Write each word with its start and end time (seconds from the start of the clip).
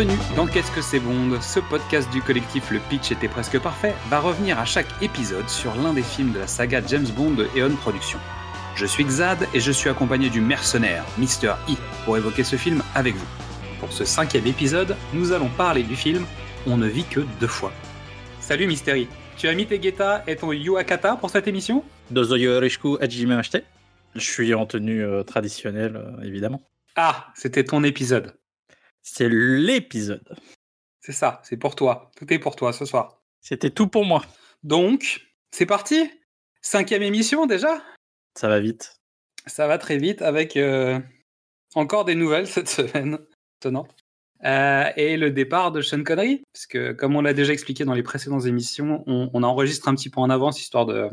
Bienvenue 0.00 0.34
dans 0.34 0.46
Qu'est-ce 0.46 0.72
que 0.72 0.80
c'est 0.80 0.98
Bond 0.98 1.38
Ce 1.42 1.60
podcast 1.60 2.10
du 2.10 2.22
collectif 2.22 2.70
Le 2.70 2.78
Pitch 2.88 3.12
était 3.12 3.28
presque 3.28 3.60
parfait 3.60 3.92
va 4.08 4.18
revenir 4.18 4.58
à 4.58 4.64
chaque 4.64 4.86
épisode 5.02 5.46
sur 5.46 5.74
l'un 5.74 5.92
des 5.92 6.02
films 6.02 6.32
de 6.32 6.38
la 6.38 6.46
saga 6.46 6.80
James 6.86 7.08
Bond 7.14 7.32
de 7.32 7.46
Eon 7.54 7.76
Productions. 7.76 8.18
Je 8.76 8.86
suis 8.86 9.04
Xad 9.04 9.46
et 9.52 9.60
je 9.60 9.70
suis 9.70 9.90
accompagné 9.90 10.30
du 10.30 10.40
mercenaire, 10.40 11.04
Mr. 11.18 11.52
E, 11.68 11.74
pour 12.06 12.16
évoquer 12.16 12.44
ce 12.44 12.56
film 12.56 12.82
avec 12.94 13.14
vous. 13.14 13.26
Pour 13.78 13.92
ce 13.92 14.06
cinquième 14.06 14.46
épisode, 14.46 14.96
nous 15.12 15.32
allons 15.32 15.50
parler 15.50 15.82
du 15.82 15.96
film 15.96 16.24
On 16.66 16.78
ne 16.78 16.86
vit 16.86 17.04
que 17.04 17.20
deux 17.38 17.46
fois. 17.46 17.70
Salut 18.40 18.66
Mr. 18.66 19.02
E, 19.02 19.06
tu 19.36 19.48
as 19.48 19.54
mis 19.54 19.66
tes 19.66 19.78
guetta 19.78 20.24
et 20.26 20.36
ton 20.36 20.50
yuakata 20.52 21.16
pour 21.16 21.28
cette 21.28 21.46
émission? 21.46 21.84
Je 24.14 24.24
suis 24.24 24.54
en 24.54 24.64
tenue 24.64 25.04
euh, 25.04 25.24
traditionnelle, 25.24 25.96
euh, 25.96 26.24
évidemment. 26.24 26.62
Ah, 26.96 27.26
c'était 27.34 27.64
ton 27.64 27.84
épisode. 27.84 28.39
C'est 29.02 29.28
l'épisode. 29.28 30.36
C'est 31.00 31.12
ça, 31.12 31.40
c'est 31.44 31.56
pour 31.56 31.74
toi. 31.74 32.10
Tout 32.16 32.32
est 32.32 32.38
pour 32.38 32.56
toi 32.56 32.72
ce 32.72 32.84
soir. 32.84 33.22
C'était 33.40 33.70
tout 33.70 33.88
pour 33.88 34.04
moi. 34.04 34.22
Donc, 34.62 35.26
c'est 35.50 35.66
parti 35.66 36.10
Cinquième 36.62 37.02
émission 37.02 37.46
déjà 37.46 37.82
Ça 38.36 38.48
va 38.48 38.60
vite. 38.60 39.00
Ça 39.46 39.66
va 39.66 39.78
très 39.78 39.96
vite 39.96 40.20
avec 40.20 40.56
euh, 40.56 41.00
encore 41.74 42.04
des 42.04 42.14
nouvelles 42.14 42.46
cette 42.46 42.68
semaine. 42.68 43.18
Étonnant. 43.60 43.86
Euh, 44.44 44.90
et 44.96 45.16
le 45.16 45.30
départ 45.30 45.70
de 45.70 45.82
Sean 45.82 46.02
Connery, 46.02 46.42
parce 46.52 46.66
que 46.66 46.92
comme 46.92 47.14
on 47.14 47.20
l'a 47.20 47.34
déjà 47.34 47.52
expliqué 47.52 47.84
dans 47.84 47.92
les 47.92 48.02
précédentes 48.02 48.46
émissions, 48.46 49.04
on, 49.06 49.30
on 49.34 49.42
enregistre 49.42 49.88
un 49.88 49.94
petit 49.94 50.08
peu 50.08 50.20
en 50.20 50.30
avance 50.30 50.60
histoire 50.60 50.86
de, 50.86 51.10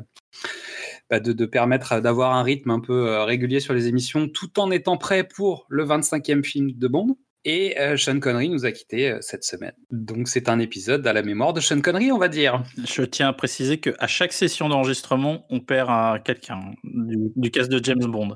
bah, 1.10 1.20
de, 1.20 1.34
de, 1.34 1.46
permettre 1.46 2.00
d'avoir 2.00 2.36
un 2.36 2.44
rythme 2.44 2.72
un 2.72 2.80
peu 2.80 3.10
euh, 3.10 3.26
régulier 3.26 3.60
sur 3.60 3.74
les 3.74 3.88
émissions, 3.88 4.30
tout 4.30 4.60
en 4.60 4.72
étant 4.72 4.98
prêt 4.98 5.26
pour 5.26 5.66
le 5.68 5.86
25e 5.86 6.44
film 6.44 6.72
de 6.72 6.88
Bond. 6.88 7.18
Et 7.50 7.80
euh, 7.80 7.96
Sean 7.96 8.20
Connery 8.20 8.50
nous 8.50 8.66
a 8.66 8.74
quittés 8.74 9.10
euh, 9.10 9.20
cette 9.22 9.46
semaine. 9.46 9.72
Donc 9.90 10.28
c'est 10.28 10.50
un 10.50 10.60
épisode 10.60 11.08
à 11.08 11.14
la 11.14 11.22
mémoire 11.22 11.54
de 11.54 11.62
Sean 11.62 11.80
Connery, 11.80 12.12
on 12.12 12.18
va 12.18 12.28
dire. 12.28 12.62
Je 12.86 13.04
tiens 13.04 13.30
à 13.30 13.34
préciser 13.34 13.80
qu'à 13.80 14.06
chaque 14.06 14.34
session 14.34 14.68
d'enregistrement, 14.68 15.46
on 15.50 15.62
perd 15.62 16.24
quelqu'un 16.24 16.60
du, 16.84 17.32
du 17.38 17.50
de 17.50 17.84
James 17.86 18.06
Bond. 18.06 18.36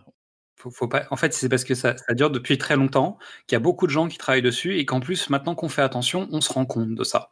Faut, 0.62 0.70
faut 0.70 0.88
pas... 0.88 1.06
En 1.10 1.16
fait, 1.16 1.34
c'est 1.34 1.50
parce 1.50 1.64
que 1.64 1.74
ça, 1.74 1.98
ça, 1.98 2.14
dure 2.14 2.30
depuis 2.30 2.58
très 2.60 2.76
longtemps, 2.76 3.18
qu'il 3.48 3.56
y 3.56 3.58
a 3.58 3.60
beaucoup 3.60 3.88
de 3.88 3.92
gens 3.92 4.08
qui 4.08 4.20
travaillent 4.20 4.44
dessus 4.44 4.78
et 4.78 4.86
qu'en 4.86 5.00
plus, 5.00 5.30
maintenant 5.32 5.56
qu'on 5.56 5.70
fait 5.70 5.82
attention, 5.82 6.28
on 6.32 6.40
se 6.40 6.54
rend 6.54 6.66
compte 6.66 6.94
de 6.94 7.04
ça. 7.04 7.32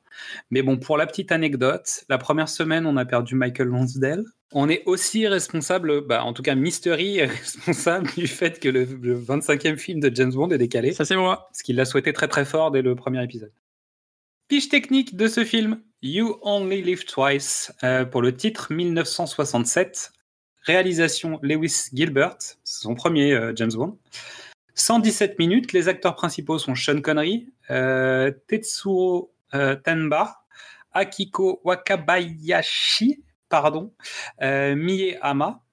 Mais 0.50 0.64
bon, 0.64 0.78
pour 0.78 0.98
la 0.98 1.06
petite 1.06 1.32
anecdote, 1.32 2.06
la 2.10 2.18
première 2.18 2.50
semaine, 2.50 2.88
on 2.88 2.98
a 2.98 3.06
perdu 3.06 3.36
Michael 3.36 3.68
Lonsdale. 3.68 4.26
On 4.52 4.68
est 4.68 4.82
aussi 4.88 5.28
responsable, 5.28 6.02
bah, 6.08 6.24
en 6.24 6.34
tout 6.34 6.42
cas 6.42 6.56
Mystery 6.56 7.20
est 7.20 7.26
responsable 7.28 8.10
du 8.18 8.26
fait 8.26 8.60
que 8.60 8.68
le, 8.68 8.86
le 8.86 9.20
25e 9.20 9.78
film 9.78 10.00
de 10.00 10.10
James 10.16 10.32
Bond 10.32 10.50
est 10.50 10.58
décalé. 10.58 10.92
Ça, 10.94 11.06
c'est 11.06 11.16
moi. 11.16 11.48
Parce 11.52 11.62
qu'il 11.62 11.76
l'a 11.76 11.86
souhaité 11.86 12.12
très 12.14 12.28
très 12.28 12.46
fort 12.46 12.72
dès 12.72 12.82
le 12.82 12.96
premier 12.96 13.24
épisode. 13.24 13.52
Fiche 14.50 14.70
technique 14.70 15.16
de 15.16 15.28
ce 15.28 15.46
film, 15.46 15.80
You 16.02 16.40
Only 16.42 16.82
Live 16.82 17.06
Twice, 17.06 17.72
euh, 17.84 18.04
pour 18.06 18.24
le 18.24 18.36
titre 18.36 18.74
1967, 18.74 20.12
Réalisation 20.64 21.40
Lewis 21.42 21.90
Gilbert, 21.94 22.38
son 22.64 22.96
premier 22.96 23.34
euh, 23.34 23.54
James 23.56 23.72
Bond. 23.74 23.98
117 24.80 25.38
minutes, 25.40 25.74
les 25.74 25.90
acteurs 25.90 26.16
principaux 26.16 26.58
sont 26.58 26.74
Sean 26.74 27.02
Connery, 27.02 27.52
euh, 27.70 28.32
Tetsuo 28.48 29.32
euh, 29.54 29.76
Tenba, 29.76 30.44
Akiko 30.94 31.62
Wakabayashi, 31.64 33.22
pardon, 33.50 33.94
euh, 34.42 34.76
Mie 34.76 35.16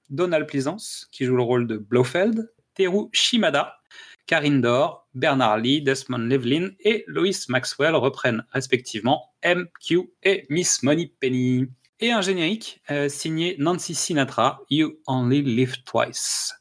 Donald 0.09 0.45
Pleasance, 0.47 1.07
qui 1.11 1.25
joue 1.25 1.37
le 1.37 1.43
rôle 1.43 1.67
de 1.67 1.77
Blofeld, 1.77 2.51
Teru 2.75 3.07
Shimada, 3.13 3.77
Karine 4.25 4.61
Dor, 4.61 5.07
Bernard 5.13 5.59
Lee, 5.59 5.81
Desmond 5.81 6.17
Levlin 6.17 6.71
et 6.81 7.05
Lois 7.07 7.47
Maxwell 7.47 7.95
reprennent 7.95 8.43
respectivement 8.51 9.31
MQ 9.45 10.09
et 10.23 10.45
Miss 10.49 10.83
Money 10.83 11.13
Penny 11.21 11.67
et 11.99 12.11
un 12.11 12.21
générique 12.21 12.81
euh, 12.91 13.09
signé 13.09 13.55
Nancy 13.59 13.95
Sinatra, 13.95 14.61
You 14.69 14.99
Only 15.07 15.41
Live 15.41 15.83
Twice. 15.83 16.53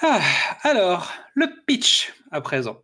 Ah, 0.00 0.22
alors, 0.62 1.12
le 1.34 1.46
pitch 1.66 2.12
à 2.30 2.40
présent. 2.40 2.82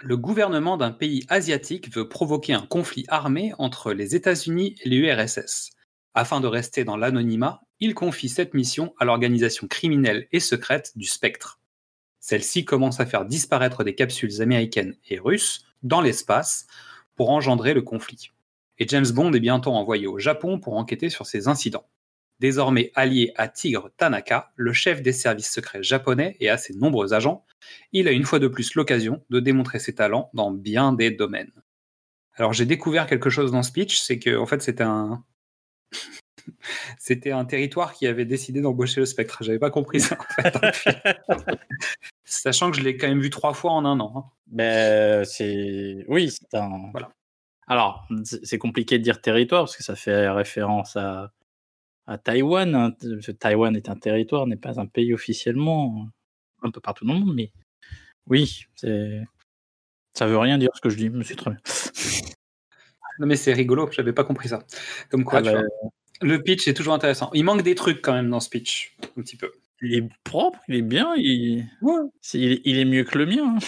Le 0.00 0.16
gouvernement 0.16 0.76
d'un 0.76 0.90
pays 0.92 1.24
asiatique 1.28 1.94
veut 1.94 2.08
provoquer 2.08 2.52
un 2.52 2.66
conflit 2.66 3.04
armé 3.08 3.52
entre 3.58 3.92
les 3.92 4.14
États-Unis 4.14 4.76
et 4.82 4.88
l'URSS. 4.88 5.70
Afin 6.14 6.40
de 6.40 6.46
rester 6.46 6.84
dans 6.84 6.96
l'anonymat, 6.96 7.62
il 7.80 7.94
confie 7.94 8.28
cette 8.28 8.54
mission 8.54 8.94
à 8.98 9.04
l'organisation 9.04 9.66
criminelle 9.66 10.28
et 10.30 10.40
secrète 10.40 10.92
du 10.96 11.06
Spectre. 11.06 11.60
Celle-ci 12.20 12.64
commence 12.64 13.00
à 13.00 13.06
faire 13.06 13.24
disparaître 13.24 13.84
des 13.84 13.94
capsules 13.94 14.40
américaines 14.40 14.96
et 15.08 15.18
russes 15.18 15.66
dans 15.82 16.00
l'espace 16.00 16.66
pour 17.16 17.30
engendrer 17.30 17.74
le 17.74 17.82
conflit 17.82 18.30
et 18.78 18.88
James 18.88 19.08
Bond 19.12 19.32
est 19.32 19.40
bientôt 19.40 19.72
envoyé 19.72 20.06
au 20.06 20.18
Japon 20.18 20.58
pour 20.58 20.76
enquêter 20.76 21.10
sur 21.10 21.26
ces 21.26 21.48
incidents. 21.48 21.86
Désormais 22.40 22.90
allié 22.94 23.32
à 23.36 23.48
Tigre 23.48 23.90
Tanaka, 23.96 24.52
le 24.56 24.72
chef 24.72 25.02
des 25.02 25.12
services 25.12 25.52
secrets 25.52 25.82
japonais 25.82 26.36
et 26.40 26.48
à 26.48 26.58
ses 26.58 26.74
nombreux 26.74 27.14
agents, 27.14 27.44
il 27.92 28.08
a 28.08 28.10
une 28.10 28.24
fois 28.24 28.40
de 28.40 28.48
plus 28.48 28.74
l'occasion 28.74 29.24
de 29.30 29.38
démontrer 29.38 29.78
ses 29.78 29.94
talents 29.94 30.30
dans 30.34 30.50
bien 30.50 30.92
des 30.92 31.10
domaines. 31.10 31.52
Alors 32.34 32.52
j'ai 32.52 32.66
découvert 32.66 33.06
quelque 33.06 33.30
chose 33.30 33.52
dans 33.52 33.62
ce 33.62 33.70
pitch, 33.70 34.00
c'est 34.00 34.18
que 34.18 34.36
en 34.36 34.46
fait 34.46 34.62
c'était 34.62 34.82
un 34.82 35.24
c'était 36.98 37.30
un 37.30 37.44
territoire 37.44 37.92
qui 37.94 38.08
avait 38.08 38.24
décidé 38.24 38.60
d'embaucher 38.60 39.00
le 39.00 39.06
spectre. 39.06 39.44
J'avais 39.44 39.60
pas 39.60 39.70
compris 39.70 40.00
ça 40.00 40.18
en 40.18 40.42
fait. 40.42 40.54
Sachant 42.24 42.72
que 42.72 42.76
je 42.76 42.82
l'ai 42.82 42.96
quand 42.96 43.06
même 43.06 43.20
vu 43.20 43.30
trois 43.30 43.54
fois 43.54 43.72
en 43.72 43.84
un 43.84 44.00
an. 44.00 44.12
Hein. 44.16 44.24
Ben, 44.48 45.24
c'est 45.24 46.04
oui, 46.08 46.30
c'est 46.30 46.58
un. 46.58 46.90
Voilà. 46.90 47.10
Alors, 47.66 48.06
c'est 48.24 48.58
compliqué 48.58 48.98
de 48.98 49.02
dire 49.02 49.20
territoire 49.20 49.62
parce 49.62 49.76
que 49.76 49.82
ça 49.82 49.96
fait 49.96 50.28
référence 50.28 50.96
à, 50.96 51.32
à 52.06 52.18
Taïwan. 52.18 52.74
Hein. 52.74 52.92
Taïwan 53.38 53.74
est 53.76 53.88
un 53.88 53.96
territoire, 53.96 54.46
n'est 54.46 54.56
pas 54.56 54.78
un 54.80 54.86
pays 54.86 55.14
officiellement, 55.14 56.06
un 56.62 56.70
peu 56.70 56.80
partout 56.80 57.04
dans 57.04 57.14
le 57.14 57.20
monde, 57.20 57.34
mais 57.34 57.52
oui, 58.26 58.66
ça 58.76 60.26
veut 60.26 60.38
rien 60.38 60.58
dire 60.58 60.70
ce 60.74 60.80
que 60.80 60.88
je 60.88 60.96
dis, 60.96 61.10
mais 61.10 61.24
c'est 61.24 61.36
très 61.36 61.50
bien. 61.50 61.60
Non, 63.20 63.28
mais 63.28 63.36
c'est 63.36 63.52
rigolo, 63.52 63.88
j'avais 63.92 64.12
pas 64.12 64.24
compris 64.24 64.48
ça. 64.48 64.64
Comme 65.08 65.22
quoi, 65.22 65.38
ah 65.38 65.42
bah... 65.42 65.62
le 66.20 66.42
pitch 66.42 66.66
est 66.66 66.74
toujours 66.74 66.94
intéressant. 66.94 67.30
Il 67.32 67.44
manque 67.44 67.62
des 67.62 67.76
trucs 67.76 68.02
quand 68.02 68.12
même 68.12 68.28
dans 68.28 68.40
ce 68.40 68.48
pitch, 68.48 68.96
un 69.16 69.22
petit 69.22 69.36
peu. 69.36 69.52
Il 69.82 69.94
est 69.94 70.08
propre, 70.24 70.58
il 70.66 70.74
est 70.74 70.82
bien, 70.82 71.14
il, 71.16 71.64
ouais. 71.82 71.94
est, 71.94 72.34
il, 72.34 72.52
est, 72.52 72.62
il 72.64 72.76
est 72.76 72.84
mieux 72.84 73.04
que 73.04 73.16
le 73.16 73.26
mien. 73.26 73.54
Hein. 73.54 73.58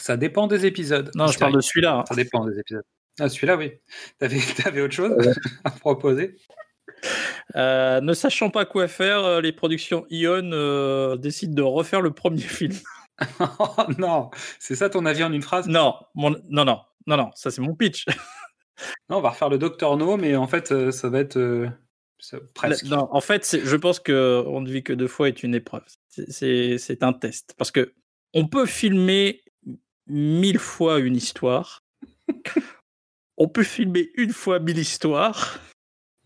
Ça 0.00 0.16
dépend 0.16 0.46
des 0.46 0.66
épisodes. 0.66 1.10
Non, 1.14 1.26
je 1.26 1.38
parle 1.38 1.54
de 1.54 1.60
celui-là. 1.60 1.98
hein. 1.98 2.04
Ça 2.08 2.14
dépend 2.14 2.44
des 2.46 2.58
épisodes. 2.58 2.84
Ah, 3.18 3.28
celui-là, 3.28 3.56
oui. 3.56 3.72
T'avais 4.18 4.38
avais 4.64 4.80
autre 4.80 4.94
chose 4.94 5.32
à 5.64 5.70
proposer? 5.70 6.36
Euh, 7.56 8.00
Ne 8.00 8.12
sachant 8.14 8.50
pas 8.50 8.64
quoi 8.64 8.88
faire, 8.88 9.40
les 9.40 9.52
productions 9.52 10.06
Ion 10.10 10.50
euh, 10.52 11.16
décident 11.16 11.54
de 11.54 11.62
refaire 11.62 12.00
le 12.00 12.12
premier 12.12 12.40
film. 12.58 12.74
oh, 13.40 13.66
non, 13.98 14.30
c'est 14.58 14.74
ça 14.74 14.88
ton 14.88 15.04
avis 15.06 15.22
en 15.24 15.32
une 15.32 15.42
phrase? 15.42 15.66
Non, 15.68 15.94
mon... 16.14 16.30
non, 16.48 16.64
non, 16.64 16.80
non, 17.06 17.16
non, 17.16 17.30
ça 17.34 17.50
c'est 17.50 17.60
mon 17.60 17.74
pitch. 17.74 18.06
non, 19.10 19.18
on 19.18 19.20
va 19.20 19.30
refaire 19.30 19.50
le 19.50 19.58
Docteur 19.58 19.96
No, 19.98 20.16
mais 20.16 20.36
en 20.36 20.46
fait, 20.46 20.72
euh, 20.72 20.90
ça 20.90 21.10
va 21.10 21.20
être 21.20 21.36
euh, 21.36 21.68
ça, 22.18 22.38
presque. 22.54 22.84
Non, 22.86 23.08
en 23.12 23.20
fait, 23.20 23.58
je 23.62 23.76
pense 23.76 24.00
que 24.00 24.42
on 24.46 24.62
ne 24.62 24.70
vit 24.70 24.82
que 24.82 24.94
deux 24.94 25.08
fois 25.08 25.28
est 25.28 25.42
une 25.42 25.54
épreuve. 25.54 25.84
C'est 26.08 27.02
un 27.02 27.12
test 27.12 27.54
parce 27.58 27.70
que 27.70 27.92
on 28.32 28.46
peut 28.46 28.64
filmer 28.66 29.42
mille 30.10 30.58
fois 30.58 30.98
une 30.98 31.16
histoire. 31.16 31.84
on 33.36 33.48
peut 33.48 33.62
filmer 33.62 34.10
une 34.14 34.32
fois 34.32 34.58
mille 34.58 34.78
histoires. 34.78 35.58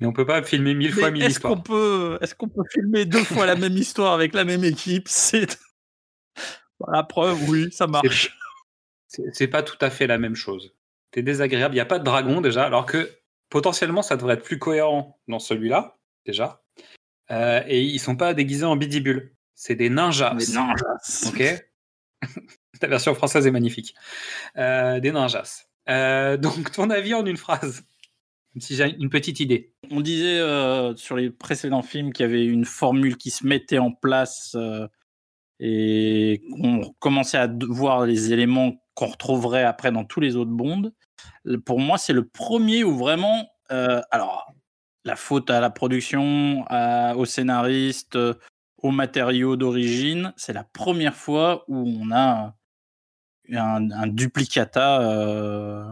Mais 0.01 0.07
on 0.07 0.13
peut 0.13 0.27
pas 0.27 0.43
filmer 0.43 0.75
mille 0.75 0.93
fois 0.93 1.11
mille 1.11 1.23
est 1.23 1.29
histoires. 1.29 1.55
Qu'on 1.55 1.61
peut, 1.61 2.19
est-ce 2.21 2.35
qu'on 2.35 2.49
peut 2.49 2.65
filmer 2.71 3.05
deux 3.05 3.23
fois 3.23 3.47
la 3.47 3.55
même 3.55 3.77
histoire 3.77 4.13
avec 4.13 4.35
la 4.35 4.45
même 4.45 4.65
équipe? 4.65 5.09
C'est 5.09 5.59
la 6.93 7.05
preuve, 7.05 7.39
oui, 7.49 7.71
ça 7.71 7.87
marche. 7.87 8.37
C'est 9.33 9.49
pas 9.49 9.63
tout 9.63 9.79
à 9.81 9.91
fait 9.91 10.09
la 10.09 10.19
même 10.19 10.35
chose. 10.35 10.75
C'est 11.15 11.23
désagréable. 11.23 11.75
Il 11.75 11.77
n'y 11.77 11.83
a 11.83 11.87
pas 11.87 12.01
de 12.01 12.05
dragon 12.05 12.41
déjà, 12.41 12.65
alors 12.65 12.87
que 12.87 13.09
potentiellement 13.49 14.03
ça 14.03 14.17
devrait 14.17 14.35
être 14.35 14.43
plus 14.43 14.59
cohérent 14.59 15.21
dans 15.29 15.39
celui-là 15.39 15.97
déjà. 16.27 16.65
Euh, 17.31 17.63
et 17.67 17.83
ils 17.83 18.01
sont 18.01 18.17
pas 18.17 18.35
déguisés 18.35 18.65
en 18.65 18.77
bidibule. 18.77 19.37
C'est 19.55 19.77
des 19.77 19.91
ninjas. 19.91 20.35
Des 20.35 20.47
ninjas. 20.47 21.29
Ok? 21.29 21.65
La 22.85 22.91
version 22.91 23.15
française 23.15 23.47
est 23.47 23.51
magnifique. 23.51 23.95
Euh, 24.59 25.01
des 25.01 25.11
ninjas. 25.11 25.65
Euh, 25.89 26.37
donc, 26.37 26.71
ton 26.71 26.91
avis 26.91 27.15
en 27.15 27.25
une 27.25 27.39
phrase 27.39 27.83
Si 28.59 28.77
j'ai 28.77 28.95
une 28.99 29.09
petite 29.09 29.41
idée. 29.41 29.73
On 29.91 30.03
disait 30.03 30.39
euh, 30.39 30.95
sur 30.97 31.17
les 31.17 31.31
précédents 31.31 31.81
films 31.81 32.13
qu'il 32.13 32.27
y 32.27 32.29
avait 32.29 32.45
une 32.45 32.67
formule 32.67 33.17
qui 33.17 33.31
se 33.31 33.47
mettait 33.47 33.79
en 33.79 33.91
place 33.91 34.55
et 35.61 36.43
qu'on 36.53 36.95
commençait 36.99 37.39
à 37.39 37.49
voir 37.69 38.05
les 38.05 38.35
éléments 38.35 38.75
qu'on 38.93 39.07
retrouverait 39.07 39.65
après 39.65 39.91
dans 39.91 40.05
tous 40.05 40.21
les 40.21 40.37
autres 40.37 40.51
bondes. 40.51 40.93
Pour 41.65 41.81
moi, 41.81 41.97
c'est 41.97 42.13
le 42.13 42.29
premier 42.29 42.85
où 42.85 42.99
vraiment. 42.99 43.49
alors, 43.71 44.53
la 45.07 45.17
faute 45.17 45.49
à 45.49 45.61
la 45.61 45.71
production, 45.71 46.65
à, 46.69 47.17
au 47.17 47.25
scénariste, 47.25 48.19
aux 48.77 48.91
matériaux 48.91 49.57
d'origine, 49.57 50.35
c'est 50.37 50.53
la 50.53 50.65
première 50.65 51.15
fois 51.15 51.65
où 51.69 51.89
on 51.99 52.13
a 52.13 52.55
un, 53.53 53.91
un 53.91 54.07
duplicata 54.07 55.01
euh, 55.03 55.85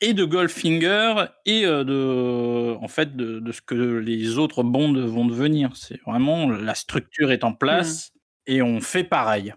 et 0.00 0.14
de 0.14 0.24
Goldfinger 0.24 1.26
et 1.46 1.64
euh, 1.64 1.84
de, 1.84 2.76
en 2.82 2.88
fait, 2.88 3.16
de, 3.16 3.40
de 3.40 3.52
ce 3.52 3.60
que 3.62 3.74
les 3.74 4.38
autres 4.38 4.62
Bonds 4.62 5.06
vont 5.06 5.26
devenir. 5.26 5.76
C'est 5.76 6.00
vraiment 6.06 6.48
la 6.48 6.74
structure 6.74 7.32
est 7.32 7.44
en 7.44 7.52
place 7.52 8.12
et 8.46 8.62
on 8.62 8.80
fait 8.80 9.04
pareil. 9.04 9.54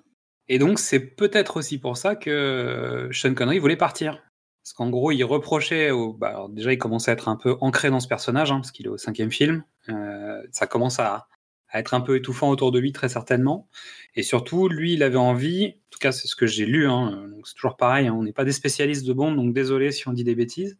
Et 0.50 0.60
donc, 0.60 0.80
c'est 0.80 1.00
peut-être 1.00 1.58
aussi 1.58 1.80
pour 1.80 1.98
ça 1.98 2.16
que 2.16 3.10
Sean 3.12 3.34
Connery 3.34 3.60
voulait 3.60 3.78
partir. 3.78 4.22
Parce 4.64 4.74
qu'en 4.74 4.90
gros, 4.90 5.12
il 5.12 5.24
reprochait 5.24 5.92
au. 5.92 6.14
Bah, 6.14 6.30
alors 6.30 6.50
déjà, 6.50 6.72
il 6.72 6.78
commençait 6.78 7.12
à 7.12 7.14
être 7.14 7.28
un 7.28 7.36
peu 7.36 7.58
ancré 7.60 7.90
dans 7.90 8.00
ce 8.00 8.08
personnage, 8.08 8.52
hein, 8.52 8.56
parce 8.58 8.72
qu'il 8.72 8.86
est 8.86 8.90
au 8.90 8.98
cinquième 8.98 9.32
film. 9.32 9.64
Euh, 9.90 10.42
ça 10.52 10.68
commence 10.68 11.00
à, 11.00 11.28
à 11.74 11.80
être 11.80 11.94
un 11.96 12.02
peu 12.02 12.16
étouffant 12.16 12.50
autour 12.50 12.72
de 12.72 12.80
lui, 12.80 12.94
très 12.94 13.10
certainement. 13.10 13.68
Et 14.16 14.24
surtout, 14.24 14.70
lui, 14.70 14.94
il 14.94 15.04
avait 15.04 15.18
envie, 15.18 15.76
en 15.88 15.90
tout 15.90 16.00
cas, 16.00 16.12
c'est 16.12 16.28
ce 16.28 16.36
que 16.36 16.46
j'ai 16.46 16.68
lu, 16.68 16.88
hein, 16.88 17.28
c'est 17.44 17.56
toujours 17.56 17.76
pareil, 17.76 18.08
hein, 18.08 18.14
on 18.14 18.24
n'est 18.24 18.32
pas 18.32 18.46
des 18.46 18.52
spécialistes 18.52 19.06
de 19.06 19.12
Bond, 19.12 19.34
donc 19.34 19.54
désolé 19.54 19.92
si 19.92 20.08
on 20.08 20.14
dit 20.14 20.24
des 20.24 20.36
bêtises, 20.36 20.78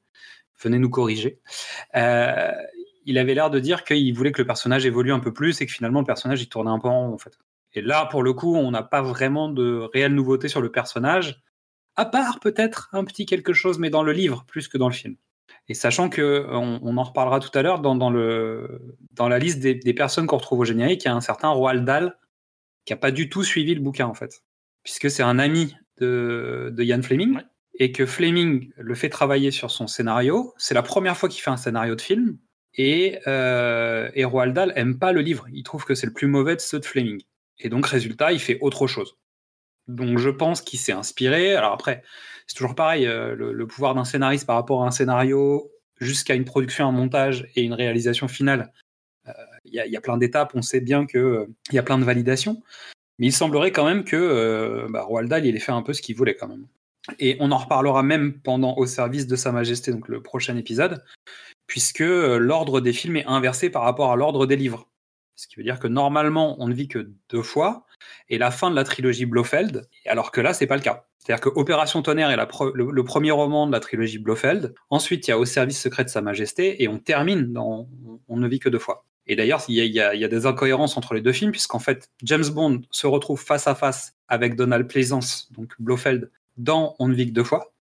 venez 0.62 0.78
nous 0.78 0.92
corriger. 0.92 1.40
Euh, 1.96 2.52
il 3.06 3.18
avait 3.18 3.34
l'air 3.34 3.50
de 3.50 3.60
dire 3.60 3.84
qu'il 3.84 4.14
voulait 4.14 4.32
que 4.32 4.42
le 4.42 4.48
personnage 4.48 4.86
évolue 4.86 5.12
un 5.12 5.20
peu 5.20 5.34
plus 5.34 5.60
et 5.60 5.66
que 5.66 5.72
finalement, 5.72 6.00
le 6.00 6.06
personnage, 6.06 6.42
il 6.42 6.48
tournait 6.48 6.72
un 6.72 6.80
peu 6.80 6.88
en 6.88 7.08
rond, 7.08 7.14
en 7.14 7.18
fait. 7.18 7.38
Et 7.74 7.82
là, 7.82 8.06
pour 8.06 8.22
le 8.22 8.34
coup, 8.34 8.56
on 8.56 8.70
n'a 8.70 8.84
pas 8.84 9.02
vraiment 9.02 9.50
de 9.50 9.90
réelle 9.94 10.14
nouveauté 10.14 10.48
sur 10.48 10.62
le 10.62 10.72
personnage, 10.72 11.42
à 11.96 12.06
part 12.06 12.40
peut-être 12.40 12.90
un 12.94 13.04
petit 13.04 13.26
quelque 13.26 13.54
chose, 13.54 13.80
mais 13.80 13.90
dans 13.90 14.04
le 14.04 14.12
livre 14.12 14.46
plus 14.48 14.68
que 14.68 14.78
dans 14.78 14.90
le 14.90 14.94
film. 14.94 15.16
Et 15.70 15.74
sachant 15.74 16.10
que 16.10 16.46
on, 16.50 16.80
on 16.84 16.98
en 16.98 17.04
reparlera 17.04 17.40
tout 17.40 17.52
à 17.58 17.62
l'heure 17.62 17.80
dans, 17.80 17.96
dans, 17.96 18.10
le, 18.10 18.82
dans 19.12 19.30
la 19.30 19.40
liste 19.40 19.60
des, 19.60 19.76
des 19.76 19.94
personnes 19.94 20.28
qu'on 20.28 20.38
retrouve 20.38 20.60
au 20.60 20.66
générique, 20.66 21.04
il 21.04 21.08
y 21.08 21.12
a 21.12 21.16
un 21.16 21.22
certain 21.22 21.50
Roald 21.50 21.86
Dahl 21.86 22.18
qui 22.86 22.94
a 22.94 22.98
pas 22.98 23.12
du 23.12 23.30
tout 23.30 23.44
suivi 23.44 23.74
le 23.76 23.82
bouquin 23.82 24.08
en 24.08 24.14
fait, 24.14 24.44
puisque 24.84 25.10
c'est 25.10 25.24
un 25.24 25.40
ami 25.40 25.76
de, 26.00 26.70
de 26.76 26.84
Ian 26.84 27.02
Fleming 27.02 27.36
Ouais. 27.38 27.44
et 27.80 27.92
que 27.92 28.06
Fleming 28.06 28.72
le 28.78 28.96
fait 28.96 29.10
travailler 29.10 29.52
sur 29.52 29.72
son 29.72 29.88
scénario. 29.88 30.54
C'est 30.58 30.74
la 30.74 30.84
première 30.84 31.16
fois 31.18 31.30
qu'il 31.30 31.42
fait 31.42 31.50
un 31.52 31.58
scénario 31.58 31.96
de 31.96 32.02
film 32.02 32.38
et, 32.76 33.20
euh, 33.28 34.10
et 34.16 34.26
Roald 34.26 34.54
Dahl 34.54 34.74
aime 34.76 35.00
pas 35.00 35.12
le 35.14 35.22
livre. 35.22 35.46
Il 35.54 35.64
trouve 35.64 35.86
que 35.86 35.96
c'est 35.96 36.08
le 36.08 36.14
plus 36.14 36.28
mauvais 36.28 36.56
de 36.56 36.62
ceux 36.62 36.80
de 36.80 36.86
Fleming. 36.86 37.22
Et 37.60 37.70
donc 37.70 37.86
résultat, 37.86 38.34
il 38.34 38.40
fait 38.40 38.58
autre 38.62 38.88
chose. 38.88 39.16
Donc 39.88 40.18
je 40.18 40.30
pense 40.30 40.62
qu'il 40.62 40.80
s'est 40.80 40.92
inspiré. 40.92 41.56
Alors 41.56 41.72
après, 41.74 42.04
c'est 42.48 42.56
toujours 42.56 42.76
pareil, 42.76 43.08
euh, 43.08 43.36
le, 43.36 43.68
pouvoir 43.68 43.96
d'un 43.96 44.06
scénariste 44.06 44.46
par 44.46 44.56
rapport 44.56 44.84
à 44.84 44.88
un 44.88 44.92
scénario 44.92 45.72
jusqu'à 46.00 46.36
une 46.36 46.46
production, 46.46 46.88
un 46.88 46.92
montage 46.92 47.48
et 47.56 47.64
une 47.64 47.74
réalisation 47.74 48.28
finale. 48.28 48.74
euh, 49.28 49.32
Il 49.66 49.74
y, 49.74 49.98
a, 49.98 50.02
plein 50.02 50.18
d'étapes, 50.18 50.52
on 50.56 50.62
sait 50.62 50.82
bien 50.82 51.06
qu'il 51.06 51.48
y 51.72 51.78
a 51.78 51.84
plein 51.84 51.98
de 51.98 52.04
validations. 52.04 52.62
Mais 53.20 53.28
il 53.28 53.32
semblerait 53.32 53.72
quand 53.72 53.86
même 53.86 54.04
que 54.04 54.16
euh, 54.16 54.88
bah, 54.90 55.04
Roald 55.04 55.30
Dahl, 55.30 55.46
il 55.46 55.56
ait 55.56 55.60
fait 55.60 55.72
un 55.72 55.84
peu 55.84 55.94
ce 55.94 56.02
qu'il 56.02 56.16
voulait 56.16 56.36
quand 56.36 56.48
même. 56.48 56.68
Et 57.20 57.38
on 57.40 57.52
en 57.52 57.58
reparlera 57.58 58.02
même 58.02 58.40
pendant 58.42 58.76
Au 58.78 58.86
service 58.86 59.28
de 59.28 59.36
Sa 59.36 59.52
Majesté, 59.52 59.92
donc 59.92 60.08
le 60.08 60.22
prochain 60.22 60.58
épisode, 60.58 61.04
puisque 61.68 62.02
euh, 62.02 62.38
l'ordre 62.38 62.82
des 62.82 62.94
films 62.94 63.18
est 63.18 63.26
inversé 63.26 63.70
par 63.70 63.84
rapport 63.84 64.12
à 64.12 64.16
l'ordre 64.16 64.46
des 64.46 64.56
livres. 64.56 64.88
Ce 65.44 65.48
qui 65.50 65.58
veut 65.58 65.64
dire 65.64 65.78
que 65.78 65.88
normalement, 65.88 66.56
on 66.60 66.70
ne 66.70 66.74
vit 66.74 66.88
que 66.88 67.12
deux 67.30 67.42
fois, 67.42 67.86
et 68.30 68.38
la 68.38 68.50
fin 68.50 68.72
de 68.72 68.78
la 68.78 68.86
trilogie 68.86 69.26
Blofeld, 69.26 69.90
alors 70.06 70.32
que 70.32 70.40
là, 70.40 70.54
c'est 70.54 70.68
pas 70.68 70.78
le 70.78 70.82
cas. 70.82 71.06
C'est-à-dire 71.18 71.42
que 71.42 71.50
Opération 71.60 72.02
Tonnerre 72.02 72.32
est 72.32 72.38
le, 72.38 73.04
premier 73.04 73.32
roman 73.32 73.68
de 73.68 73.74
la 73.74 73.82
trilogie 73.82 74.20
Blofeld. 74.20 74.74
Ensuite, 74.90 75.28
il 75.28 75.32
y 75.32 75.34
a 75.34 75.38
Au 75.38 75.44
service 75.44 75.82
secret 75.82 76.06
de 76.06 76.10
Sa 76.10 76.22
Majesté, 76.22 76.82
et 76.82 76.88
on 76.88 76.98
termine 76.98 77.52
dans 77.52 77.90
On 78.30 78.38
ne 78.38 78.48
vit 78.48 78.60
que 78.60 78.70
deux 78.70 78.80
fois. 78.80 79.06
Et 79.28 79.36
d'ailleurs, 79.36 79.66
il 79.68 79.76
y, 79.76 80.00
a, 80.00 80.28
des 80.30 80.46
incohérences 80.46 80.96
entre 80.96 81.14
les 81.14 81.22
deux 81.22 81.34
films, 81.34 81.52
puisqu'en 81.52 81.80
fait, 81.80 82.10
James 82.24 82.48
Bond 82.48 82.84
se 82.90 83.06
retrouve 83.06 83.42
face 83.42 83.68
à 83.68 83.76
face 83.76 84.16
avec 84.30 84.56
Donald 84.56 84.88
Pleasance, 84.88 85.52
donc 85.52 85.74
Blofeld, 85.78 86.32
dans 86.56 86.96
On 87.00 87.10
ne 87.10 87.16
vit 87.16 87.28
que 87.28 87.34
deux 87.34 87.44
fois, 87.44 87.74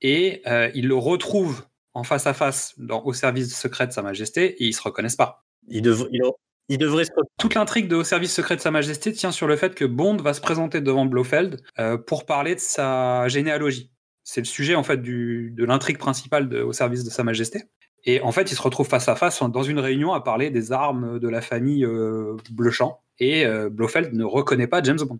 et 0.00 0.40
euh, 0.46 0.70
il 0.74 0.88
le 0.88 0.96
retrouve 0.96 1.66
en 1.92 2.02
face 2.02 2.26
à 2.26 2.32
face 2.32 2.72
dans 2.78 3.02
Au 3.02 3.12
service 3.12 3.54
secret 3.54 3.86
de 3.86 3.92
Sa 3.92 4.00
Majesté, 4.00 4.62
et 4.62 4.64
ils 4.64 4.74
se 4.74 4.82
reconnaissent 4.82 5.16
pas. 5.16 5.44
Il, 5.68 5.82
devrait 5.82 6.08
il, 6.12 6.22
il 6.70 6.78
devrait 6.78 7.04
se 7.04 7.10
Toute 7.36 7.54
l'intrigue 7.54 7.88
de 7.88 7.96
Au 7.96 8.04
service 8.04 8.32
secret 8.32 8.54
de 8.56 8.60
Sa 8.60 8.70
Majesté 8.70 9.12
tient 9.12 9.32
sur 9.32 9.48
le 9.48 9.56
fait 9.56 9.74
que 9.74 9.84
Bond 9.84 10.16
va 10.16 10.32
se 10.34 10.40
présenter 10.40 10.80
devant 10.80 11.04
Blofeld 11.04 11.60
euh, 11.80 11.98
pour 11.98 12.24
parler 12.24 12.54
de 12.54 12.60
sa 12.60 13.26
généalogie. 13.28 13.90
C'est 14.22 14.40
le 14.40 14.46
sujet 14.46 14.76
en 14.76 14.84
fait 14.84 15.02
du, 15.02 15.50
de 15.50 15.64
l'intrigue 15.64 15.98
principale 15.98 16.48
de 16.48 16.62
Au 16.62 16.72
service 16.72 17.04
de 17.04 17.10
Sa 17.10 17.24
Majesté. 17.24 17.64
Et 18.04 18.20
en 18.22 18.32
fait, 18.32 18.50
il 18.52 18.54
se 18.54 18.62
retrouve 18.62 18.88
face 18.88 19.08
à 19.08 19.16
face 19.16 19.42
dans 19.42 19.62
une 19.64 19.80
réunion 19.80 20.12
à 20.12 20.20
parler 20.20 20.50
des 20.50 20.72
armes 20.72 21.18
de 21.18 21.28
la 21.28 21.40
famille 21.40 21.84
euh, 21.84 22.36
Bleuchamp. 22.50 23.02
Et 23.18 23.44
euh, 23.44 23.68
Blofeld 23.68 24.14
ne 24.14 24.24
reconnaît 24.24 24.68
pas 24.68 24.80
James 24.82 25.00
Bond. 25.00 25.18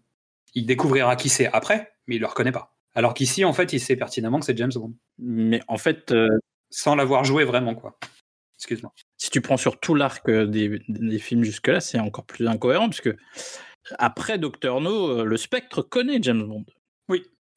Il 0.55 0.67
découvrira 0.67 1.17
qui 1.17 1.29
c'est 1.29 1.49
après, 1.53 1.93
mais 2.07 2.15
il 2.17 2.21
le 2.21 2.27
reconnaît 2.27 2.53
pas. 2.53 2.75
Alors 2.95 3.13
qu'ici, 3.13 3.45
en 3.45 3.53
fait, 3.53 3.73
il 3.73 3.81
sait 3.81 3.97
pertinemment 3.97 4.39
que 4.39 4.47
c'est 4.47 4.57
James 4.57 4.73
Bond, 4.75 4.95
Mais 5.19 5.61
en 5.69 5.77
fait, 5.77 6.13
euh, 6.13 6.29
sans 6.71 6.95
l'avoir 6.95 7.25
joué 7.25 7.45
vraiment, 7.45 7.75
quoi. 7.75 7.99
Excuse-moi. 8.61 8.93
si 9.17 9.31
tu 9.31 9.41
prends 9.41 9.57
sur 9.57 9.81
tout 9.81 9.95
l'arc 9.95 10.29
euh, 10.29 10.45
des, 10.47 11.19
films 11.19 11.45
jusque-là, 11.45 11.81
c'est 11.81 11.99
encore 11.99 12.27
plus 12.27 12.47
incohérent, 12.47 12.91
puisque 12.91 13.17
après 13.99 14.37
Doctor 14.37 14.83
No, 14.83 15.21
euh, 15.21 15.25
le 15.25 15.37
spectre 15.39 15.81
connaît 15.81 16.19
James 16.21 16.47
Bond. 16.47 16.67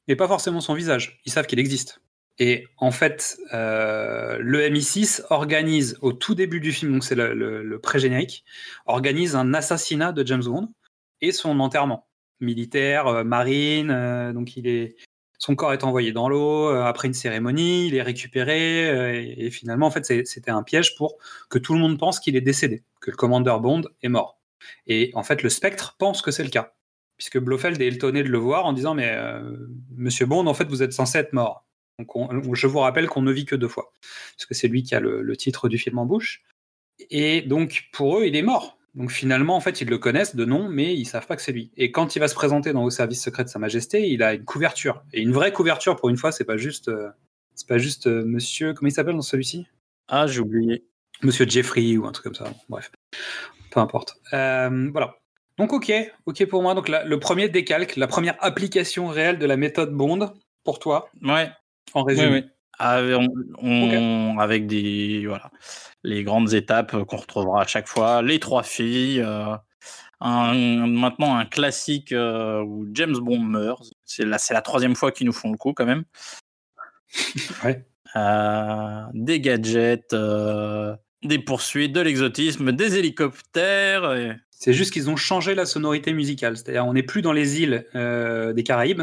mais 0.07 0.15
pas 0.15 0.29
forcément 0.29 0.61
son 0.61 0.73
visage. 0.73 1.19
Ils 1.25 1.31
savent 1.33 1.45
qu'il 1.45 1.59
existe. 1.59 1.99
Et 2.39 2.67
en 2.77 2.91
fait, 2.91 3.37
euh, 3.53 4.37
le 4.39 4.61
MI6 4.69 5.23
organise 5.29 5.97
au 6.01 6.13
tout 6.13 6.35
début 6.35 6.61
du 6.61 6.71
film, 6.71 6.93
donc 6.93 7.03
c'est 7.03 7.15
le, 7.15 7.79
pré-générique, 7.83 8.45
organise 8.85 9.35
un 9.35 9.53
assassinat 9.53 10.13
de 10.13 10.25
James 10.25 10.43
Bond 10.45 10.69
et 11.19 11.33
son 11.33 11.59
enterrement 11.59 12.07
militaire, 12.39 13.25
marine. 13.25 14.31
donc 14.33 14.55
il 14.55 14.67
est, 14.67 14.95
son 15.37 15.55
corps 15.55 15.73
est 15.73 15.83
envoyé 15.83 16.11
dans 16.11 16.29
l'eau 16.29 16.69
euh, 16.69 16.83
après 16.83 17.07
une 17.07 17.13
cérémonie, 17.13 17.87
il 17.87 17.95
est 17.95 18.01
récupéré 18.01 18.89
euh, 18.89 19.33
et, 19.37 19.51
finalement 19.51 19.87
en 19.87 19.91
fait 19.91 20.05
c'était 20.25 20.51
un 20.51 20.63
piège 20.63 20.95
pour 20.95 21.17
que 21.49 21.59
tout 21.59 21.73
le 21.73 21.79
monde 21.79 21.97
pense 21.99 22.19
qu'il 22.19 22.35
est 22.35 22.41
décédé, 22.41 22.83
que 23.01 23.11
le 23.11 23.17
commandeur 23.17 23.59
Bond 23.59 23.81
est 24.01 24.09
mort. 24.09 24.39
Et 24.87 25.11
en 25.15 25.23
fait 25.23 25.43
le 25.43 25.49
Spectre 25.49 25.95
pense 25.99 26.21
que 26.21 26.31
c'est 26.31 26.43
le 26.43 26.49
cas 26.49 26.73
puisque 27.17 27.37
Blofeld 27.37 27.79
est 27.81 27.87
étonné 27.87 28.23
de 28.23 28.29
le 28.29 28.37
voir 28.37 28.65
en 28.65 28.73
disant 28.73 28.95
mais 28.95 29.09
euh, 29.15 29.67
Monsieur 29.95 30.25
Bond, 30.25 30.47
en 30.47 30.53
fait, 30.53 30.65
vous 30.65 30.83
êtes 30.83 30.93
censé 30.93 31.19
être 31.19 31.33
mort. 31.33 31.65
Donc, 31.99 32.15
on- 32.15 32.53
je 32.53 32.67
vous 32.67 32.79
rappelle 32.79 33.07
qu'on 33.07 33.21
ne 33.21 33.31
vit 33.31 33.45
que 33.45 33.55
deux 33.55 33.67
fois, 33.67 33.93
parce 34.35 34.45
que 34.45 34.53
c'est 34.53 34.67
lui 34.67 34.83
qui 34.83 34.95
a 34.95 34.99
le 34.99 35.37
titre 35.37 35.69
du 35.69 35.77
film 35.77 35.99
en 35.99 36.05
bouche. 36.05 36.43
Et 37.09 37.41
donc, 37.41 37.85
pour 37.93 38.19
eux, 38.19 38.25
il 38.25 38.35
est 38.35 38.41
mort. 38.41 38.77
Donc, 38.95 39.11
finalement, 39.11 39.55
en 39.55 39.59
fait, 39.59 39.81
ils 39.81 39.87
le 39.89 39.97
connaissent 39.97 40.35
de 40.35 40.45
nom, 40.45 40.69
mais 40.69 40.93
ils 40.95 41.05
savent 41.05 41.25
pas 41.25 41.35
que 41.35 41.41
c'est 41.41 41.51
lui. 41.51 41.71
Et 41.77 41.91
quand 41.91 42.15
il 42.15 42.19
va 42.19 42.27
se 42.27 42.35
présenter 42.35 42.73
dans 42.73 42.83
Au 42.83 42.89
service 42.91 43.23
secret 43.23 43.43
de 43.43 43.49
Sa 43.49 43.57
Majesté, 43.59 44.07
il 44.09 44.21
a 44.21 44.33
une 44.35 44.45
couverture. 44.45 45.03
Et 45.13 45.21
une 45.21 45.31
vraie 45.31 45.51
couverture, 45.51 45.95
pour 45.95 46.09
une 46.09 46.17
fois, 46.17 46.31
c'est 46.31 46.43
pas 46.45 46.57
juste, 46.57 46.89
euh, 46.89 47.09
c'est 47.55 47.67
pas 47.67 47.79
juste 47.79 48.05
euh, 48.07 48.23
Monsieur, 48.23 48.73
comment 48.73 48.89
il 48.89 48.91
s'appelle 48.91 49.15
dans 49.15 49.21
celui-ci? 49.21 49.65
Ah, 50.07 50.27
j'ai 50.27 50.41
oublié. 50.41 50.85
Monsieur 51.23 51.47
Jeffrey 51.47 51.97
ou 51.97 52.05
un 52.05 52.11
truc 52.11 52.25
comme 52.25 52.35
ça. 52.35 52.43
Bon, 52.43 52.55
bref, 52.69 52.91
peu 53.71 53.79
importe. 53.79 54.17
Euh, 54.33 54.89
voilà. 54.91 55.15
Donc 55.57 55.71
ok, 55.73 55.91
ok 56.25 56.45
pour 56.47 56.61
moi. 56.61 56.73
Donc 56.75 56.89
la- 56.89 57.03
le 57.03 57.19
premier 57.19 57.47
décalque, 57.49 57.95
la 57.95 58.07
première 58.07 58.35
application 58.43 59.07
réelle 59.07 59.37
de 59.39 59.45
la 59.45 59.55
méthode 59.57 59.93
Bond 59.93 60.33
pour 60.63 60.79
toi, 60.79 61.09
Ouais, 61.23 61.49
en 61.93 62.03
résumé. 62.03 62.27
ouais, 62.27 62.33
ouais. 62.41 62.45
Avec, 62.79 63.15
on- 63.17 63.29
on- 63.61 64.39
avec 64.39 64.67
des 64.67 65.25
voilà 65.27 65.51
les 66.03 66.23
grandes 66.23 66.53
étapes 66.53 67.03
qu'on 67.05 67.17
retrouvera 67.17 67.61
à 67.61 67.67
chaque 67.67 67.87
fois, 67.87 68.21
les 68.21 68.39
trois 68.39 68.63
filles, 68.63 69.21
euh, 69.21 69.55
un- 70.19 70.87
maintenant 70.87 71.35
un 71.35 71.45
classique 71.45 72.11
euh, 72.11 72.61
où 72.61 72.85
James 72.93 73.15
Bond 73.17 73.39
meurt. 73.39 73.83
C'est 74.05 74.25
la, 74.25 74.37
c'est 74.37 74.53
la 74.53 74.61
troisième 74.61 74.95
fois 74.95 75.11
qu'ils 75.11 75.27
nous 75.27 75.33
font 75.33 75.51
le 75.51 75.57
coup 75.57 75.73
quand 75.73 75.85
même. 75.85 76.03
Ouais. 77.63 77.85
Euh, 78.15 79.01
des 79.15 79.39
gadgets, 79.39 80.13
des 81.23 81.39
poursuites, 81.39 81.93
de 81.93 81.99
l'exotisme, 82.01 82.71
des 82.71 82.95
hélicoptères. 82.99 84.13
et- 84.13 84.35
C'est 84.51 84.71
juste 84.71 84.93
qu'ils 84.93 85.09
ont 85.09 85.15
changé 85.15 85.55
la 85.55 85.65
sonorité 85.65 86.13
musicale. 86.13 86.55
C'est-à-dire, 86.55 86.85
on 86.85 86.93
n'est 86.93 87.01
plus 87.01 87.23
dans 87.23 87.33
les 87.33 87.61
îles 87.63 87.87
des 87.95 88.63
Caraïbes. 88.63 89.01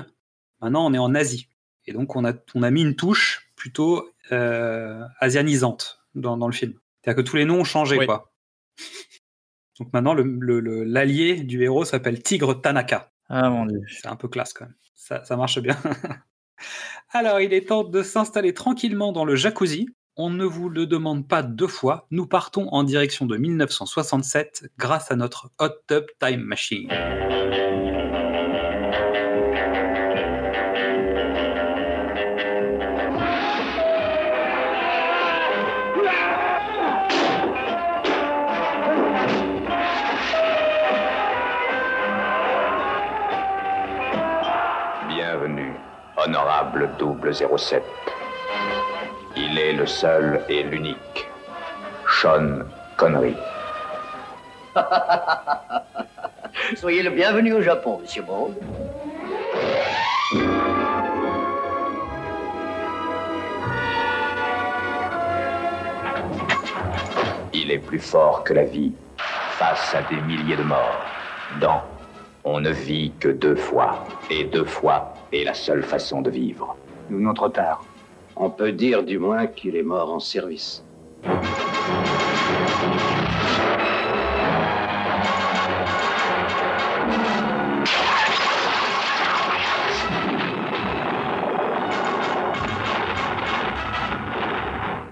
Maintenant, 0.63 0.87
on 0.87 0.95
est 0.95 0.99
en 0.99 1.17
Asie. 1.17 1.49
Et 1.87 1.93
donc, 1.93 2.15
on 2.15 2.25
a, 2.25 2.35
on 2.55 2.63
a 2.63 2.71
mis 2.71 2.83
une 2.83 2.95
touche 2.95 3.50
plutôt 3.61 4.09
euh, 4.33 5.05
asianisante 5.21 6.01
dans, 6.15 6.39
dans 6.39 6.47
le 6.49 6.55
film. 6.55 6.73
C'est-à-dire 7.03 7.23
que 7.23 7.29
tous 7.29 7.37
les 7.37 7.45
noms 7.45 7.61
ont 7.61 7.65
changé, 7.65 7.99
Oui. 7.99 8.07
quoi. 8.07 8.33
Donc 9.79 9.93
maintenant, 9.93 10.15
le- 10.15 10.23
le- 10.23 10.61
le- 10.61 10.83
l'allié 10.85 11.35
du 11.43 11.63
héros 11.63 11.85
s'appelle 11.85 12.23
Tigre 12.23 12.55
Tanaka. 12.59 13.13
Ah 13.29 13.51
mon 13.51 13.67
dieu. 13.67 13.81
C'est 13.89 14.07
un 14.09 14.17
peu 14.17 14.29
classe 14.29 14.55
quand 14.55 14.65
même. 14.65 14.75
Ça, 14.95 15.23
ça 15.25 15.37
marche 15.37 15.59
bien. 15.61 15.77
Alors, 17.13 17.41
il 17.41 17.53
est 17.53 17.69
temps 17.69 17.85
de 17.85 18.03
s'installer 18.03 18.55
tranquillement 18.55 19.13
dans 19.13 19.27
le 19.27 19.37
jacuzzi. 19.37 19.89
On 20.17 20.31
ne 20.31 20.45
vous 20.45 20.69
le 20.71 20.87
demande 20.87 21.29
pas 21.29 21.43
deux 21.43 21.67
fois. 21.69 22.07
Nous 22.11 22.27
partons 22.27 22.67
en 22.69 22.83
direction 22.83 23.27
de 23.27 23.37
1967 23.37 24.71
grâce 24.79 25.11
à 25.11 25.17
notre 25.17 25.51
Hot 25.59 25.69
Tub 25.87 26.05
Time 26.19 26.41
Machine. 26.41 26.89
Honorable. 46.25 46.91
double 46.99 47.35
07. 47.35 47.83
Il 49.37 49.59
est 49.59 49.73
le 49.73 49.87
seul 49.87 50.45
et 50.49 50.63
l'unique. 50.63 51.29
Sean 52.09 52.65
Connery. 52.97 53.37
Soyez 56.77 57.03
le 57.03 57.11
bienvenu 57.11 57.53
au 57.55 57.63
Japon, 57.63 57.99
Monsieur 58.03 58.23
Bond. 58.23 58.55
Il 67.53 67.71
est 67.71 67.79
plus 67.79 67.99
fort 67.99 68.45
que 68.45 68.53
la 68.53 68.65
vie 68.65 68.93
face 69.19 69.95
à 69.95 70.03
des 70.03 70.21
milliers 70.23 70.57
de 70.57 70.63
morts. 70.63 71.01
Dans 71.61 71.83
On 72.45 72.61
ne 72.61 72.71
vit 72.71 73.13
que 73.21 73.29
deux 73.29 73.57
fois, 73.57 74.05
et 74.31 74.45
deux 74.45 74.65
fois 74.65 75.15
est 75.33 75.45
la 75.45 75.55
seule 75.55 75.83
façon 75.83 76.23
de 76.23 76.31
vivre. 76.31 76.77
Nous 77.09 77.19
venons 77.19 77.35
trop 77.35 77.49
tard. 77.49 77.85
On 78.37 78.51
peut 78.51 78.73
dire 78.73 79.03
du 79.03 79.19
moins 79.19 79.47
qu'il 79.47 79.77
est 79.77 79.83
mort 79.83 80.13
en 80.13 80.21
service. 80.21 80.83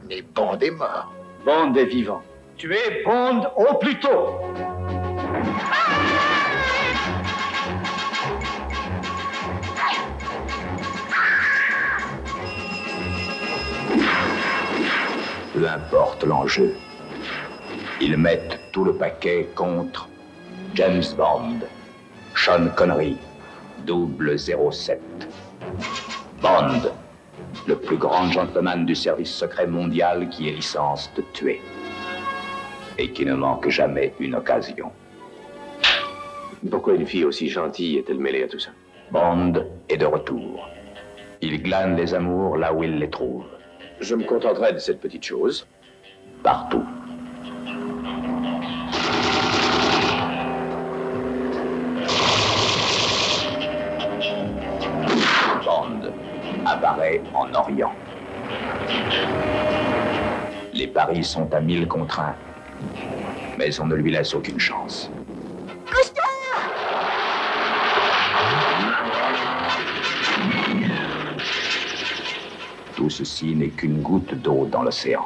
Mais 0.09 0.23
Bond 0.35 0.59
est 0.61 0.71
mort. 0.71 1.13
Bond 1.45 1.75
est 1.75 1.85
vivant. 1.85 2.23
Tu 2.57 2.75
es 2.75 3.05
Bond 3.05 3.43
au 3.57 3.75
plus 3.75 3.99
tôt. 4.01 4.41
Peu 15.59 15.69
importe 15.69 16.23
l'enjeu. 16.23 16.77
Ils 18.01 18.17
mettent 18.17 18.61
tout 18.71 18.85
le 18.85 18.93
paquet 18.93 19.49
contre 19.57 20.09
James 20.75 21.03
Bond, 21.17 21.67
Sean 22.37 22.69
Connery, 22.77 23.17
double 23.85 24.39
07. 24.39 25.01
Bond, 26.41 26.93
le 27.67 27.75
plus 27.75 27.97
grand 27.97 28.31
gentleman 28.31 28.87
du 28.87 28.95
service 28.95 29.35
secret 29.35 29.67
mondial 29.67 30.29
qui 30.29 30.49
ait 30.49 30.53
licence 30.53 31.11
de 31.17 31.25
tuer. 31.33 31.61
Et 32.97 33.11
qui 33.11 33.25
ne 33.25 33.35
manque 33.35 33.69
jamais 33.69 34.15
une 34.21 34.37
occasion. 34.37 34.93
Pourquoi 36.71 36.95
une 36.95 37.07
fille 37.07 37.25
aussi 37.25 37.49
gentille 37.49 37.99
est-elle 37.99 38.21
mêlée 38.21 38.45
à 38.45 38.49
tout 38.49 38.61
ça? 38.61 38.71
Bond 39.11 39.55
est 39.89 39.97
de 39.97 40.07
retour. 40.07 40.69
Il 41.41 41.61
glane 41.61 41.97
les 41.97 42.15
amours 42.15 42.57
là 42.57 42.73
où 42.73 42.85
il 42.85 42.97
les 43.01 43.11
trouve. 43.11 43.45
Je 44.01 44.15
me 44.15 44.25
contenterai 44.25 44.73
de 44.73 44.79
cette 44.79 45.01
petite 45.01 45.25
chose. 45.25 45.67
Partout. 46.43 46.85
Bond 55.65 56.13
apparaît 56.65 57.21
en 57.35 57.53
Orient. 57.55 57.93
Les 60.73 60.87
paris 60.87 61.25
sont 61.25 61.53
à 61.53 61.61
mille 61.61 61.89
contre 61.89 62.21
un, 62.21 62.37
mais 63.59 63.81
on 63.81 63.87
ne 63.87 63.97
lui 63.97 64.13
laisse 64.13 64.33
aucune 64.33 64.61
chance. 64.61 65.11
Tout 72.99 73.11
ceci 73.11 73.55
n'est 73.55 73.69
qu'une 73.69 74.03
goutte 74.03 74.35
d'eau 74.35 74.67
dans 74.67 74.83
l'océan. 74.83 75.23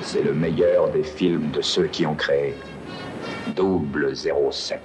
C'est 0.00 0.22
le 0.22 0.32
meilleur 0.32 0.88
des 0.88 1.02
films 1.02 1.50
de 1.50 1.60
ceux 1.60 1.88
qui 1.88 2.06
ont 2.06 2.14
créé 2.14 2.54
Double 3.54 4.16
07. 4.16 4.80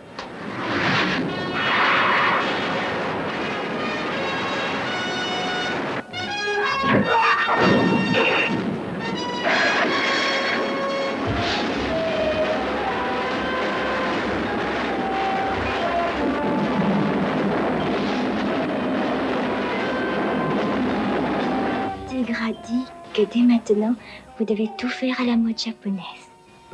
Vous 24.43 24.53
devez 24.53 24.69
tout 24.77 24.89
faire 24.89 25.21
à 25.21 25.23
la 25.23 25.37
mode 25.37 25.57
japonaise. 25.57 26.03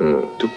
Hum, 0.00 0.26
tout. 0.40 0.50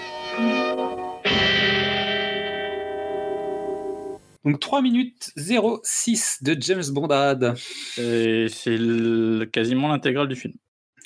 Donc 4.44 4.60
3 4.60 4.82
minutes 4.82 5.32
06 5.38 6.40
de 6.42 6.58
James 6.60 6.84
Bondade. 6.92 7.54
C'est 7.96 8.48
quasiment 9.52 9.90
l'intégrale 9.90 10.28
du 10.28 10.36
film. 10.36 10.56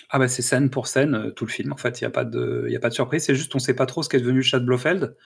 Ah 0.10 0.18
bah 0.20 0.30
c'est 0.30 0.42
scène 0.42 0.70
pour 0.70 0.88
scène, 0.88 1.16
euh, 1.16 1.32
tout 1.32 1.46
le 1.46 1.52
film. 1.52 1.74
En 1.74 1.78
fait, 1.78 2.00
il 2.00 2.06
n'y 2.06 2.08
a, 2.08 2.12
pas 2.12 2.24
de- 2.24 2.64
il 2.68 2.72
y 2.72 2.78
a 2.78 2.80
pas 2.80 2.88
de 2.88 2.94
surprise. 2.94 3.26
C'est 3.26 3.36
juste 3.36 3.54
on 3.56 3.60
sait 3.60 3.74
pas 3.74 3.86
trop 3.86 4.02
ce 4.04 4.08
qu'est 4.08 4.22
devenu 4.22 4.42
Chad 4.42 4.66
Blofeld. 4.66 5.18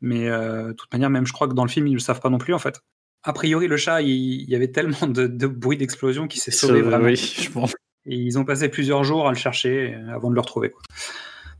Mais 0.00 0.28
euh, 0.28 0.68
de 0.68 0.72
toute 0.74 0.92
manière, 0.92 1.10
même 1.10 1.26
je 1.26 1.32
crois 1.32 1.48
que 1.48 1.54
dans 1.54 1.64
le 1.64 1.68
film, 1.70 1.88
ils 1.88 1.90
ne 1.90 1.96
le 1.96 2.00
savent 2.00 2.20
pas 2.20 2.30
non 2.30 2.38
plus 2.38 2.54
en 2.54 2.60
fait. 2.60 2.80
A 3.24 3.32
priori, 3.32 3.66
le 3.66 3.76
chat, 3.76 4.00
il, 4.02 4.10
il 4.42 4.48
y 4.48 4.54
avait 4.54 4.70
tellement 4.70 5.08
de, 5.08 5.26
de 5.26 5.46
bruit 5.48 5.76
d'explosion 5.76 6.28
qu'il 6.28 6.40
s'est 6.40 6.52
sauvé 6.52 6.82
vraiment. 6.82 7.06
Oui, 7.06 7.16
je 7.16 7.50
pense. 7.50 7.74
Et 8.06 8.16
ils 8.16 8.38
ont 8.38 8.44
passé 8.44 8.68
plusieurs 8.68 9.04
jours 9.04 9.26
à 9.28 9.30
le 9.30 9.36
chercher 9.36 9.94
euh, 9.94 10.14
avant 10.14 10.30
de 10.30 10.34
le 10.34 10.40
retrouver. 10.40 10.70
quoi. 10.70 10.82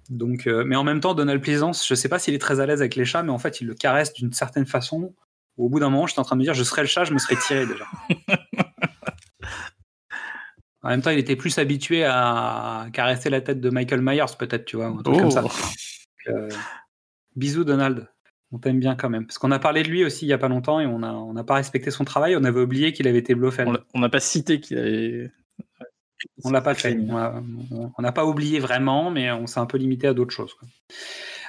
Donc, 0.09 0.47
euh, 0.47 0.64
mais 0.66 0.76
en 0.76 0.85
même 0.85 1.00
temps, 1.00 1.14
Donald 1.14 1.42
Pleasance, 1.42 1.87
je 1.87 1.94
sais 1.94 2.09
pas 2.09 2.18
s'il 2.18 2.35
est 2.35 2.38
très 2.38 2.61
à 2.61 2.66
l'aise 2.66 2.80
avec 2.80 2.97
les 2.97 3.04
chats, 3.04 3.23
mais 3.23 3.30
en 3.30 3.38
fait, 3.38 3.61
il 3.61 3.66
le 3.66 3.75
caresse 3.75 4.12
d'une 4.12 4.32
certaine 4.32 4.66
façon. 4.66 5.14
Au 5.56 5.68
bout 5.68 5.80
d'un 5.80 5.90
moment, 5.90 6.06
j'étais 6.06 6.20
en 6.20 6.25
train 6.25 6.37
de 6.37 6.40
me 6.40 6.44
dire, 6.44 6.54
je 6.54 6.64
serais 6.64 6.82
le 6.82 6.88
chat, 6.88 7.04
je 7.04 7.12
me 7.12 7.18
serais 7.18 7.37
tiré 7.37 7.66
déjà. 7.66 7.85
en 10.82 10.88
même 10.88 11.02
temps, 11.02 11.11
il 11.11 11.18
était 11.18 11.37
plus 11.37 11.59
habitué 11.59 12.04
à 12.04 12.87
caresser 12.92 13.28
la 13.30 13.40
tête 13.42 13.61
de 13.61 13.70
Michael 13.70 14.00
Myers, 14.00 14.25
peut-être, 14.38 14.64
tu 14.64 14.76
vois, 14.76 14.87
un 14.87 15.02
truc 15.02 15.16
Oh. 15.16 15.20
comme 15.20 15.30
ça. 15.30 15.42
Donc, 15.42 15.52
euh, 16.28 16.49
bisous, 17.37 17.64
Donald. 17.64 18.09
On 18.52 18.59
t'aime 18.59 18.80
bien 18.80 18.97
quand 18.97 19.11
même. 19.11 19.26
Parce 19.26 19.38
qu'on 19.38 19.52
a 19.52 19.61
parlé 19.61 19.85
de 19.85 19.88
lui 19.88 20.04
aussi 20.04 20.26
il 20.26 20.28
y 20.28 20.32
a 20.32 20.38
pas 20.38 20.49
longtemps 20.49 20.80
et 20.80 20.87
on 20.87 20.99
n'a 20.99 21.14
on 21.14 21.32
pas 21.44 21.54
respecté 21.54 21.92
son 21.92 22.04
travail. 22.04 22.35
On 22.37 22.42
avait 22.42 22.61
oublié 22.61 22.92
qu'il 22.92 23.06
avait 23.06 23.18
été 23.18 23.37
Blofeld. 23.37 23.78
On 23.94 24.00
n'a 24.00 24.09
pas 24.09 24.18
cité 24.18 24.59
qu'il 24.59 24.76
avait. 24.76 25.30
On 26.44 26.50
l'a 26.50 26.60
pas 26.60 26.74
fait. 26.74 26.96
On 26.98 28.02
n'a 28.02 28.12
pas 28.12 28.24
oublié 28.24 28.58
vraiment, 28.58 29.10
mais 29.10 29.30
on 29.30 29.46
s'est 29.46 29.60
un 29.60 29.66
peu 29.66 29.78
limité 29.78 30.06
à 30.06 30.14
d'autres 30.14 30.34
choses. 30.34 30.54
quoi. 30.54 30.68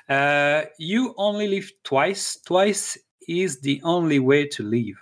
Euh, 0.09 0.63
you 0.79 1.13
only 1.17 1.47
live 1.47 1.71
twice. 1.83 2.41
Twice 2.45 2.99
is 3.27 3.61
the 3.61 3.79
only 3.83 4.19
way 4.19 4.47
to 4.49 4.63
live. 4.63 4.97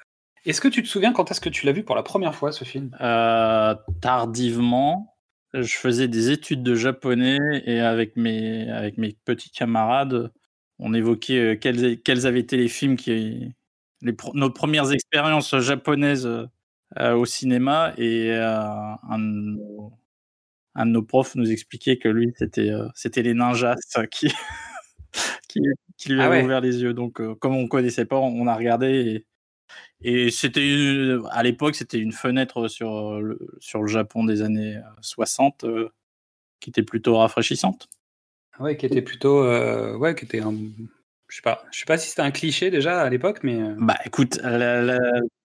Est-ce 0.45 0.61
que 0.61 0.67
tu 0.67 0.83
te 0.83 0.87
souviens 0.87 1.13
quand 1.13 1.31
est-ce 1.31 1.41
que 1.41 1.49
tu 1.49 1.65
l'as 1.65 1.71
vu 1.71 1.83
pour 1.83 1.95
la 1.95 2.03
première 2.03 2.35
fois 2.35 2.51
ce 2.51 2.63
film? 2.63 2.95
Euh, 3.01 3.75
tardivement, 4.01 5.17
je 5.53 5.75
faisais 5.75 6.07
des 6.07 6.31
études 6.31 6.63
de 6.63 6.75
japonais 6.75 7.37
et 7.65 7.79
avec 7.79 8.15
mes, 8.15 8.69
avec 8.71 8.97
mes 8.97 9.15
petits 9.25 9.51
camarades, 9.51 10.31
on 10.79 10.93
évoquait 10.93 11.39
euh, 11.39 11.55
quels, 11.55 12.01
quels 12.01 12.25
avaient 12.25 12.39
été 12.39 12.57
les 12.57 12.69
films 12.69 12.95
qui. 12.95 13.53
Les, 14.01 14.15
nos 14.33 14.49
premières 14.49 14.93
expériences 14.93 15.57
japonaises 15.59 16.29
au 16.97 17.25
cinéma 17.25 17.93
et 17.97 18.31
euh, 18.31 18.57
un, 19.09 19.19
de 19.19 19.23
nos, 19.57 19.93
un 20.75 20.85
de 20.85 20.91
nos 20.91 21.03
profs 21.03 21.35
nous 21.35 21.51
expliquait 21.51 21.97
que 21.97 22.09
lui, 22.09 22.33
c'était 22.37 22.69
euh, 22.69 22.87
c'était 22.95 23.21
les 23.21 23.33
ninjas 23.33 23.75
qui, 24.11 24.31
qui, 25.47 25.59
qui 25.97 26.09
lui 26.09 26.21
Ah 26.21 26.25
avaient 26.25 26.37
ouais. 26.37 26.43
ouvert 26.43 26.61
les 26.61 26.81
yeux. 26.81 26.93
Donc, 26.93 27.21
euh, 27.21 27.35
comme 27.35 27.55
on 27.55 27.67
connaissait 27.67 28.05
pas, 28.05 28.17
on 28.17 28.47
a 28.47 28.55
regardé 28.55 29.25
et, 30.01 30.25
et 30.27 30.31
c'était 30.31 31.15
à 31.31 31.43
l'époque, 31.43 31.75
c'était 31.75 31.99
une 31.99 32.11
fenêtre 32.13 32.67
sur 32.67 33.19
le, 33.21 33.37
sur 33.59 33.81
le 33.81 33.87
Japon 33.87 34.23
des 34.25 34.41
années 34.41 34.77
euh, 34.77 34.81
60 35.01 35.63
euh, 35.65 35.89
qui 36.59 36.69
était 36.71 36.83
plutôt 36.83 37.17
rafraîchissante. 37.17 37.89
Ouais, 38.59 38.75
qui 38.75 38.85
était 38.85 39.01
plutôt, 39.01 39.43
euh, 39.43 39.95
ouais, 39.97 40.15
qui 40.15 40.25
était 40.25 40.41
un, 40.41 40.51
je 41.29 41.35
sais 41.35 41.41
pas, 41.41 41.63
je 41.71 41.79
sais 41.79 41.85
pas 41.85 41.97
si 41.97 42.09
c'était 42.09 42.23
un 42.23 42.31
cliché 42.31 42.69
déjà 42.71 43.01
à 43.01 43.09
l'époque, 43.09 43.39
mais 43.43 43.55
euh, 43.61 43.75
Bah 43.77 43.95
écoute, 44.05 44.37
la- 44.43 44.97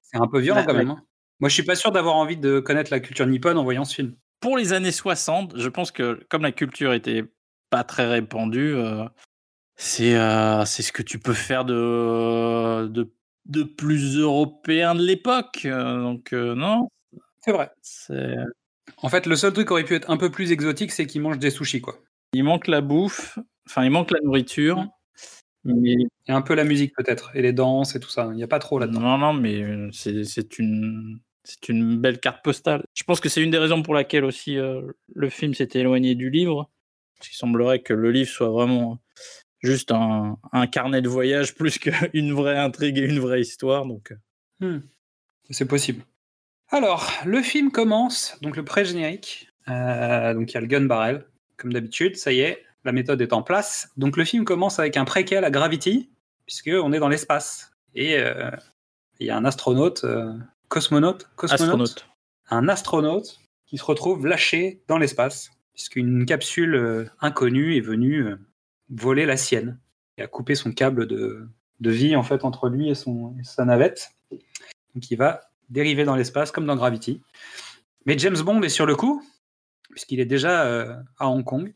c'est 0.03 0.17
un 0.17 0.27
peu 0.27 0.41
violent 0.41 0.65
quand 0.65 0.75
même. 0.75 0.91
hein. 0.91 1.03
Moi, 1.41 1.49
je 1.49 1.55
suis 1.55 1.63
pas 1.65 1.75
sûr 1.75 1.93
d'avoir 1.93 2.17
envie 2.17 2.37
de 2.37 2.61
connaître 2.61 2.91
la 2.91 3.01
culture 3.01 3.27
nippone 3.27 3.59
en 3.59 3.65
voyant 3.65 3.85
ce 3.85 3.95
film. 3.95 4.15
pour 4.41 4.57
les 4.57 4.73
années 4.73 4.93
60, 4.93 5.59
je 5.59 5.69
pense 5.69 5.91
que 5.91 6.25
comme 6.29 6.43
la 6.43 6.53
culture 6.53 6.93
était 6.93 7.25
pas 7.71 7.83
très 7.85 8.07
répandue, 8.07 8.75
euh, 8.75 9.05
c'est 9.77 10.17
euh, 10.17 10.65
c'est 10.65 10.83
ce 10.83 10.93
que 10.93 11.03
tu 11.03 11.19
peux 11.19 11.33
faire 11.35 11.65
de, 11.65 12.87
de, 12.89 13.13
de 13.47 13.63
plus 13.65 14.19
européen 14.19 14.95
de 14.95 15.03
l'époque. 15.03 15.63
euh, 15.65 16.01
donc 16.01 16.33
euh, 16.33 16.55
non, 16.55 16.89
C'est 17.41 17.53
vrai. 17.53 17.71
En 18.99 19.09
fait, 19.09 19.27
le 19.27 19.37
seul 19.37 19.53
truc 19.53 19.67
qui 19.67 19.73
aurait 19.73 19.85
pu 19.85 19.95
être 19.95 20.11
un 20.11 20.17
peu 20.17 20.31
plus 20.31 20.53
exotique, 20.53 20.93
c'est 20.93 21.07
qu'il 21.07 21.23
mange 21.23 21.39
des 21.39 21.51
sushis, 21.51 21.81
quoi. 21.81 21.99
il 22.33 22.45
manque 22.45 22.69
la 22.69 22.81
bouffe, 22.81 23.39
enfin 23.67 23.85
il 23.85 23.91
manque 23.91 24.11
la 24.11 24.21
nourriture. 24.23 24.79
Mm. 24.79 24.91
Mais 25.65 25.97
Et 26.29 26.33
un 26.33 26.43
peu 26.43 26.55
la 26.55 26.65
musique 26.65 26.95
peut-être, 26.95 27.35
et 27.35 27.41
les 27.41 27.55
danses 27.55 27.97
et 27.97 28.01
tout 28.01 28.11
ça. 28.11 28.29
Il 28.31 28.37
n'y 28.37 28.43
a 28.43 28.49
pas 28.49 28.59
trop 28.59 28.79
là-dedans. 28.79 29.01
non, 29.01 29.19
non, 29.19 29.33
mais 29.33 29.65
c'est 29.93 30.59
une 30.59 31.21
c'est 31.45 31.69
une 31.69 32.01
belle 32.01 32.19
carte 32.19 32.43
postale. 32.43 32.85
Je 32.95 33.05
pense 33.05 33.21
que 33.21 33.29
c'est 33.29 33.43
une 33.43 33.51
des 33.51 33.59
raisons 33.59 33.83
pour 33.83 33.95
laquelle 33.95 34.25
aussi 34.25 34.59
euh, 34.59 34.83
le 35.15 35.29
film 35.29 35.55
s'était 35.55 35.81
éloigné 35.81 36.15
du 36.15 36.31
livre. 36.31 36.71
Qu'il 37.21 37.35
semblerait 37.35 37.81
que 37.81 37.95
le 37.95 38.11
livre 38.11 38.29
soit 38.29 38.49
vraiment 38.49 38.99
juste 39.63 39.93
un, 39.93 40.39
un 40.53 40.67
carnet 40.67 41.01
de 41.01 41.09
voyage 41.09 41.55
plus 41.57 41.79
qu'une 41.79 42.33
vraie 42.33 42.59
intrigue 42.59 42.99
et 42.99 43.03
une 43.03 43.21
vraie 43.21 43.41
histoire. 43.41 43.87
Donc, 43.87 44.13
euh, 44.13 44.17
Hmm. 44.61 44.81
C'est 45.51 45.67
possible. 45.67 46.05
Alors, 46.69 47.11
le 47.27 47.43
film 47.43 47.71
commence, 47.71 48.39
donc 48.41 48.57
le 48.57 48.65
pré-générique. 48.65 49.51
Euh, 49.69 50.35
donc 50.35 50.51
il 50.51 50.55
y 50.55 50.57
a 50.57 50.61
le 50.61 50.67
gun 50.67 50.85
barrel, 50.85 51.27
comme 51.57 51.73
d'habitude, 51.73 52.17
ça 52.17 52.33
y 52.33 52.41
est, 52.41 52.63
la 52.85 52.93
méthode 52.93 53.21
est 53.21 53.33
en 53.33 53.43
place. 53.43 53.91
Donc 53.97 54.17
le 54.17 54.25
film 54.25 54.45
commence 54.45 54.79
avec 54.79 54.97
un 54.97 55.05
préquel 55.05 55.45
à 55.45 55.51
Gravity, 55.51 56.11
puisqu'on 56.47 56.93
est 56.93 56.99
dans 56.99 57.09
l'espace. 57.09 57.73
Et 57.95 58.19
il 59.21 59.27
y 59.27 59.31
a 59.31 59.37
un 59.37 59.45
astronaute, 59.45 60.05
cosmonaute, 60.75 61.29
cosmonaute, 61.37 61.63
astronaute. 61.63 62.07
un 62.51 62.69
astronaute 62.69 63.39
qui 63.65 63.79
se 63.79 63.85
retrouve 63.85 64.27
lâché 64.27 64.83
dans 64.89 64.99
l'espace, 64.99 65.53
puisqu'une 65.73 66.27
capsule 66.27 66.75
euh, 66.75 67.05
inconnue 67.21 67.77
est 67.77 67.81
venue 67.81 68.27
euh, 68.27 68.37
voler 68.91 69.25
la 69.25 69.37
sienne 69.37 69.79
et 70.19 70.23
a 70.23 70.27
coupé 70.27 70.57
son 70.57 70.73
câble 70.73 71.07
de, 71.07 71.47
de 71.79 71.91
vie 71.91 72.17
en 72.17 72.25
fait 72.25 72.45
entre 72.45 72.69
lui 72.69 72.91
et, 72.91 72.97
son, 72.97 73.37
et 73.39 73.45
sa 73.45 73.65
navette. 73.65 74.17
Donc 74.33 75.09
il 75.13 75.17
va 75.17 75.43
dériver 75.71 76.03
dans 76.03 76.17
l'espace 76.17 76.51
comme 76.51 76.67
dans 76.67 76.75
Gravity. 76.75 77.23
Mais 78.05 78.19
James 78.19 78.41
Bond 78.45 78.61
est 78.63 78.69
sur 78.69 78.85
le 78.85 78.97
coup, 78.97 79.25
puisqu'il 79.91 80.19
est 80.19 80.27
déjà 80.27 80.65
euh, 80.65 80.97
à 81.21 81.29
Hong 81.29 81.45
Kong, 81.45 81.73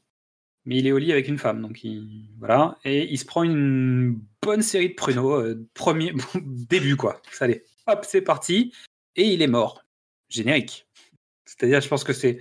mais 0.65 0.77
il 0.77 0.89
est 0.89 0.93
au 0.93 0.99
lit 0.99 1.13
avec 1.13 1.29
une 1.29 1.39
femme. 1.39 1.63
Donc 1.63 1.85
il, 1.85 2.31
voilà, 2.41 2.77
et 2.85 3.09
il 3.09 3.17
se 3.17 3.25
prend 3.25 3.45
une 3.45 4.19
bonne 4.43 4.63
série 4.63 4.89
de 4.89 4.95
pruneaux, 4.95 5.55
premier 5.73 6.13
début 6.35 6.97
quoi. 6.97 7.23
Ça 7.31 7.47
hop, 7.87 8.05
c'est 8.05 8.23
parti, 8.23 8.73
et 9.19 9.25
il 9.27 9.43
est 9.43 9.47
mort. 9.49 9.85
Générique. 10.31 10.87
C'est-à-dire, 11.45 11.81
je 11.81 11.89
pense 11.89 12.05
que 12.05 12.13
c'est 12.13 12.39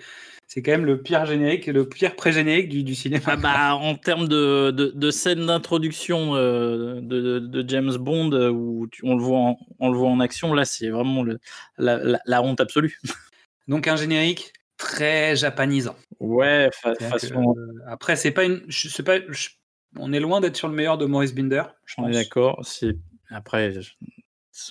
c'est 0.49 0.61
quand 0.61 0.71
même 0.71 0.85
le 0.85 1.01
pire 1.01 1.25
générique, 1.25 1.65
le 1.67 1.89
pire 1.89 2.15
pré-générique 2.15 2.69
du, 2.69 2.83
du 2.83 2.95
cinéma. 2.95 3.23
Ah 3.27 3.35
bah, 3.35 3.75
en 3.75 3.95
termes 3.95 4.29
de, 4.29 4.71
de, 4.71 4.93
de 4.95 5.11
scène 5.11 5.45
d'introduction 5.45 6.35
euh, 6.35 7.01
de, 7.01 7.65
James 7.67 7.97
Bond 7.97 8.31
euh, 8.31 8.49
où 8.49 8.87
tu- 8.87 9.01
on, 9.05 9.15
le 9.17 9.21
voit 9.21 9.39
en, 9.39 9.59
on 9.79 9.91
le 9.91 9.97
voit 9.97 10.07
en 10.09 10.21
action, 10.21 10.53
là, 10.53 10.63
c'est 10.63 10.87
vraiment 10.89 11.21
le, 11.23 11.39
la, 11.77 11.97
la, 11.97 12.21
la 12.25 12.41
honte 12.41 12.61
absolue. 12.61 12.97
Donc 13.67 13.89
un 13.89 13.97
générique 13.97 14.53
très 14.77 15.35
japanisant. 15.35 15.97
Ouais, 16.21 16.69
fa- 16.73 16.95
façon, 16.95 17.53
que, 17.53 17.59
euh, 17.59 17.73
après, 17.87 18.15
c'est 18.15 18.31
pas 18.31 18.45
une. 18.45 18.61
Je 18.69 19.01
pas. 19.01 19.17
je- 19.27 19.49
on 19.97 20.13
est 20.13 20.19
loin 20.19 20.39
d'être 20.39 20.55
sur 20.55 20.69
le 20.69 20.75
meilleur 20.75 20.97
de 20.97 21.05
Maurice 21.05 21.35
Binder. 21.35 21.63
Je 21.85 21.95
on 21.97 22.03
est 22.03 22.11
pense. 22.11 22.15
d'accord. 22.15 22.59
C'est 22.63 22.95
après, 23.29 23.73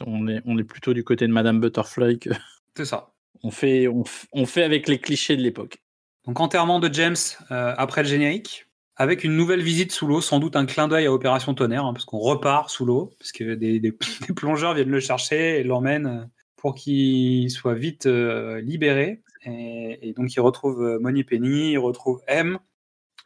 on 0.06 0.26
est, 0.28 0.40
on 0.46 0.58
est 0.58 0.64
plutôt 0.64 0.94
du 0.94 1.04
côté 1.04 1.26
de 1.26 1.32
Madame 1.32 1.60
Butterfly 1.60 2.18
que 2.18 2.30
C'est 2.76 2.84
ça. 2.84 3.10
on 3.42 3.50
fait, 3.50 3.88
on, 3.88 4.02
f- 4.02 4.24
on 4.32 4.46
fait 4.46 4.62
avec 4.62 4.88
les 4.88 4.98
clichés 4.98 5.36
de 5.36 5.42
l'époque. 5.42 5.78
Donc 6.26 6.40
enterrement 6.40 6.80
de 6.80 6.92
James 6.92 7.16
euh, 7.50 7.74
après 7.76 8.02
le 8.02 8.08
générique, 8.08 8.66
avec 8.96 9.24
une 9.24 9.36
nouvelle 9.36 9.62
visite 9.62 9.92
sous 9.92 10.06
l'eau, 10.06 10.20
sans 10.20 10.38
doute 10.40 10.56
un 10.56 10.66
clin 10.66 10.88
d'œil 10.88 11.06
à 11.06 11.12
Opération 11.12 11.54
Tonnerre, 11.54 11.84
hein, 11.84 11.92
parce 11.92 12.04
qu'on 12.04 12.18
repart 12.18 12.70
sous 12.70 12.84
l'eau, 12.86 13.12
parce 13.18 13.30
que 13.32 13.54
des, 13.54 13.78
des- 13.80 13.96
des 14.26 14.34
plongeurs 14.34 14.74
viennent 14.74 14.90
le 14.90 15.00
chercher 15.00 15.60
et 15.60 15.62
l'emmènent 15.62 16.06
euh, 16.06 16.24
pour 16.56 16.74
qu'il 16.74 17.50
soit 17.50 17.74
vite 17.74 18.06
euh, 18.06 18.60
libéré. 18.60 19.22
Et, 19.44 19.98
et 20.08 20.12
donc 20.14 20.34
il 20.34 20.40
retrouve 20.40 20.98
Money 21.00 21.22
Penny, 21.22 21.72
il 21.72 21.78
retrouve 21.78 22.20
M, 22.26 22.58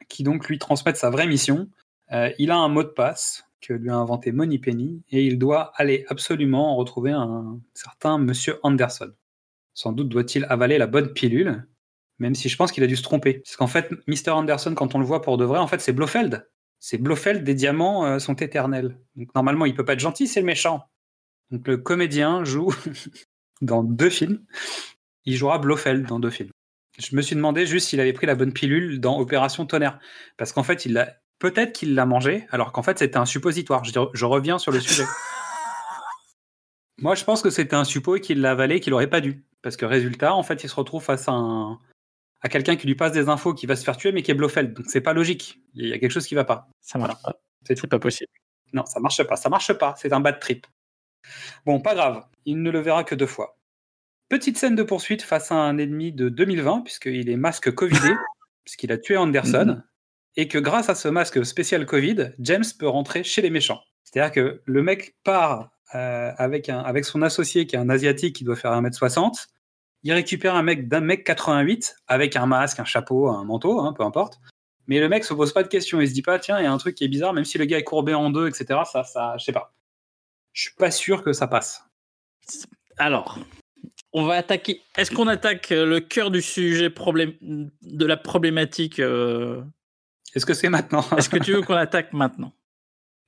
qui 0.09 0.23
donc 0.25 0.49
lui 0.49 0.59
transmettent 0.59 0.96
sa 0.99 1.09
vraie 1.11 1.27
mission. 1.27 1.68
Euh, 2.12 2.31
il 2.38 2.51
a 2.51 2.57
un 2.57 2.68
mot 2.68 2.83
de 2.83 2.88
passe 2.88 3.44
que 3.61 3.73
lui 3.73 3.90
a 3.90 3.96
inventé 3.96 4.33
Money 4.33 4.59
Penny, 4.59 5.03
et 5.11 5.25
il 5.25 5.38
doit 5.38 5.73
aller 5.77 6.05
absolument 6.09 6.77
retrouver 6.77 7.12
un 7.12 7.61
certain 7.75 8.18
Monsieur 8.18 8.59
Anderson. 8.62 9.12
Sans 9.75 9.92
doute 9.92 10.09
doit-il 10.09 10.44
avaler 10.49 10.79
la 10.79 10.87
bonne 10.87 11.12
pilule, 11.12 11.66
même 12.18 12.35
si 12.35 12.49
je 12.49 12.57
pense 12.57 12.73
qu'il 12.73 12.85
a 12.85 12.87
dû 12.87 12.96
se 12.96 13.03
tromper. 13.03 13.40
Parce 13.40 13.57
qu'en 13.57 13.66
fait, 13.66 13.90
Mr. 14.07 14.31
Anderson, 14.31 14.75
quand 14.75 14.94
on 14.94 14.99
le 14.99 15.05
voit 15.05 15.23
pour 15.23 15.38
de 15.38 15.44
vrai, 15.44 15.59
en 15.59 15.66
fait, 15.66 15.81
c'est 15.81 15.92
Blofeld. 15.92 16.46
C'est 16.79 16.99
Blofeld, 16.99 17.44
des 17.44 17.55
diamants 17.55 18.07
euh, 18.07 18.18
sont 18.18 18.35
éternels. 18.35 18.99
Donc 19.16 19.35
normalement, 19.35 19.66
il 19.66 19.75
peut 19.75 19.85
pas 19.85 19.94
être 19.94 20.01
gentil, 20.01 20.27
c'est 20.27 20.40
le 20.40 20.46
méchant. 20.46 20.83
Donc 21.51 21.66
le 21.66 21.77
comédien 21.77 22.44
joue 22.44 22.73
dans 23.62 23.85
deux 23.85 24.11
films. 24.11 24.44
Il 25.25 25.37
jouera 25.37 25.59
Blofeld 25.59 26.07
dans 26.07 26.20
deux 26.20 26.31
films. 26.31 26.51
Je 26.99 27.16
me 27.16 27.23
suis 27.23 27.37
demandé 27.37 27.66
juste 27.66 27.88
s'il 27.88 28.01
avait 28.01 28.12
pris 28.12 28.27
la 28.27 28.35
bonne 28.35 28.53
pilule 28.53 29.01
dans 29.01 29.18
Opération 29.18 29.66
Tonnerre. 29.66 29.99
Parce 30.37 30.53
qu'en 30.53 30.62
fait, 30.62 30.87
il 30.87 30.94
l'a. 30.94 31.16
Peut-être 31.40 31.72
qu'il 31.72 31.94
l'a 31.94 32.07
mangé, 32.07 32.46
alors 32.50 32.70
qu'en 32.70 32.83
fait, 32.83 32.98
c'était 32.98 33.16
un 33.16 33.26
suppositoire. 33.26 33.83
Je, 33.83 33.92
je 34.12 34.24
reviens 34.24 34.59
sur 34.59 34.70
le 34.70 34.79
sujet. 34.79 35.05
Moi, 36.98 37.14
je 37.14 37.24
pense 37.24 37.42
que 37.42 37.50
c'était 37.50 37.74
un 37.74 37.85
suppo 37.85 38.16
et 38.16 38.20
qu'il 38.20 38.40
l'a 38.42 38.53
avalé 38.53 38.76
et 38.76 38.81
qu'il 38.81 38.92
aurait 38.92 39.11
pas 39.11 39.20
dû. 39.20 39.42
Parce 39.62 39.76
que 39.76 39.87
résultat, 39.87 40.35
en 40.35 40.42
fait, 40.42 40.62
il 40.64 40.68
se 40.68 40.74
retrouve 40.74 41.03
face 41.03 41.29
à 41.29 41.33
un, 41.33 41.81
à 42.42 42.48
quelqu'un 42.48 42.76
qui 42.76 42.87
lui 42.87 42.94
passe 42.94 43.12
des 43.12 43.29
infos 43.29 43.55
qui 43.55 43.66
va 43.66 43.76
se 43.76 43.85
faire 43.85 43.96
tuer 43.96 44.12
mais 44.12 44.22
qui 44.22 44.31
est 44.31 44.35
Blofeld. 44.35 44.74
Donc 44.74 44.87
c'est 44.88 45.00
pas 45.00 45.12
logique. 45.12 45.61
Il 45.74 45.88
y 45.88 45.92
a 45.92 45.98
quelque 45.98 46.12
chose 46.12 46.26
qui 46.26 46.35
va 46.35 46.44
pas. 46.44 46.68
Ça 46.81 46.98
marche 46.98 47.20
pas. 47.22 47.40
C'est 47.66 47.79
C'est 47.79 47.87
pas 47.87 47.98
possible. 47.98 48.31
Non, 48.72 48.85
ça 48.87 49.00
marche 49.00 49.22
pas. 49.24 49.37
Ça 49.37 49.48
marche 49.48 49.72
pas. 49.72 49.94
C'est 49.96 50.12
un 50.12 50.20
bad 50.20 50.40
trip. 50.40 50.66
Bon, 51.66 51.81
pas 51.81 51.94
grave. 51.94 52.24
Il 52.46 52.62
ne 52.62 52.70
le 52.70 52.81
verra 52.81 53.05
que 53.05 53.14
deux 53.14 53.26
fois. 53.26 53.59
Petite 54.29 54.57
scène 54.57 54.76
de 54.76 54.83
poursuite 54.83 55.22
face 55.22 55.50
à 55.53 55.57
un 55.57 55.76
ennemi 55.76 56.12
de 56.12 56.29
2020 56.29 56.83
puisqu'il 56.83 57.29
est 57.29 57.37
masque 57.37 57.72
Covidé 57.74 58.14
puisqu'il 58.64 58.92
a 58.92 58.98
tué 58.98 59.16
Anderson 59.16 59.83
et 60.37 60.49
que 60.49 60.59
grâce 60.59 60.88
à 60.88 60.95
ce 60.95 61.09
masque 61.09 61.45
spécial 61.45 61.87
Covid, 61.87 62.33
James 62.38 62.64
peut 62.79 62.88
rentrer 62.88 63.25
chez 63.25 63.43
les 63.43 63.51
méchants. 63.51 63.81
C'est-à-dire 64.05 64.33
que 64.33 64.62
le 64.64 64.83
mec 64.83 65.16
part 65.25 65.71
euh, 65.95 66.33
avec, 66.37 66.71
son 67.05 67.23
associé 67.23 67.66
qui 67.66 67.77
est 67.77 67.79
un 67.79 67.90
asiatique 67.90 68.37
qui 68.37 68.45
doit 68.45 68.57
faire 68.57 68.73
1m60 68.73 69.49
il 70.03 70.12
récupère 70.12 70.55
un 70.55 70.62
mec 70.62 70.88
d'un 70.88 71.01
mec 71.01 71.25
88 71.25 71.97
avec 72.07 72.37
un 72.37 72.47
masque, 72.47 72.81
un 72.81 72.85
chapeau, 72.85 73.29
un 73.29 73.45
manteau, 73.45 73.81
hein, 73.81 73.93
peu 73.93 74.03
importe. 74.03 74.40
Mais 74.87 74.99
le 74.99 75.09
mec 75.09 75.25
se 75.25 75.35
pose 75.35 75.53
pas 75.53 75.62
de 75.62 75.69
questions. 75.69 76.01
Il 76.01 76.09
se 76.09 76.14
dit 76.14 76.23
pas, 76.23 76.38
tiens, 76.38 76.59
il 76.59 76.64
y 76.64 76.66
a 76.66 76.73
un 76.73 76.79
truc 76.79 76.95
qui 76.95 77.05
est 77.05 77.09
bizarre, 77.09 77.33
même 77.33 77.45
si 77.45 77.59
le 77.59 77.64
gars 77.64 77.79
est 77.79 77.85
courbé 77.85 78.14
en 78.14 78.31
deux, 78.31 78.49
etc. 78.49 78.81
Ça, 78.90 79.05
ça, 79.05 79.37
je 79.38 79.45
sais 79.45 79.53
pas. 79.53 79.73
Je 80.53 80.62
suis 80.62 80.75
pas 80.75 80.90
sûr 80.90 81.23
que 81.23 81.33
ça 81.33 81.47
passe. 81.47 81.85
Alors, 82.97 83.38
on 84.12 84.25
va 84.25 84.35
attaquer. 84.35 84.83
Est-ce 84.97 85.11
qu'on 85.12 85.29
attaque 85.29 85.71
euh, 85.71 85.87
le 85.87 86.01
cœur 86.01 86.31
du 86.31 86.43
sujet 86.43 86.90
problème 86.90 87.35
de 87.40 88.07
la 88.07 88.16
problématique 88.16 88.99
euh, 88.99 89.62
Est-ce 90.35 90.47
que 90.47 90.55
c'est 90.55 90.69
maintenant 90.69 91.05
Est-ce 91.16 91.29
que 91.29 91.38
tu 91.38 91.53
veux 91.53 91.62
qu'on 91.62 91.75
attaque 91.75 92.12
maintenant? 92.12 92.53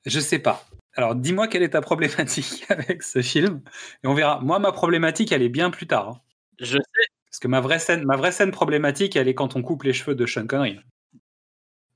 Je 0.07 0.21
sais 0.21 0.39
pas. 0.39 0.65
Alors, 0.95 1.15
dis-moi 1.15 1.49
quelle 1.49 1.63
est 1.63 1.71
ta 1.71 1.81
problématique 1.81 2.65
avec 2.71 3.03
ce 3.03 3.23
film, 3.23 3.63
et 4.05 4.07
on 4.07 4.15
verra. 4.15 4.41
Moi, 4.41 4.59
ma 4.59 4.73
problématique, 4.73 5.33
elle 5.33 5.43
est 5.43 5.49
bien 5.49 5.71
plus 5.71 5.87
tard. 5.87 6.09
hein. 6.09 6.21
Je 6.61 6.77
sais. 6.79 7.07
Parce 7.31 7.39
que 7.41 7.49
ma 7.49 7.61
vraie 7.61 7.79
scène, 7.79 8.05
ma 8.05 8.17
vraie 8.17 8.33
scène 8.33 8.51
problématique, 8.51 9.17
elle 9.17 9.27
est 9.27 9.35
quand 9.35 9.57
on 9.57 9.63
coupe 9.63 9.85
les 9.85 9.95
cheveux 9.95 10.15
de 10.15 10.27
Sean 10.27 10.47
Connery. 10.47 10.79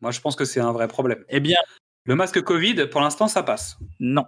Moi, 0.00 0.10
je 0.10 0.20
pense 0.20 0.34
que 0.34 0.44
c'est 0.46 0.60
un 0.60 0.72
vrai 0.72 0.88
problème. 0.88 1.24
Eh 1.28 1.40
bien, 1.40 1.58
Le 2.04 2.14
masque 2.14 2.40
Covid, 2.42 2.86
pour 2.86 3.00
l'instant, 3.00 3.28
ça 3.28 3.42
passe. 3.42 3.76
non. 4.00 4.24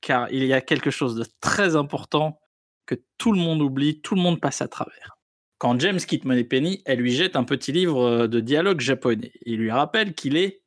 Car 0.00 0.28
il 0.32 0.44
y 0.44 0.52
a 0.52 0.60
quelque 0.60 0.90
chose 0.90 1.14
de 1.14 1.24
très 1.40 1.76
important 1.76 2.40
que 2.86 2.96
tout 3.18 3.32
le 3.32 3.38
monde 3.38 3.62
oublie, 3.62 4.00
tout 4.00 4.16
le 4.16 4.20
monde 4.20 4.40
passe 4.40 4.60
à 4.60 4.66
travers. 4.68 5.16
Quand 5.62 5.78
James 5.78 6.00
quitte 6.00 6.24
Moneypenny, 6.24 6.82
elle 6.86 6.98
lui 6.98 7.12
jette 7.12 7.36
un 7.36 7.44
petit 7.44 7.70
livre 7.70 8.02
euh, 8.02 8.26
de 8.26 8.40
dialogue 8.40 8.80
japonais. 8.80 9.30
Il 9.46 9.58
lui 9.58 9.70
rappelle 9.70 10.12
qu'il 10.12 10.36
est, 10.36 10.60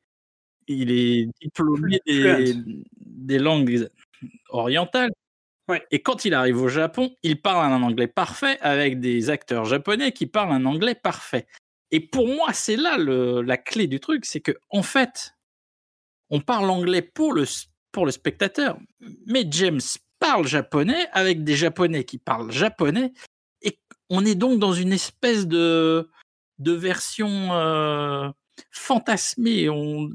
il 0.68 0.90
est 0.90 1.28
diplômé 1.38 2.00
des, 2.06 3.38
langues 3.38 3.90
orientales. 4.48 5.10
Ouais. 5.68 5.84
Et 5.90 6.00
quand 6.00 6.24
il 6.24 6.32
arrive 6.32 6.62
au 6.62 6.68
Japon, 6.68 7.14
il 7.22 7.42
parle 7.42 7.70
un 7.70 7.82
anglais 7.82 8.06
parfait 8.06 8.58
avec 8.62 8.98
des 8.98 9.28
acteurs 9.28 9.66
japonais 9.66 10.12
qui 10.12 10.24
parlent 10.24 10.52
un 10.52 10.64
anglais 10.64 10.94
parfait. 10.94 11.46
Et 11.90 12.00
pour 12.00 12.26
moi, 12.26 12.54
c'est 12.54 12.76
là 12.76 12.96
le- 12.96 13.42
la 13.42 13.58
clé 13.58 13.88
du 13.88 14.00
truc, 14.00 14.24
c'est 14.24 14.40
que 14.40 14.52
en 14.70 14.82
fait, 14.82 15.34
on 16.30 16.40
parle 16.40 16.70
anglais 16.70 17.02
pour 17.02 17.34
le, 17.34 17.44
pour 17.92 18.06
le 18.06 18.12
spectateur, 18.12 18.78
mais 19.26 19.44
James 19.50 19.82
parle 20.18 20.46
japonais 20.46 21.06
avec 21.12 21.44
des 21.44 21.54
japonais 21.54 22.04
qui 22.04 22.16
parlent 22.16 22.50
japonais, 22.50 23.12
on 24.10 24.24
est 24.24 24.34
donc 24.34 24.58
dans 24.58 24.72
une 24.72 24.92
espèce 24.92 25.46
de, 25.46 26.10
de 26.58 26.72
version 26.72 27.52
euh, 27.52 28.28
fantasmée, 28.70 29.68
on, 29.68 30.10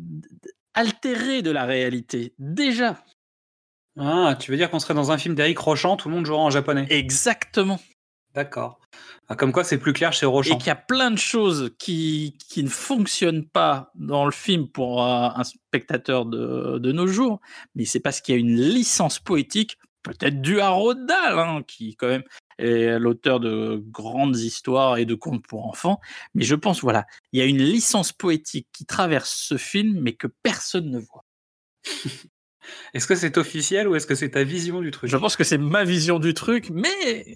altérée 0.73 1.41
de 1.41 1.51
la 1.51 1.65
réalité. 1.65 2.33
Déjà, 2.39 3.03
Ah, 3.97 4.35
tu 4.39 4.51
veux 4.51 4.57
dire 4.57 4.69
qu'on 4.71 4.79
serait 4.79 4.93
dans 4.93 5.11
un 5.11 5.17
film 5.17 5.35
d'Eric 5.35 5.57
Rochant, 5.59 5.97
tout 5.97 6.09
le 6.09 6.15
monde 6.15 6.25
jouera 6.25 6.41
en 6.41 6.49
japonais 6.49 6.87
exactement. 6.89 7.79
D'accord. 8.33 8.79
Ah, 9.27 9.35
comme 9.35 9.51
quoi, 9.51 9.65
c'est 9.65 9.77
plus 9.77 9.91
clair 9.91 10.13
chez 10.13 10.23
et 10.25 10.27
Rochant. 10.27 10.57
qu'il 10.57 10.67
y 10.67 10.71
a 10.71 10.75
plein 10.75 11.11
de 11.11 11.17
choses 11.17 11.71
qui, 11.77 12.37
qui 12.49 12.63
ne 12.63 12.69
fonctionnent 12.69 13.45
pas 13.45 13.91
dans 13.95 14.23
le 14.25 14.31
film 14.31 14.69
pour 14.69 15.03
euh, 15.03 15.27
un 15.35 15.43
spectateur 15.43 16.25
de, 16.25 16.77
de 16.79 16.91
nos 16.93 17.07
jours, 17.07 17.41
mais 17.75 17.83
c'est 17.85 17.99
parce 17.99 18.21
qu'il 18.21 18.33
y 18.35 18.37
a 18.37 18.39
une 18.39 18.55
licence 18.55 19.19
poétique, 19.19 19.77
peut-être 20.03 20.41
due 20.41 20.59
à 20.59 20.69
Roald 20.69 21.05
Dahl, 21.05 21.39
hein, 21.39 21.63
qui 21.67 21.95
quand 21.95 22.07
même 22.07 22.23
est 22.57 22.99
l'auteur 22.99 23.39
de 23.39 23.83
grandes 23.87 24.37
histoires 24.37 24.97
et 24.97 25.05
de 25.05 25.15
contes 25.15 25.45
pour 25.47 25.67
enfants, 25.67 25.99
mais 26.35 26.43
je 26.43 26.55
pense, 26.55 26.81
voilà, 26.81 27.05
il 27.31 27.39
y 27.39 27.41
a 27.41 27.45
une 27.45 27.57
licence 27.61 28.11
poétique 28.11 28.67
qui 28.71 28.85
traverse 28.85 29.31
ce 29.31 29.57
film, 29.57 29.99
mais 30.01 30.13
que 30.13 30.27
personne 30.27 30.89
ne 30.89 30.99
voit. 30.99 31.25
Est-ce 32.93 33.07
que 33.07 33.15
c'est 33.15 33.37
officiel 33.37 33.87
ou 33.87 33.95
est-ce 33.95 34.05
que 34.05 34.13
c'est 34.15 34.29
ta 34.31 34.43
vision 34.43 34.81
du 34.81 34.91
truc? 34.91 35.09
Je 35.09 35.17
pense 35.17 35.35
que 35.35 35.43
c'est 35.43 35.57
ma 35.57 35.83
vision 35.83 36.19
du 36.19 36.33
truc, 36.35 36.69
mais 36.69 37.35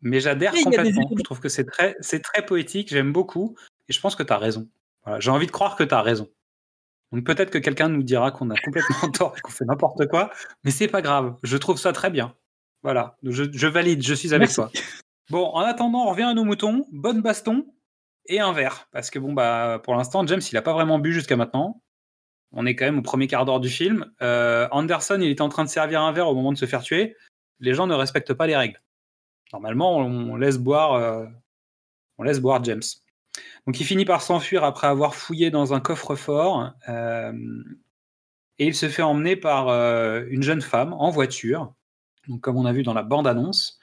Mais 0.00 0.20
j'adhère 0.20 0.52
des 0.52 0.62
complètement. 0.62 0.88
éléments. 0.90 1.10
Je 1.16 1.22
trouve 1.22 1.40
que 1.40 1.48
c'est 1.48 1.64
très, 1.64 1.96
c'est 2.00 2.20
très 2.20 2.44
poétique, 2.44 2.88
j'aime 2.88 3.12
beaucoup, 3.12 3.56
et 3.88 3.92
je 3.92 4.00
pense 4.00 4.14
que 4.14 4.22
tu 4.22 4.32
as 4.32 4.38
raison. 4.38 4.68
Voilà, 5.04 5.20
J'ai 5.20 5.30
envie 5.30 5.46
de 5.46 5.52
croire 5.52 5.76
que 5.76 5.84
tu 5.84 5.94
as 5.94 6.02
raison. 6.02 6.28
Donc 7.12 7.24
peut-être 7.24 7.50
que 7.50 7.58
quelqu'un 7.58 7.88
nous 7.88 8.02
dira 8.02 8.30
qu'on 8.30 8.50
a 8.50 8.56
complètement 8.56 9.10
tort 9.12 9.34
et 9.36 9.40
qu'on 9.40 9.50
fait 9.52 9.64
n'importe 9.64 10.06
quoi, 10.08 10.30
mais 10.64 10.70
c'est 10.70 10.88
pas 10.88 11.02
grave. 11.02 11.36
Je 11.42 11.56
trouve 11.56 11.78
ça 11.78 11.92
très 11.92 12.10
bien. 12.10 12.34
Voilà, 12.82 13.16
je, 13.22 13.44
je 13.52 13.66
valide, 13.66 14.02
je 14.02 14.14
suis 14.14 14.34
avec 14.34 14.48
Merci. 14.48 14.54
toi. 14.56 14.70
Bon, 15.30 15.46
en 15.52 15.60
attendant, 15.60 16.06
on 16.06 16.10
revient 16.10 16.24
à 16.24 16.34
nos 16.34 16.44
moutons. 16.44 16.86
Bonne 16.90 17.22
baston 17.22 17.66
et 18.26 18.40
un 18.40 18.52
verre. 18.52 18.88
Parce 18.92 19.10
que 19.10 19.18
bon, 19.18 19.32
bah, 19.32 19.80
pour 19.84 19.94
l'instant, 19.94 20.26
James, 20.26 20.40
il 20.50 20.56
a 20.56 20.62
pas 20.62 20.72
vraiment 20.72 20.98
bu 20.98 21.12
jusqu'à 21.12 21.36
maintenant. 21.36 21.82
On 22.52 22.66
est 22.66 22.74
quand 22.74 22.84
même 22.84 22.98
au 22.98 23.02
premier 23.02 23.28
quart 23.28 23.44
d'heure 23.44 23.60
du 23.60 23.70
film. 23.70 24.12
Euh, 24.20 24.68
Anderson, 24.72 25.18
il 25.20 25.30
était 25.30 25.42
en 25.42 25.48
train 25.48 25.64
de 25.64 25.68
servir 25.68 26.02
un 26.02 26.12
verre 26.12 26.28
au 26.28 26.34
moment 26.34 26.52
de 26.52 26.58
se 26.58 26.66
faire 26.66 26.82
tuer. 26.82 27.16
Les 27.60 27.72
gens 27.72 27.86
ne 27.86 27.94
respectent 27.94 28.34
pas 28.34 28.46
les 28.46 28.56
règles. 28.56 28.82
Normalement, 29.52 29.96
on 29.96 30.36
laisse 30.36 30.58
boire, 30.58 30.94
euh, 30.94 31.26
on 32.18 32.24
laisse 32.24 32.40
boire 32.40 32.62
James. 32.64 32.82
Donc, 33.66 33.80
il 33.80 33.84
finit 33.84 34.04
par 34.04 34.22
s'enfuir 34.22 34.64
après 34.64 34.86
avoir 34.86 35.14
fouillé 35.14 35.50
dans 35.50 35.74
un 35.74 35.80
coffre-fort. 35.80 36.72
euh, 36.88 37.32
et 38.58 38.66
il 38.66 38.74
se 38.74 38.88
fait 38.88 39.02
emmener 39.02 39.34
par 39.34 39.68
euh, 39.68 40.24
une 40.28 40.42
jeune 40.42 40.60
femme 40.60 40.92
en 40.92 41.10
voiture. 41.10 41.74
Comme 42.40 42.56
on 42.56 42.66
a 42.66 42.72
vu 42.72 42.82
dans 42.82 42.94
la 42.94 43.02
bande-annonce, 43.02 43.80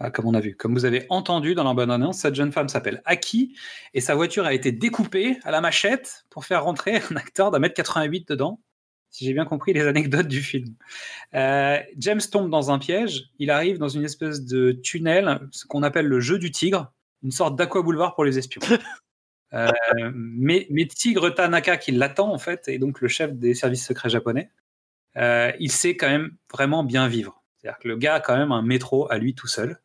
Enfin, 0.00 0.10
comme 0.10 0.26
on 0.26 0.34
a 0.34 0.40
vu, 0.40 0.56
comme 0.56 0.72
vous 0.72 0.86
avez 0.86 1.04
entendu 1.10 1.54
dans 1.54 1.64
la 1.64 1.74
bande-annonce, 1.74 2.18
cette 2.18 2.34
jeune 2.34 2.52
femme 2.52 2.68
s'appelle 2.68 3.02
Aki 3.04 3.54
et 3.92 4.00
sa 4.00 4.14
voiture 4.14 4.46
a 4.46 4.54
été 4.54 4.72
découpée 4.72 5.38
à 5.44 5.50
la 5.50 5.60
machette 5.60 6.24
pour 6.30 6.46
faire 6.46 6.64
rentrer 6.64 7.02
un 7.10 7.16
acteur 7.16 7.50
d'un 7.50 7.58
mètre 7.58 7.74
88 7.74 8.26
dedans, 8.28 8.60
si 9.10 9.26
j'ai 9.26 9.34
bien 9.34 9.44
compris 9.44 9.74
les 9.74 9.82
anecdotes 9.82 10.28
du 10.28 10.40
film. 10.40 10.74
Euh, 11.34 11.78
James 11.98 12.20
tombe 12.32 12.50
dans 12.50 12.70
un 12.70 12.78
piège, 12.78 13.30
il 13.38 13.50
arrive 13.50 13.76
dans 13.76 13.88
une 13.88 14.04
espèce 14.04 14.42
de 14.44 14.72
tunnel, 14.72 15.40
ce 15.50 15.66
qu'on 15.66 15.82
appelle 15.82 16.06
le 16.06 16.20
jeu 16.20 16.38
du 16.38 16.50
tigre, 16.50 16.90
une 17.22 17.30
sorte 17.30 17.56
d'aqua 17.56 17.82
boulevard 17.82 18.14
pour 18.14 18.24
les 18.24 18.38
espions. 18.38 18.60
Euh, 19.52 19.68
mais, 20.14 20.68
mais 20.70 20.86
Tigre 20.86 21.28
Tanaka, 21.30 21.76
qui 21.76 21.90
l'attend 21.90 22.32
en 22.32 22.38
fait, 22.38 22.68
et 22.68 22.78
donc 22.78 23.00
le 23.00 23.08
chef 23.08 23.32
des 23.32 23.54
services 23.54 23.84
secrets 23.84 24.08
japonais, 24.08 24.48
euh, 25.16 25.50
il 25.58 25.72
sait 25.72 25.96
quand 25.96 26.08
même 26.08 26.36
vraiment 26.52 26.84
bien 26.84 27.08
vivre. 27.08 27.42
C'est-à-dire 27.56 27.80
que 27.80 27.88
le 27.88 27.96
gars 27.96 28.14
a 28.14 28.20
quand 28.20 28.36
même 28.36 28.52
un 28.52 28.62
métro 28.62 29.10
à 29.10 29.18
lui 29.18 29.34
tout 29.34 29.48
seul. 29.48 29.80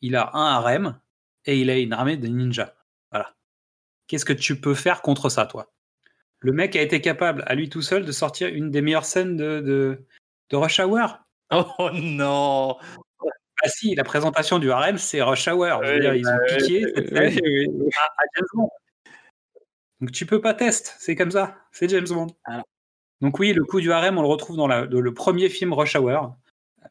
Il 0.00 0.16
a 0.16 0.30
un 0.34 0.46
harem 0.46 0.98
et 1.44 1.60
il 1.60 1.68
a 1.68 1.76
une 1.76 1.92
armée 1.92 2.16
de 2.16 2.26
ninjas. 2.28 2.72
Voilà. 3.10 3.34
Qu'est-ce 4.06 4.24
que 4.24 4.32
tu 4.32 4.58
peux 4.58 4.74
faire 4.74 5.02
contre 5.02 5.28
ça, 5.28 5.46
toi? 5.46 5.72
Le 6.38 6.52
mec 6.52 6.76
a 6.76 6.82
été 6.82 7.00
capable 7.00 7.44
à 7.46 7.54
lui 7.54 7.68
tout 7.68 7.82
seul 7.82 8.04
de 8.04 8.12
sortir 8.12 8.48
une 8.48 8.70
des 8.70 8.82
meilleures 8.82 9.04
scènes 9.04 9.36
de, 9.36 9.60
de, 9.60 10.04
de 10.50 10.56
Rush 10.56 10.80
Hour? 10.80 11.18
Oh 11.50 11.90
non 11.92 12.78
Ah 13.64 13.68
si, 13.68 13.94
la 13.94 14.04
présentation 14.04 14.58
du 14.58 14.70
harem, 14.70 14.98
c'est 14.98 15.22
Rush 15.22 15.48
Hour. 15.48 15.82
Je 15.84 15.88
veux 15.88 15.94
Oui, 15.94 16.00
dire, 16.00 16.14
ils 16.14 16.26
ont 16.28 16.36
bah, 16.36 16.56
piqué 16.58 16.84
oui, 16.84 17.40
oui. 17.42 17.90
à, 17.98 18.04
à 18.04 18.24
James 18.36 18.46
Bond. 18.52 18.70
Donc 20.00 20.12
tu 20.12 20.26
peux 20.26 20.40
pas 20.40 20.54
test, 20.54 20.94
c'est 20.98 21.14
comme 21.16 21.30
ça, 21.30 21.56
c'est 21.72 21.88
James 21.88 22.06
Bond. 22.08 22.26
Voilà. 22.46 22.62
Donc 23.20 23.38
oui, 23.38 23.52
le 23.52 23.64
coup 23.64 23.80
du 23.80 23.90
harem, 23.92 24.18
on 24.18 24.22
le 24.22 24.28
retrouve 24.28 24.56
dans, 24.56 24.66
la- 24.66 24.86
dans 24.86 25.00
le 25.00 25.14
premier 25.14 25.48
film 25.48 25.72
Rush 25.72 25.96
Hour, 25.96 26.36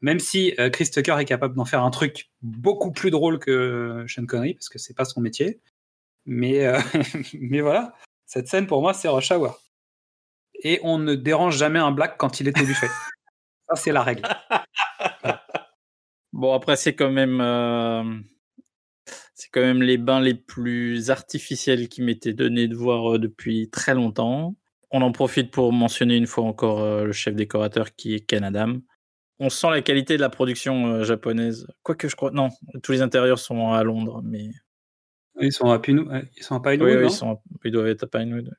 même 0.01 0.19
si 0.19 0.55
euh, 0.59 0.69
Chris 0.71 0.89
Tucker 0.89 1.17
est 1.19 1.25
capable 1.25 1.55
d'en 1.55 1.65
faire 1.65 1.83
un 1.83 1.91
truc 1.91 2.31
beaucoup 2.41 2.91
plus 2.91 3.11
drôle 3.11 3.37
que 3.39 4.03
Sean 4.07 4.25
Connery, 4.25 4.55
parce 4.55 4.69
que 4.69 4.79
c'est 4.79 4.95
pas 4.95 5.05
son 5.05 5.21
métier. 5.21 5.59
Mais, 6.25 6.65
euh, 6.65 6.79
mais 7.39 7.61
voilà, 7.61 7.93
cette 8.25 8.47
scène 8.47 8.65
pour 8.65 8.81
moi, 8.81 8.93
c'est 8.95 9.09
Rush 9.09 9.31
Hour. 9.31 9.61
Et 10.63 10.79
on 10.83 10.97
ne 10.97 11.13
dérange 11.13 11.57
jamais 11.57 11.79
un 11.79 11.91
black 11.91 12.17
quand 12.17 12.39
il 12.39 12.47
est 12.47 12.59
au 12.59 12.65
buffet. 12.65 12.87
ça, 13.69 13.75
c'est 13.75 13.91
la 13.91 14.01
règle. 14.01 14.23
Bon, 16.33 16.53
après, 16.53 16.75
c'est 16.75 16.95
quand 16.95 17.11
même. 17.11 17.39
euh, 17.41 18.03
C'est 19.33 19.49
quand 19.51 19.61
même 19.61 19.81
les 19.81 19.97
bains 19.97 20.19
les 20.21 20.33
plus 20.33 21.09
artificiels 21.09 21.87
qui 21.89 22.01
m'étaient 22.01 22.33
donnés 22.33 22.67
de 22.67 22.75
voir 22.75 23.13
euh, 23.15 23.19
depuis 23.19 23.69
très 23.69 23.93
longtemps. 23.93 24.55
On 24.91 25.01
en 25.01 25.11
profite 25.11 25.51
pour 25.51 25.73
mentionner 25.73 26.17
une 26.17 26.27
fois 26.27 26.43
encore 26.43 26.81
euh, 26.81 27.05
le 27.05 27.11
chef 27.13 27.35
décorateur 27.35 27.95
qui 27.95 28.15
est 28.15 28.19
Ken 28.19 28.43
Adam. 28.43 28.77
On 29.39 29.49
sent 29.49 29.69
la 29.71 29.81
qualité 29.81 30.15
de 30.15 30.21
la 30.21 30.29
production 30.29 31.03
japonaise. 31.03 31.67
Quoique 31.81 32.07
je 32.07 32.15
crois. 32.15 32.31
Non, 32.31 32.49
tous 32.83 32.91
les 32.91 33.01
intérieurs 33.01 33.39
sont 33.39 33.71
à 33.71 33.83
Londres, 33.83 34.21
mais. 34.23 34.49
Ils 35.41 35.51
sont 35.51 35.71
à 35.71 35.77
euh, 35.77 36.21
ils 36.37 36.43
sont 36.43 36.55
à 36.55 36.61
Pinewood, 36.61 36.97
Oui, 36.97 37.05
ils, 37.05 37.11
sont... 37.11 37.39
ils 37.65 37.71
doivent 37.71 37.87
être 37.87 38.03
à 38.03 38.07
Pinewood. 38.07 38.51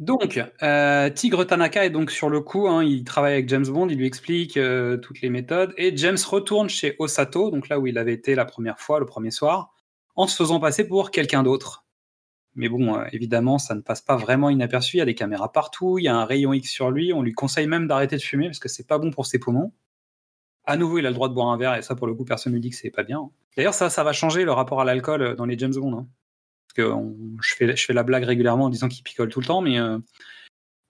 Donc, 0.00 0.40
euh, 0.62 1.08
Tigre 1.10 1.44
Tanaka 1.44 1.84
est 1.84 1.90
donc 1.90 2.10
sur 2.10 2.28
le 2.28 2.40
coup, 2.40 2.66
hein, 2.68 2.82
il 2.82 3.04
travaille 3.04 3.34
avec 3.34 3.48
James 3.48 3.66
Bond, 3.66 3.88
il 3.88 3.98
lui 3.98 4.06
explique 4.06 4.56
euh, 4.56 4.96
toutes 4.96 5.20
les 5.20 5.30
méthodes, 5.30 5.72
et 5.76 5.96
James 5.96 6.18
retourne 6.28 6.68
chez 6.68 6.96
Osato, 6.98 7.50
donc 7.52 7.68
là 7.68 7.78
où 7.78 7.86
il 7.86 7.96
avait 7.96 8.12
été 8.12 8.34
la 8.34 8.44
première 8.44 8.80
fois, 8.80 8.98
le 8.98 9.06
premier 9.06 9.30
soir, 9.30 9.72
en 10.16 10.26
se 10.26 10.34
faisant 10.34 10.58
passer 10.58 10.88
pour 10.88 11.12
quelqu'un 11.12 11.44
d'autre. 11.44 11.86
Mais 12.56 12.68
bon, 12.68 12.96
euh, 12.96 13.04
évidemment, 13.12 13.58
ça 13.58 13.76
ne 13.76 13.82
passe 13.82 14.00
pas 14.02 14.16
vraiment 14.16 14.50
inaperçu, 14.50 14.96
il 14.96 14.98
y 14.98 15.02
a 15.02 15.04
des 15.04 15.14
caméras 15.14 15.52
partout, 15.52 15.98
il 15.98 16.04
y 16.04 16.08
a 16.08 16.16
un 16.16 16.24
rayon 16.24 16.52
X 16.52 16.70
sur 16.70 16.90
lui, 16.90 17.12
on 17.12 17.22
lui 17.22 17.32
conseille 17.32 17.68
même 17.68 17.86
d'arrêter 17.86 18.16
de 18.16 18.22
fumer 18.22 18.46
parce 18.46 18.58
que 18.58 18.68
c'est 18.68 18.86
pas 18.86 18.98
bon 18.98 19.12
pour 19.12 19.26
ses 19.26 19.38
poumons. 19.38 19.72
À 20.64 20.76
nouveau, 20.76 20.98
il 20.98 21.06
a 21.06 21.10
le 21.10 21.14
droit 21.14 21.28
de 21.28 21.34
boire 21.34 21.48
un 21.48 21.56
verre, 21.56 21.76
et 21.76 21.82
ça, 21.82 21.94
pour 21.94 22.08
le 22.08 22.14
coup, 22.14 22.24
personne 22.24 22.52
ne 22.52 22.56
lui 22.56 22.62
dit 22.62 22.70
que 22.70 22.76
c'est 22.76 22.90
pas 22.90 23.04
bien. 23.04 23.30
D'ailleurs, 23.56 23.74
ça, 23.74 23.90
ça 23.90 24.02
va 24.02 24.12
changer 24.12 24.44
le 24.44 24.52
rapport 24.52 24.80
à 24.80 24.84
l'alcool 24.84 25.36
dans 25.36 25.44
les 25.46 25.58
James 25.58 25.74
Bond. 25.74 25.98
hein. 25.98 26.08
Je, 26.76 27.54
fais, 27.54 27.92
la 27.92 28.02
blague 28.02 28.24
régulièrement 28.24 28.64
en 28.64 28.68
disant 28.70 28.88
qu'il 28.88 29.02
picole 29.02 29.28
tout 29.28 29.40
le 29.40 29.46
temps, 29.46 29.60
mais 29.60 29.78
euh, 29.78 29.98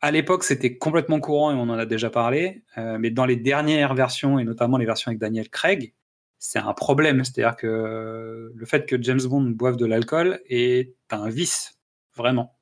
à 0.01 0.11
l'époque, 0.11 0.45
c'était 0.45 0.77
complètement 0.77 1.21
courant 1.21 1.51
et 1.51 1.55
on 1.55 1.63
en 1.63 1.79
a 1.79 1.87
déjà 1.87 2.11
parlé. 2.11 2.63
euh, 2.79 2.99
mais 2.99 3.11
dans 3.11 3.25
les 3.25 3.37
dernières 3.37 3.95
versions, 3.95 4.39
et 4.39 4.45
notamment 4.45 4.77
les 4.77 4.87
versions 4.87 5.09
avec 5.09 5.19
Daniel 5.19 5.49
Craig, 5.49 5.95
c'est 6.39 6.59
un 6.59 6.75
problème. 6.75 7.25
C'est-à-dire 7.25 7.57
que 7.57 8.53
le 8.55 8.67
fait 8.67 8.87
que 8.87 9.01
James 9.03 9.23
Bond 9.23 9.51
boive 9.51 9.77
de 9.77 9.87
l'alcool 9.87 10.41
est 10.47 10.95
un 11.11 11.29
vice, 11.29 11.79
vraiment. 12.15 12.59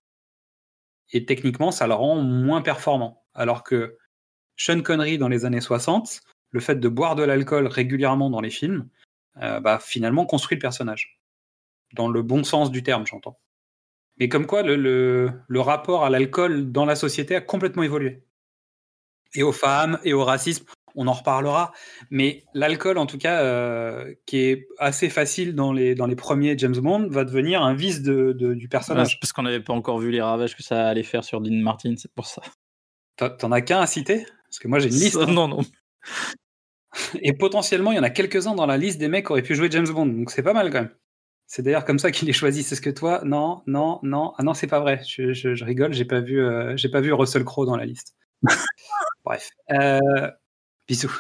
Et 1.11 1.25
techniquement, 1.27 1.73
ça 1.73 1.87
le 1.87 1.95
rend 1.95 2.17
moins 2.17 2.63
performant. 2.63 3.25
Alors 3.35 3.65
que 3.65 3.99
Sean 4.57 4.81
Connery, 4.83 5.19
dans 5.19 5.29
les 5.29 5.45
années 5.45 5.61
60, 5.61 6.21
le 6.51 6.61
fait 6.61 6.77
de 6.77 6.89
boire 6.89 7.17
de 7.17 7.23
l'alcool 7.23 7.67
régulièrement 7.67 8.31
dans 8.31 8.41
les 8.41 8.51
films, 8.51 8.89
euh, 9.43 9.61
bah, 9.61 9.79
finalement 9.81 10.27
construit 10.27 10.57
le 10.57 10.61
personnage. 10.61 11.21
Dans 11.95 12.09
le 12.09 12.23
bon 12.23 12.45
sens 12.45 12.71
du 12.71 12.83
terme, 12.83 13.07
j'entends. 13.07 13.39
Mais 14.19 14.29
comme 14.29 14.47
quoi, 14.47 14.63
le, 14.63 14.77
le, 14.77 15.31
le 15.47 15.61
rapport 15.61 16.05
à 16.05 16.11
l'alcool 16.11 16.71
dans 16.73 16.85
la 16.85 16.97
société 16.97 17.35
a 17.35 17.41
complètement 17.41 17.83
évolué. 17.83 18.23
Et 19.35 19.43
aux 19.43 19.53
femmes, 19.53 19.99
et 20.05 20.13
au 20.13 20.25
racisme, 20.25 20.67
on 20.95 21.07
en 21.07 21.13
reparlera. 21.13 21.73
Mais 22.11 22.45
l'alcool, 22.53 22.99
en 22.99 23.07
tout 23.07 23.17
cas, 23.17 23.41
euh, 23.43 24.15
qui 24.27 24.39
est 24.39 24.69
assez 24.79 25.09
facile 25.09 25.55
dans 25.55 25.73
les, 25.73 25.95
dans 25.95 26.07
les 26.07 26.17
premiers 26.17 26.57
James 26.59 26.77
Bond, 26.77 27.09
va 27.09 27.25
devenir 27.25 27.63
un 27.63 27.73
vice 27.75 28.03
de, 28.03 28.33
de- 28.33 28.53
du 28.53 28.69
personnage. 28.69 29.19
parce 29.21 29.33
qu'on 29.33 29.43
n'avait 29.43 29.63
pas 29.63 29.73
encore 29.73 29.99
vu 29.99 30.11
les 30.11 30.21
ravages 30.21 30.55
que 30.55 30.63
ça 30.63 30.87
allait 30.89 31.03
faire 31.03 31.25
sur 31.25 31.41
Dean 31.41 31.55
Martin, 31.63 31.95
c'est 31.97 32.13
pour 32.13 32.27
ça. 32.27 32.43
T'en- 33.17 33.31
T'en 33.31 33.53
as 33.53 33.63
qu'un 33.63 33.81
à 33.81 33.87
citer? 33.87 34.27
Parce 34.45 34.59
que 34.59 34.69
moi, 34.69 34.79
j'ai 34.81 34.89
une 34.89 34.95
liste. 34.97 35.17
hein. 35.17 35.27
Non, 35.33 35.49
non. 35.49 35.61
Et 37.23 37.33
potentiellement, 37.33 37.93
il 37.93 37.97
y 37.97 37.99
en 37.99 38.03
a 38.03 38.11
quelques-uns 38.11 38.55
dans 38.55 38.67
la 38.67 38.77
liste 38.77 38.99
des 38.99 39.09
mecs 39.09 39.25
qui 39.27 39.33
auraient 39.33 39.43
pu 39.43 39.55
jouer 39.55 39.71
James 39.71 39.89
Bond. 39.89 40.07
Donc 40.07 40.31
c'est 40.31 40.43
pas 40.43 40.53
mal 40.53 40.71
quand 40.71 40.83
même. 40.83 40.95
C'est 41.55 41.61
d'ailleurs 41.63 41.85
comme 41.85 41.99
ça 41.99 42.11
qu'il 42.11 42.31
est 42.31 42.33
choisi. 42.33 42.63
C'est 42.63 42.77
ce 42.77 42.81
que 42.81 42.89
toi 42.89 43.21
Non, 43.27 43.63
non, 43.67 44.01
non. 44.03 44.33
Ah 44.39 44.43
non, 44.43 44.55
c'est 44.55 44.67
pas 44.67 44.81
vrai. 44.81 45.03
Je, 45.07 45.35
je- 45.35 45.55
je 45.55 45.65
rigole. 45.67 45.93
J'ai 45.93 46.07
pas 46.07 46.21
vu. 46.21 46.41
euh, 46.41 46.75
j'ai 46.79 46.89
pas 46.89 47.03
vu 47.03 47.13
Russell 47.13 47.45
Crowe 47.45 47.67
dans 47.67 47.77
la 47.77 47.85
liste. 47.85 48.17
Bref. 49.27 49.51
Euh, 49.71 50.31
bisous. 50.89 51.13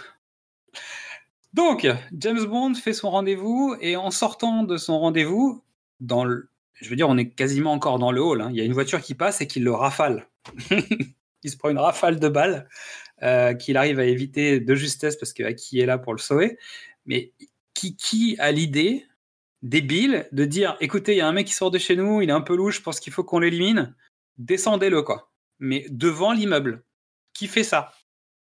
Donc, 1.52 1.86
James 2.16 2.42
Bond 2.46 2.72
fait 2.74 2.94
son 2.94 3.10
rendez-vous 3.10 3.76
et 3.82 3.96
en 3.96 4.10
sortant 4.10 4.62
de 4.62 4.78
son 4.78 4.98
rendez-vous, 5.00 5.62
dans 6.00 6.24
le, 6.24 6.48
je 6.80 6.88
veux 6.88 6.96
dire, 6.96 7.10
on 7.10 7.18
est 7.18 7.28
quasiment 7.28 7.72
encore 7.74 7.98
dans 7.98 8.10
le 8.10 8.22
hall. 8.22 8.40
hein. 8.40 8.48
Il 8.52 8.56
y 8.56 8.62
a 8.62 8.64
une 8.64 8.72
voiture 8.72 9.02
qui 9.02 9.14
passe 9.14 9.42
et 9.42 9.46
qui 9.46 9.60
le 9.60 9.72
rafale. 9.72 10.28
il 11.42 11.50
se 11.50 11.58
prend 11.58 11.68
une 11.68 11.78
rafale 11.78 12.18
de 12.18 12.28
balles 12.30 12.70
euh, 13.22 13.52
qu'il 13.52 13.76
arrive 13.76 13.98
à 14.00 14.06
éviter 14.06 14.60
de 14.60 14.74
justesse 14.74 15.16
parce 15.16 15.34
que 15.34 15.42
qui 15.52 15.78
est 15.80 15.84
là 15.86 15.98
pour 15.98 16.14
le 16.14 16.18
sauver. 16.18 16.56
Mais 17.04 17.32
qui, 17.74 17.96
qui 17.96 18.34
a 18.38 18.50
l'idée 18.50 19.04
débile 19.62 20.28
de 20.32 20.44
dire 20.44 20.76
écoutez, 20.80 21.12
il 21.12 21.18
y 21.18 21.20
a 21.20 21.28
un 21.28 21.32
mec 21.32 21.46
qui 21.46 21.54
sort 21.54 21.70
de 21.70 21.78
chez 21.78 21.96
nous, 21.96 22.20
il 22.20 22.28
est 22.28 22.32
un 22.32 22.40
peu 22.40 22.56
louche, 22.56 22.78
je 22.78 22.82
pense 22.82 23.00
qu'il 23.00 23.12
faut 23.12 23.24
qu'on 23.24 23.38
l'élimine, 23.38 23.94
descendez-le 24.38 25.02
quoi. 25.02 25.32
Mais 25.58 25.86
devant 25.90 26.32
l'immeuble. 26.32 26.84
Qui 27.34 27.46
fait 27.46 27.64
ça? 27.64 27.92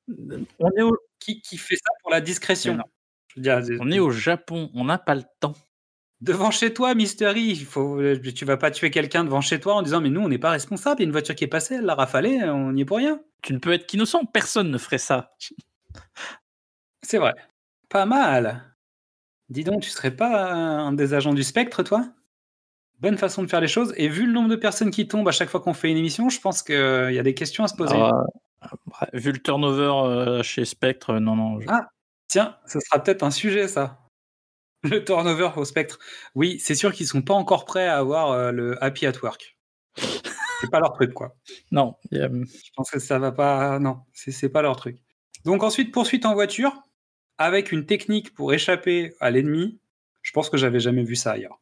On 0.08 0.70
est 0.76 0.82
au, 0.82 0.98
qui, 1.18 1.40
qui 1.40 1.56
fait 1.56 1.76
ça 1.76 1.90
pour 2.02 2.10
la 2.10 2.20
discrétion? 2.20 2.72
Mais 2.72 2.78
non. 2.78 2.84
Je 3.28 3.40
veux 3.40 3.42
dire, 3.42 3.78
on 3.80 3.90
est 3.90 3.98
au 3.98 4.10
Japon, 4.10 4.70
on 4.74 4.84
n'a 4.84 4.98
pas 4.98 5.14
le 5.14 5.22
temps. 5.40 5.54
Devant 6.20 6.50
chez 6.50 6.74
toi, 6.74 6.94
Mystery, 6.94 7.42
il 7.42 7.64
faut, 7.64 8.00
tu 8.34 8.44
vas 8.44 8.56
pas 8.56 8.70
tuer 8.70 8.90
quelqu'un 8.90 9.24
devant 9.24 9.40
chez 9.40 9.58
toi 9.60 9.74
en 9.74 9.82
disant 9.82 10.00
mais 10.00 10.10
nous 10.10 10.20
on 10.20 10.28
n'est 10.28 10.38
pas 10.38 10.50
responsable, 10.50 11.00
il 11.00 11.04
y 11.04 11.06
a 11.06 11.08
une 11.08 11.12
voiture 11.12 11.34
qui 11.34 11.44
est 11.44 11.48
passée, 11.48 11.76
elle 11.76 11.84
l'a 11.84 11.94
rafalé, 11.94 12.42
on 12.44 12.72
n'y 12.72 12.82
est 12.82 12.84
pour 12.84 12.98
rien. 12.98 13.22
Tu 13.42 13.52
ne 13.52 13.58
peux 13.58 13.72
être 13.72 13.86
qu'innocent, 13.86 14.24
personne 14.32 14.70
ne 14.70 14.78
ferait 14.78 14.98
ça. 14.98 15.34
C'est 17.02 17.18
vrai. 17.18 17.34
Pas 17.88 18.06
mal. 18.06 18.73
Dis 19.54 19.62
donc, 19.62 19.82
tu 19.82 19.90
serais 19.90 20.10
pas 20.10 20.52
un 20.52 20.92
des 20.92 21.14
agents 21.14 21.32
du 21.32 21.44
spectre, 21.44 21.84
toi? 21.84 22.04
Bonne 22.98 23.16
façon 23.16 23.40
de 23.44 23.46
faire 23.48 23.60
les 23.60 23.68
choses. 23.68 23.94
Et 23.96 24.08
vu 24.08 24.26
le 24.26 24.32
nombre 24.32 24.48
de 24.48 24.56
personnes 24.56 24.90
qui 24.90 25.06
tombent 25.06 25.28
à 25.28 25.32
chaque 25.32 25.48
fois 25.48 25.60
qu'on 25.60 25.74
fait 25.74 25.90
une 25.92 25.96
émission, 25.96 26.28
je 26.28 26.40
pense 26.40 26.60
qu'il 26.64 26.74
y 26.74 27.18
a 27.18 27.22
des 27.22 27.34
questions 27.34 27.62
à 27.62 27.68
se 27.68 27.76
poser. 27.76 27.94
Alors, 27.94 28.24
Bref, 28.86 29.10
Vu 29.12 29.30
le 29.30 29.38
turnover 29.38 29.92
euh, 30.08 30.42
chez 30.42 30.64
Spectre, 30.64 31.10
euh, 31.10 31.20
non, 31.20 31.36
non. 31.36 31.60
je- 31.60 31.66
Ah. 31.68 31.88
Tiens, 32.26 32.56
ce 32.66 32.80
sera 32.80 33.00
peut-être 33.00 33.22
un 33.22 33.30
sujet, 33.30 33.68
ça. 33.68 34.00
Le 34.82 35.04
turnover 35.04 35.50
au 35.56 35.64
spectre. 35.64 35.98
Oui, 36.34 36.58
c'est 36.58 36.74
sûr 36.74 36.92
qu'ils 36.92 37.06
sont 37.06 37.22
pas 37.22 37.34
encore 37.34 37.64
prêts 37.64 37.86
à 37.86 37.98
avoir 37.98 38.32
euh, 38.32 38.50
le 38.50 38.82
happy 38.82 39.06
at 39.06 39.12
work. 39.22 39.56
C'est 39.96 40.70
pas 40.70 40.80
leur 40.80 40.94
truc, 40.94 41.14
quoi. 41.14 41.36
Non, 41.70 41.94
Je 42.10 42.70
pense 42.74 42.90
que 42.90 42.98
ça 42.98 43.20
va 43.20 43.30
pas. 43.30 43.78
Non, 43.78 44.00
c'est 44.14 44.48
pas 44.48 44.62
leur 44.62 44.74
truc. 44.76 44.98
Donc 45.44 45.62
ensuite, 45.62 45.92
poursuite 45.92 46.26
en 46.26 46.34
voiture, 46.34 46.72
avec 47.38 47.72
une 47.72 47.86
technique 47.86 48.34
pour 48.34 48.52
échapper 48.52 49.14
à 49.20 49.30
l'ennemi. 49.30 49.78
Je 50.22 50.32
pense 50.32 50.50
que 50.50 50.56
j'avais 50.56 50.80
jamais 50.80 51.02
vu 51.02 51.16
ça 51.16 51.32
ailleurs. 51.32 51.60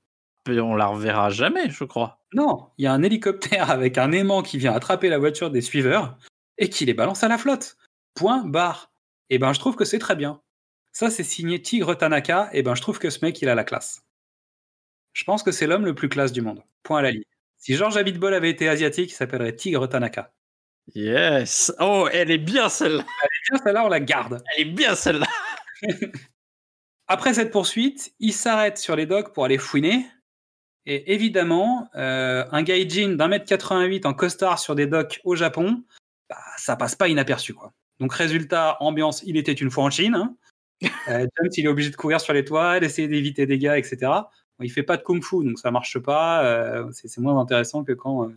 on 0.48 0.74
la 0.74 0.86
reverra 0.86 1.30
jamais, 1.30 1.70
je 1.70 1.84
crois. 1.84 2.20
Non, 2.34 2.68
il 2.78 2.84
y 2.84 2.86
a 2.86 2.92
un 2.92 3.02
hélicoptère 3.02 3.70
avec 3.70 3.98
un 3.98 4.12
aimant 4.12 4.42
qui 4.42 4.58
vient 4.58 4.74
attraper 4.74 5.08
la 5.08 5.18
voiture 5.18 5.50
des 5.50 5.60
suiveurs 5.60 6.16
et 6.58 6.68
qui 6.68 6.84
les 6.84 6.94
balance 6.94 7.24
à 7.24 7.28
la 7.28 7.38
flotte. 7.38 7.76
Point 8.14 8.44
barre. 8.44 8.92
Et 9.30 9.38
ben, 9.38 9.52
je 9.52 9.58
trouve 9.58 9.76
que 9.76 9.84
c'est 9.84 9.98
très 9.98 10.16
bien. 10.16 10.40
Ça, 10.92 11.10
c'est 11.10 11.24
signé 11.24 11.62
Tigre 11.62 11.94
Tanaka. 11.94 12.50
Et 12.52 12.62
ben, 12.62 12.74
je 12.74 12.82
trouve 12.82 12.98
que 12.98 13.10
ce 13.10 13.24
mec, 13.24 13.40
il 13.40 13.48
a 13.48 13.54
la 13.54 13.64
classe. 13.64 14.02
Je 15.14 15.24
pense 15.24 15.42
que 15.42 15.52
c'est 15.52 15.66
l'homme 15.66 15.86
le 15.86 15.94
plus 15.94 16.08
classe 16.08 16.32
du 16.32 16.42
monde. 16.42 16.62
Point 16.82 16.98
à 16.98 17.02
la 17.02 17.10
ligne. 17.12 17.24
Si 17.56 17.74
George 17.74 17.96
Abitbol 17.96 18.34
avait 18.34 18.50
été 18.50 18.68
asiatique, 18.68 19.10
il 19.10 19.14
s'appellerait 19.14 19.56
Tigre 19.56 19.88
Tanaka. 19.88 20.32
Yes. 20.94 21.72
Oh, 21.80 22.08
elle 22.12 22.30
est 22.30 22.38
bien 22.38 22.68
celle-là. 22.68 23.04
Tiens, 23.46 23.58
celle-là, 23.62 23.84
on 23.84 23.88
la 23.88 24.00
garde. 24.00 24.42
Elle 24.54 24.62
est 24.62 24.70
bien 24.70 24.94
celle-là. 24.94 25.26
Après 27.08 27.34
cette 27.34 27.50
poursuite, 27.50 28.14
il 28.20 28.32
s'arrête 28.32 28.78
sur 28.78 28.96
les 28.96 29.06
docks 29.06 29.32
pour 29.32 29.44
aller 29.44 29.58
fouiner. 29.58 30.06
Et 30.86 31.12
évidemment, 31.12 31.88
euh, 31.94 32.44
un 32.50 32.62
gaijin 32.62 33.10
d'un 33.16 33.28
mètre 33.28 33.44
88 33.44 34.06
en 34.06 34.14
costard 34.14 34.58
sur 34.58 34.74
des 34.74 34.86
docks 34.86 35.20
au 35.24 35.36
Japon, 35.36 35.84
bah, 36.28 36.38
ça 36.56 36.74
passe 36.76 36.96
pas 36.96 37.08
inaperçu. 37.08 37.54
Quoi. 37.54 37.72
Donc 38.00 38.12
résultat, 38.14 38.76
ambiance, 38.80 39.22
il 39.24 39.36
était 39.36 39.52
une 39.52 39.70
fois 39.70 39.84
en 39.84 39.90
Chine. 39.90 40.14
hein. 40.14 40.36
Euh, 41.08 41.26
James, 41.38 41.50
il 41.56 41.64
est 41.64 41.68
obligé 41.68 41.90
de 41.90 41.96
courir 41.96 42.20
sur 42.20 42.32
les 42.32 42.44
toits, 42.44 42.80
d'essayer 42.80 43.06
d'éviter 43.06 43.46
des 43.46 43.58
gars, 43.58 43.78
etc. 43.78 43.98
Bon, 44.02 44.64
il 44.64 44.68
fait 44.70 44.82
pas 44.82 44.96
de 44.96 45.02
kung-fu, 45.02 45.44
donc 45.44 45.58
ça 45.60 45.70
marche 45.70 45.98
pas. 46.00 46.44
euh, 46.44 46.90
c'est 46.92 47.06
c'est 47.06 47.20
moins 47.20 47.38
intéressant 47.40 47.84
que 47.84 47.92
quand, 47.92 48.28
euh, 48.28 48.36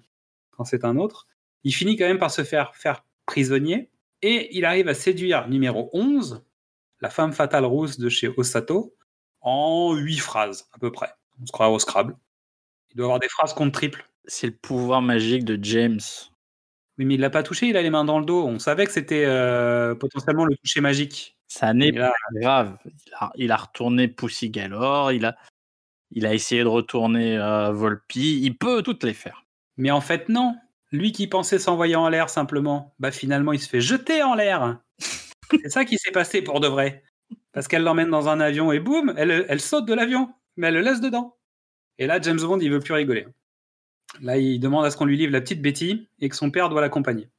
quand 0.51 0.63
c'est 0.63 0.85
un 0.85 0.97
autre. 0.97 1.27
Il 1.63 1.73
finit 1.73 1.95
quand 1.95 2.05
même 2.05 2.19
par 2.19 2.29
se 2.29 2.43
faire 2.43 2.75
faire 2.75 3.03
prisonnier. 3.25 3.89
Et 4.21 4.55
il 4.55 4.63
arrive 4.65 4.87
à 4.87 4.93
séduire 4.93 5.47
numéro 5.47 5.89
11, 5.93 6.43
la 7.01 7.09
femme 7.09 7.33
fatale 7.33 7.65
rousse 7.65 7.99
de 7.99 8.09
chez 8.09 8.29
Osato, 8.37 8.95
en 9.41 9.93
huit 9.93 10.17
phrases 10.17 10.69
à 10.73 10.79
peu 10.79 10.91
près. 10.91 11.13
On 11.41 11.45
se 11.45 11.51
croit 11.51 11.69
au 11.69 11.79
Scrabble. 11.79 12.15
Il 12.91 12.97
doit 12.97 13.05
avoir 13.05 13.19
des 13.19 13.29
phrases 13.29 13.53
contre 13.53 13.73
triple. 13.73 14.05
C'est 14.25 14.47
le 14.47 14.55
pouvoir 14.55 15.01
magique 15.01 15.45
de 15.45 15.61
James. 15.63 15.99
Oui, 16.97 17.05
mais 17.05 17.15
il 17.15 17.19
l'a 17.19 17.29
pas 17.29 17.43
touché, 17.43 17.67
il 17.67 17.77
a 17.77 17.81
les 17.81 17.89
mains 17.89 18.05
dans 18.05 18.19
le 18.19 18.25
dos. 18.25 18.45
On 18.45 18.57
savait 18.57 18.85
que 18.85 18.91
c'était 18.91 19.25
euh, 19.25 19.95
potentiellement 19.95 20.45
le 20.45 20.55
toucher 20.55 20.81
magique. 20.81 21.37
Ça 21.47 21.73
n'est 21.73 21.91
pas 21.91 22.11
grave. 22.33 22.77
Il 22.85 23.13
a, 23.13 23.31
il 23.35 23.51
a 23.51 23.57
retourné 23.57 24.07
Pussy 24.07 24.49
Galore. 24.49 25.11
Il 25.11 25.25
a, 25.25 25.35
il 26.11 26.25
a 26.25 26.33
essayé 26.33 26.63
de 26.63 26.69
retourner 26.69 27.37
euh, 27.37 27.71
Volpi. 27.71 28.39
Il 28.41 28.57
peut 28.57 28.81
toutes 28.81 29.03
les 29.03 29.13
faire. 29.13 29.45
mais 29.77 29.91
en 29.91 30.01
fait, 30.01 30.29
non. 30.29 30.55
Lui 30.91 31.11
qui 31.11 31.27
pensait 31.27 31.59
s'envoyer 31.59 31.95
en 31.95 32.07
l'air 32.07 32.29
simplement, 32.29 32.95
bah 32.99 33.11
finalement, 33.11 33.51
il 33.51 33.59
se 33.59 33.67
fait 33.67 33.81
jeter 33.81 34.23
en 34.23 34.33
l'air. 34.33 34.79
c'est 35.63 35.69
ça 35.69 35.85
qui 35.85 35.97
s'est 35.97 36.11
passé 36.11 36.41
pour 36.41 36.59
de 36.59 36.67
vrai. 36.67 37.03
Parce 37.51 37.67
qu'elle 37.67 37.83
l'emmène 37.83 38.09
dans 38.09 38.29
un 38.29 38.39
avion 38.39 38.71
et 38.71 38.79
boum, 38.79 39.13
elle, 39.17 39.45
elle 39.47 39.61
saute 39.61 39.85
de 39.85 39.93
l'avion, 39.93 40.33
mais 40.57 40.67
elle 40.67 40.75
le 40.75 40.81
laisse 40.81 41.01
dedans. 41.01 41.37
Et 41.97 42.07
là, 42.07 42.19
James 42.21 42.39
Bond, 42.39 42.59
il 42.59 42.71
veut 42.71 42.79
plus 42.79 42.93
rigoler. 42.93 43.25
Là, 44.21 44.37
il 44.37 44.59
demande 44.59 44.85
à 44.85 44.91
ce 44.91 44.97
qu'on 44.97 45.05
lui 45.05 45.17
livre 45.17 45.31
la 45.31 45.41
petite 45.41 45.61
Betty 45.61 46.09
et 46.19 46.29
que 46.29 46.35
son 46.35 46.51
père 46.51 46.69
doit 46.69 46.81
l'accompagner. 46.81 47.29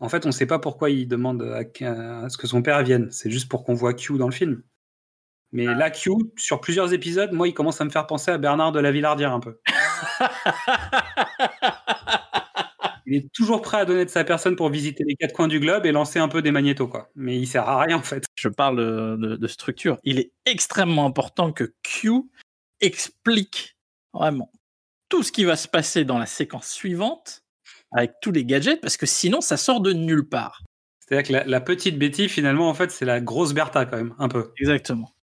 En 0.00 0.08
fait, 0.08 0.24
on 0.26 0.28
ne 0.28 0.32
sait 0.32 0.46
pas 0.46 0.58
pourquoi 0.58 0.90
il 0.90 1.06
demande 1.06 1.42
à, 1.42 1.62
à 2.24 2.28
ce 2.28 2.36
que 2.36 2.46
son 2.46 2.62
père 2.62 2.82
vienne. 2.82 3.08
C'est 3.10 3.30
juste 3.30 3.48
pour 3.48 3.64
qu'on 3.64 3.74
voit 3.74 3.94
Q 3.94 4.18
dans 4.18 4.28
le 4.28 4.34
film. 4.34 4.62
Mais 5.52 5.66
là, 5.66 5.90
Q, 5.90 6.10
sur 6.36 6.60
plusieurs 6.60 6.92
épisodes, 6.92 7.32
moi, 7.32 7.46
il 7.46 7.54
commence 7.54 7.80
à 7.80 7.84
me 7.84 7.90
faire 7.90 8.06
penser 8.06 8.32
à 8.32 8.38
Bernard 8.38 8.72
de 8.72 8.80
la 8.80 8.90
Villardière 8.90 9.32
un 9.32 9.40
peu. 9.40 9.58
Il 13.06 13.14
est 13.16 13.32
toujours 13.32 13.60
prêt 13.62 13.78
à 13.78 13.84
donner 13.84 14.04
de 14.04 14.10
sa 14.10 14.24
personne 14.24 14.56
pour 14.56 14.70
visiter 14.70 15.04
les 15.06 15.14
quatre 15.14 15.34
coins 15.34 15.48
du 15.48 15.60
globe 15.60 15.84
et 15.86 15.92
lancer 15.92 16.18
un 16.18 16.28
peu 16.28 16.40
des 16.42 16.50
magnétos, 16.50 16.88
quoi. 16.88 17.10
Mais 17.14 17.38
il 17.38 17.46
sert 17.46 17.68
à 17.68 17.80
rien, 17.82 17.98
en 17.98 18.02
fait. 18.02 18.24
Je 18.34 18.48
parle 18.48 19.18
de, 19.38 19.46
structure. 19.46 19.98
Il 20.04 20.18
est 20.18 20.32
extrêmement 20.46 21.04
important 21.06 21.52
que 21.52 21.74
Q 21.82 22.22
explique 22.80 23.76
vraiment 24.12 24.50
tout 25.08 25.22
ce 25.22 25.32
qui 25.32 25.44
va 25.44 25.56
se 25.56 25.68
passer 25.68 26.04
dans 26.04 26.18
la 26.18 26.26
séquence 26.26 26.68
suivante 26.68 27.42
avec 27.92 28.12
tous 28.20 28.32
les 28.32 28.44
gadgets, 28.44 28.80
parce 28.80 28.96
que 28.96 29.06
sinon, 29.06 29.40
ça 29.40 29.56
sort 29.56 29.80
de 29.80 29.92
nulle 29.92 30.28
part. 30.28 30.62
C'est-à-dire 31.00 31.28
que 31.28 31.32
la, 31.34 31.44
la 31.44 31.60
petite 31.60 31.98
Betty, 31.98 32.28
finalement, 32.28 32.68
en 32.68 32.74
fait, 32.74 32.90
c'est 32.90 33.04
la 33.04 33.20
grosse 33.20 33.52
Bertha, 33.52 33.84
quand 33.86 33.96
même, 33.98 34.14
un 34.18 34.28
peu. 34.28 34.52
Exactement. 34.58 35.14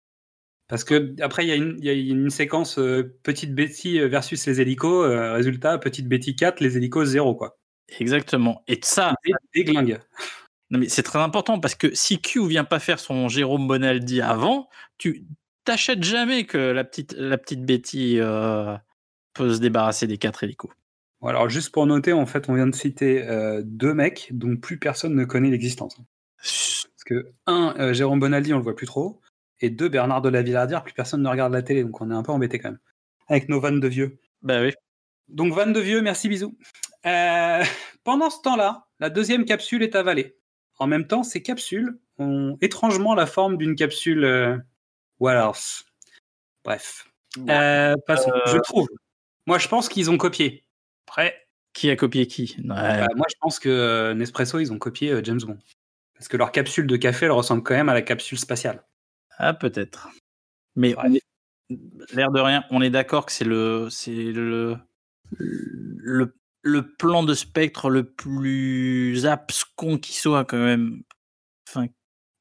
Parce 0.67 0.83
que 0.85 1.13
après, 1.21 1.43
il 1.43 1.49
y, 1.49 1.51
a 1.51 1.55
une- 1.55 1.75
il 1.79 1.85
y 1.85 1.89
a 1.89 1.93
une 1.93 2.29
séquence 2.29 2.77
euh, 2.79 3.17
petite 3.23 3.53
Betty 3.53 3.99
versus 4.07 4.45
les 4.45 4.61
hélicos. 4.61 5.05
euh, 5.05 5.33
résultat, 5.33 5.77
petite 5.79 6.07
Betty 6.07 6.35
4, 6.35 6.61
les 6.61 6.77
hélicos 6.77 7.09
0, 7.09 7.35
quoi. 7.35 7.57
Exactement. 7.99 8.63
Et 8.67 8.79
ça, 8.83 9.15
glingues. 9.53 9.99
non, 10.69 10.79
mais 10.79 10.89
c'est 10.89 11.03
très 11.03 11.19
important 11.19 11.59
parce 11.59 11.75
que 11.75 11.93
si 11.93 12.21
Q 12.21 12.47
vient 12.47 12.63
pas 12.63 12.79
faire 12.79 12.99
son 12.99 13.27
Jérôme 13.27 13.67
Bonaldi 13.67 14.21
avant, 14.21 14.69
tu 14.97 15.25
t'achètes 15.63 16.03
jamais 16.03 16.45
que 16.45 16.57
la 16.57 16.83
petite, 16.83 17.13
la 17.13 17.37
petite 17.37 17.65
Betty 17.65 18.19
euh, 18.19 18.75
peut 19.33 19.53
se 19.53 19.59
débarrasser 19.59 20.07
des 20.07 20.17
quatre 20.17 20.43
hélicos. 20.43 20.71
Bon, 21.21 21.27
alors, 21.27 21.49
juste 21.49 21.71
pour 21.71 21.85
noter, 21.85 22.13
en 22.13 22.25
fait, 22.25 22.49
on 22.49 22.55
vient 22.55 22.67
de 22.67 22.75
citer 22.75 23.23
euh, 23.27 23.61
deux 23.63 23.93
mecs 23.93 24.29
dont 24.31 24.57
plus 24.57 24.79
personne 24.79 25.15
ne 25.15 25.25
connaît 25.25 25.51
l'existence. 25.51 25.97
Parce 26.37 27.03
que, 27.05 27.31
un, 27.45 27.75
euh, 27.77 27.93
Jérôme 27.93 28.19
Bonaldi, 28.19 28.53
on 28.53 28.57
le 28.57 28.63
voit 28.63 28.75
plus 28.75 28.87
trop. 28.87 29.21
Et 29.59 29.69
deux, 29.69 29.89
Bernard 29.89 30.23
de 30.23 30.29
la 30.29 30.41
Villardière, 30.41 30.83
plus 30.83 30.93
personne 30.93 31.21
ne 31.21 31.29
regarde 31.29 31.53
la 31.53 31.61
télé. 31.61 31.83
Donc, 31.83 32.01
on 32.01 32.09
est 32.09 32.15
un 32.15 32.23
peu 32.23 32.31
embêté 32.31 32.57
quand 32.57 32.69
même. 32.69 32.79
Avec 33.27 33.49
nos 33.49 33.59
vannes 33.59 33.79
de 33.79 33.87
vieux. 33.87 34.17
Bah 34.41 34.61
oui. 34.61 34.73
Donc, 35.27 35.53
vanne 35.53 35.73
de 35.73 35.79
vieux, 35.79 36.01
merci, 36.01 36.27
bisous. 36.27 36.57
Euh, 37.05 37.63
pendant 38.03 38.29
ce 38.29 38.41
temps-là, 38.41 38.87
la 38.99 39.09
deuxième 39.09 39.45
capsule 39.45 39.83
est 39.83 39.95
avalée. 39.95 40.37
En 40.79 40.87
même 40.87 41.07
temps, 41.07 41.23
ces 41.23 41.41
capsules 41.41 41.99
ont 42.17 42.57
étrangement 42.61 43.15
la 43.15 43.25
forme 43.25 43.57
d'une 43.57 43.75
capsule 43.75 44.23
euh, 44.23 44.57
Wallace. 45.19 45.85
Bref. 46.63 47.07
Euh, 47.49 47.95
passons. 48.07 48.31
Je 48.47 48.57
trouve. 48.57 48.87
Moi, 49.47 49.57
je 49.57 49.67
pense 49.67 49.89
qu'ils 49.89 50.09
ont 50.11 50.17
copié. 50.17 50.63
Après, 51.07 51.47
Qui 51.73 51.89
a 51.89 51.95
copié 51.95 52.27
qui? 52.27 52.55
Ouais. 52.59 52.65
bah, 52.65 53.07
moi, 53.15 53.25
je 53.29 53.35
pense 53.39 53.57
que 53.59 53.69
euh, 53.69 54.13
Nespresso, 54.13 54.59
ils 54.59 54.71
ont 54.71 54.77
copié 54.79 55.11
euh, 55.11 55.21
James 55.23 55.39
Bond. 55.41 55.57
Parce 56.15 56.27
que 56.27 56.37
leur 56.37 56.51
capsule 56.51 56.85
de 56.87 56.97
café, 56.97 57.25
elle 57.25 57.31
ressemble 57.31 57.63
quand 57.63 57.73
même 57.73 57.89
à 57.89 57.93
la 57.93 58.01
capsule 58.03 58.37
spatiale. 58.37 58.83
Ah, 59.37 59.53
peut-être. 59.53 60.09
Mais 60.75 60.95
Ouais. 60.95 61.19
l'air 62.13 62.31
de 62.31 62.39
rien, 62.39 62.63
on 62.69 62.81
est 62.81 62.89
d'accord 62.91 63.25
que 63.25 63.31
c'est 63.31 63.45
le, 63.45 63.87
c'est 63.89 64.11
le, 64.11 64.77
le, 65.37 66.35
le 66.63 66.93
plan 66.95 67.23
de 67.23 67.33
spectre 67.33 67.89
le 67.89 68.03
plus 68.03 69.25
abscon 69.25 69.97
qui 69.97 70.13
soit 70.13 70.45
quand 70.45 70.57
même. 70.63 71.01
Enfin, 71.67 71.87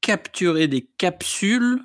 capturer 0.01 0.67
des 0.67 0.85
capsules. 0.97 1.79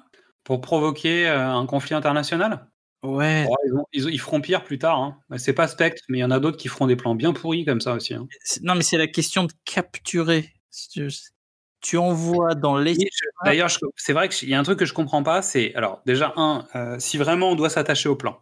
Pour 0.44 0.60
provoquer 0.60 1.26
euh, 1.28 1.50
un 1.50 1.66
conflit 1.66 1.96
international? 1.96 2.70
Ouais. 3.02 3.46
Oh, 3.50 3.56
ils, 3.66 3.74
ont- 3.74 3.86
ils- 3.92 4.14
ils 4.14 4.20
feront 4.20 4.40
pire 4.40 4.62
plus 4.62 4.78
tard. 4.78 5.00
Hein. 5.00 5.18
Bah, 5.28 5.38
C'est 5.38 5.52
pas 5.52 5.66
Spectre, 5.66 6.02
mais 6.08 6.18
il 6.18 6.20
y 6.20 6.24
en 6.24 6.30
a 6.30 6.38
d'autres 6.38 6.56
qui 6.56 6.68
feront 6.68 6.86
des 6.86 6.94
plans 6.94 7.16
bien 7.16 7.32
pourris 7.32 7.64
comme 7.64 7.80
ça 7.80 7.94
aussi. 7.94 8.14
hein. 8.14 8.28
Non, 8.62 8.76
mais 8.76 8.82
c'est 8.82 8.96
la 8.96 9.08
question 9.08 9.42
de 9.42 9.52
capturer. 9.64 10.52
Tu, 11.80 11.96
envoies 11.96 12.54
dans 12.54 12.80
je- 12.84 12.94
D'ailleurs, 13.44 13.70
c'est 13.96 14.12
vrai 14.12 14.28
qu'il 14.28 14.48
y 14.48 14.54
a 14.54 14.58
un 14.60 14.62
truc 14.62 14.78
que 14.78 14.84
je 14.84 14.94
comprends 14.94 15.22
pas. 15.24 15.42
C'est 15.42 15.74
alors 15.74 16.00
déjà 16.06 16.32
un, 16.36 16.64
euh, 16.76 16.96
si 17.00 17.18
vraiment 17.18 17.50
on 17.50 17.54
doit 17.56 17.70
s'attacher 17.70 18.08
au 18.08 18.14
plan. 18.16 18.38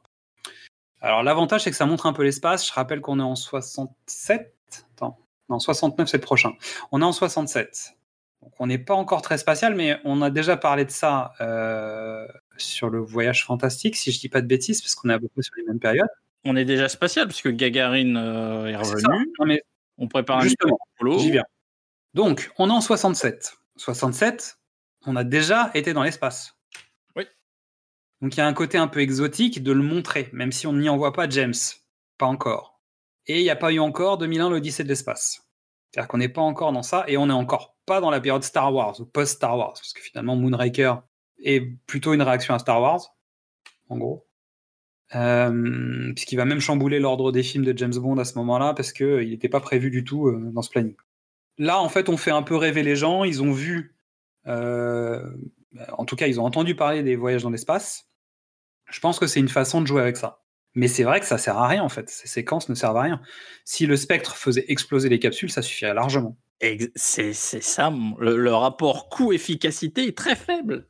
Alors 1.05 1.23
l'avantage 1.23 1.64
c'est 1.64 1.71
que 1.71 1.77
ça 1.77 1.85
montre 1.85 2.07
un 2.07 2.14
peu 2.14 2.23
l'espace. 2.23 2.67
Je 2.67 2.73
rappelle 2.73 3.03
qu'on 3.03 3.21
est 3.21 3.23
en 3.23 3.37
67. 3.37 4.55
Attends, 4.97 5.19
non 5.51 5.59
69 5.59 6.09
c'est 6.09 6.17
le 6.17 6.23
prochain. 6.23 6.53
On 6.93 7.03
est 7.03 7.05
en 7.05 7.12
67. 7.12 7.95
Donc 8.40 8.53
on 8.59 8.67
n'est 8.67 8.79
pas 8.79 8.95
encore 8.95 9.21
très 9.21 9.37
spatial, 9.37 9.75
mais 9.75 9.99
on 10.05 10.23
a 10.23 10.31
déjà 10.31 10.57
parlé 10.57 10.87
de 10.87 10.90
ça 10.90 11.35
euh, 11.43 12.27
sur 12.57 12.88
le 12.88 13.01
voyage 13.01 13.45
fantastique, 13.45 13.97
si 13.97 14.12
je 14.12 14.19
dis 14.19 14.31
pas 14.31 14.40
de 14.40 14.47
bêtises, 14.47 14.81
parce 14.81 14.95
qu'on 14.95 15.11
est 15.11 15.12
à 15.12 15.19
peu 15.19 15.29
près 15.29 15.43
sur 15.43 15.55
les 15.59 15.64
mêmes 15.64 15.79
périodes. 15.79 16.09
On 16.47 16.57
est 16.57 16.64
déjà 16.64 16.88
spatial 16.88 17.27
puisque 17.27 17.51
Gagarine 17.51 18.17
euh, 18.17 18.67
est 18.69 18.77
revenu. 18.77 19.33
Non, 19.38 19.45
mais 19.45 19.62
On 19.99 20.09
prépare 20.09 20.38
un 20.38 20.40
Justement, 20.40 20.79
Apollo. 20.97 21.19
J'y 21.19 21.33
viens. 21.33 21.45
Donc, 22.14 22.51
on 22.59 22.71
est 22.71 22.73
en 22.73 22.81
67. 22.81 23.59
67, 23.77 24.59
on 25.05 25.17
a 25.17 25.25
déjà 25.25 25.71
été 25.75 25.93
dans 25.93 26.03
l'espace. 26.03 26.54
Donc, 28.20 28.37
il 28.37 28.38
y 28.38 28.40
a 28.40 28.46
un 28.46 28.55
côté 28.55 28.79
un 28.79 28.88
peu 28.88 29.00
exotique 29.00 29.62
de 29.62 29.72
le 29.72 29.83
montrer, 29.83 30.29
même 30.33 30.53
si 30.53 30.66
on 30.66 30.72
n'y 30.72 30.88
envoie 30.88 31.12
pas 31.12 31.29
James. 31.29 31.55
Pas 32.18 32.27
encore. 32.27 32.81
Et 33.27 33.40
il 33.40 33.42
n'y 33.42 33.50
a 33.50 33.57
pas 33.57 33.72
eu 33.72 33.79
encore 33.81 34.18
2001 34.18 34.50
l'Odyssée 34.50 34.85
de 34.85 34.88
l'espace. 34.88 35.48
C'est-à-dire 35.90 36.09
qu'on 36.09 36.18
n'est 36.18 36.29
pas 36.29 36.42
encore 36.42 36.72
dans 36.72 36.83
ça, 36.83 37.05
et 37.07 37.16
on 37.16 37.27
n'est 37.27 37.33
encore 37.33 37.77
pas 37.87 38.00
dans 38.00 38.11
la 38.11 38.20
période 38.20 38.42
Star 38.42 38.72
Wars, 38.74 39.00
ou 39.00 39.05
post-Star 39.05 39.57
Wars, 39.57 39.74
parce 39.74 39.92
que 39.92 40.03
finalement, 40.03 40.37
Moonraker 40.37 41.03
est 41.42 41.61
plutôt 41.87 42.14
une 42.14 42.22
réaction 42.22 42.55
à 42.55 42.59
Star 42.59 42.81
Wars, 42.81 43.14
en 43.88 43.98
gros. 43.98 44.27
Euh, 45.14 46.12
puisqu'il 46.14 46.37
va 46.37 46.44
même 46.44 46.61
chambouler 46.61 46.98
l'ordre 46.98 47.31
des 47.31 47.42
films 47.42 47.64
de 47.64 47.77
James 47.77 47.94
Bond 47.94 48.18
à 48.18 48.24
ce 48.24 48.37
moment-là, 48.38 48.74
parce 48.74 48.92
qu'il 48.92 49.29
n'était 49.29 49.48
pas 49.48 49.61
prévu 49.61 49.90
du 49.90 50.05
tout 50.05 50.29
euh, 50.29 50.50
dans 50.53 50.62
ce 50.62 50.70
planning. 50.70 50.96
Là, 51.59 51.81
en 51.81 51.88
fait, 51.88 52.09
on 52.09 52.16
fait 52.16 52.33
un 52.33 52.42
peu 52.42 52.57
rêver 52.57 52.83
les 52.83 52.96
gens. 52.96 53.22
Ils 53.22 53.42
ont 53.42 53.53
vu, 53.53 53.96
euh, 54.46 55.24
en 55.97 56.05
tout 56.05 56.17
cas, 56.17 56.27
ils 56.27 56.41
ont 56.41 56.45
entendu 56.45 56.75
parler 56.75 57.03
des 57.03 57.17
voyages 57.17 57.43
dans 57.43 57.51
l'espace. 57.51 58.09
Je 58.91 59.01
pense 59.01 59.19
que 59.19 59.27
c'est 59.27 59.41
une 59.41 59.49
façon 59.49 59.81
de 59.81 59.87
jouer 59.87 60.03
avec 60.03 60.17
ça. 60.17 60.43
Mais 60.75 60.89
c'est 60.89 61.05
vrai 61.05 61.21
que 61.21 61.27
ça 61.27 61.39
sert 61.39 61.57
à 61.57 61.69
rien, 61.69 61.83
en 61.83 61.89
fait. 61.89 62.11
Ces 62.11 62.29
séquences 62.29 62.69
ne 62.69 62.75
servent 62.75 62.97
à 62.97 63.03
rien. 63.03 63.21
Si 63.65 63.87
le 63.87 63.97
spectre 63.97 64.37
faisait 64.37 64.65
exploser 64.69 65.09
les 65.09 65.19
capsules, 65.19 65.51
ça 65.51 65.63
suffirait 65.63 65.95
largement. 65.95 66.37
C'est 66.95 67.33
ça, 67.33 67.93
le 68.19 68.55
rapport 68.55 69.09
coût-efficacité 69.09 70.07
est 70.07 70.17
très 70.17 70.35
faible. 70.35 70.89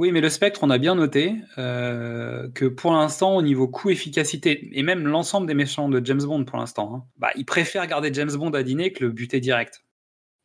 Oui, 0.00 0.12
mais 0.12 0.22
le 0.22 0.30
spectre, 0.30 0.60
on 0.62 0.70
a 0.70 0.78
bien 0.78 0.94
noté 0.94 1.34
euh, 1.58 2.48
que 2.54 2.64
pour 2.64 2.92
l'instant, 2.92 3.36
au 3.36 3.42
niveau 3.42 3.68
coût-efficacité, 3.68 4.70
et 4.72 4.82
même 4.82 5.06
l'ensemble 5.06 5.46
des 5.46 5.52
méchants 5.52 5.90
de 5.90 6.00
James 6.02 6.22
Bond 6.22 6.46
pour 6.46 6.56
l'instant, 6.56 6.94
hein, 6.94 7.04
bah, 7.18 7.28
ils 7.36 7.44
préfèrent 7.44 7.86
garder 7.86 8.08
James 8.14 8.32
Bond 8.32 8.52
à 8.52 8.62
dîner 8.62 8.92
que 8.92 9.04
le 9.04 9.10
buter 9.10 9.40
direct. 9.40 9.84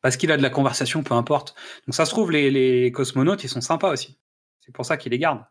Parce 0.05 0.17
qu'il 0.17 0.31
a 0.31 0.37
de 0.37 0.43
la 0.43 0.51
conversation, 0.51 1.01
peu 1.01 1.15
importe. 1.15 1.55
Donc 1.87 1.95
ça 1.95 2.05
se 2.05 2.11
trouve, 2.11 2.29
les, 2.29 2.51
les 2.51 2.91
cosmonautes, 2.91 3.43
ils 3.43 3.49
sont 3.49 3.59
sympas 3.59 3.91
aussi. 3.91 4.19
C'est 4.63 4.71
pour 4.71 4.85
ça 4.85 4.97
qu'ils 4.97 5.13
les 5.13 5.17
gardent. 5.17 5.43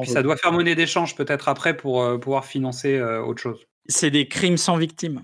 Puis 0.00 0.10
ça 0.10 0.22
doit 0.22 0.38
faire 0.38 0.52
monnaie 0.52 0.74
d'échange 0.74 1.14
peut-être 1.14 1.50
après 1.50 1.76
pour 1.76 2.02
euh, 2.02 2.16
pouvoir 2.16 2.46
financer 2.46 2.96
euh, 2.96 3.22
autre 3.22 3.42
chose. 3.42 3.66
C'est 3.84 4.10
des 4.10 4.26
crimes 4.26 4.56
sans 4.56 4.78
victime. 4.78 5.22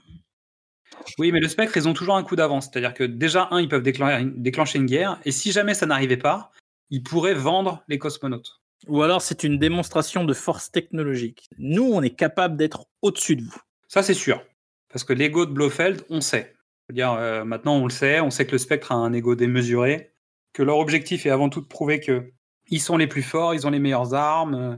Oui, 1.18 1.32
mais 1.32 1.40
le 1.40 1.48
spectre, 1.48 1.74
ils 1.78 1.88
ont 1.88 1.94
toujours 1.94 2.16
un 2.16 2.22
coup 2.22 2.36
d'avance. 2.36 2.68
C'est-à-dire 2.70 2.92
que 2.92 3.04
déjà, 3.04 3.48
un, 3.50 3.62
ils 3.62 3.68
peuvent 3.70 3.82
déclencher 3.82 4.26
déclencher 4.36 4.78
une 4.78 4.84
guerre, 4.84 5.18
et 5.24 5.30
si 5.30 5.52
jamais 5.52 5.72
ça 5.72 5.86
n'arrivait 5.86 6.18
pas, 6.18 6.52
ils 6.90 7.02
pourraient 7.02 7.32
vendre 7.32 7.82
les 7.88 7.98
cosmonautes. 7.98 8.60
Ou 8.88 9.00
alors 9.00 9.22
c'est 9.22 9.42
une 9.42 9.58
démonstration 9.58 10.24
de 10.24 10.34
force 10.34 10.70
technologique. 10.70 11.48
Nous, 11.56 11.90
on 11.90 12.02
est 12.02 12.14
capable 12.14 12.58
d'être 12.58 12.84
au-dessus 13.00 13.36
de 13.36 13.42
vous. 13.42 13.62
Ça, 13.88 14.02
c'est 14.02 14.12
sûr. 14.12 14.44
Parce 14.92 15.02
que 15.02 15.14
l'ego 15.14 15.46
de 15.46 15.52
Blofeld, 15.52 16.04
on 16.10 16.20
sait. 16.20 16.54
Dire, 16.92 17.12
euh, 17.12 17.44
maintenant, 17.44 17.76
on 17.76 17.84
le 17.84 17.90
sait. 17.90 18.20
On 18.20 18.30
sait 18.30 18.46
que 18.46 18.52
le 18.52 18.58
spectre 18.58 18.92
a 18.92 18.94
un 18.94 19.12
ego 19.12 19.34
démesuré. 19.34 20.12
Que 20.52 20.62
leur 20.62 20.78
objectif 20.78 21.26
est 21.26 21.30
avant 21.30 21.48
tout 21.48 21.60
de 21.60 21.66
prouver 21.66 22.00
que 22.00 22.32
ils 22.68 22.80
sont 22.80 22.96
les 22.96 23.06
plus 23.06 23.22
forts, 23.22 23.54
ils 23.54 23.66
ont 23.66 23.70
les 23.70 23.78
meilleures 23.78 24.14
armes, 24.14 24.54
euh, 24.54 24.76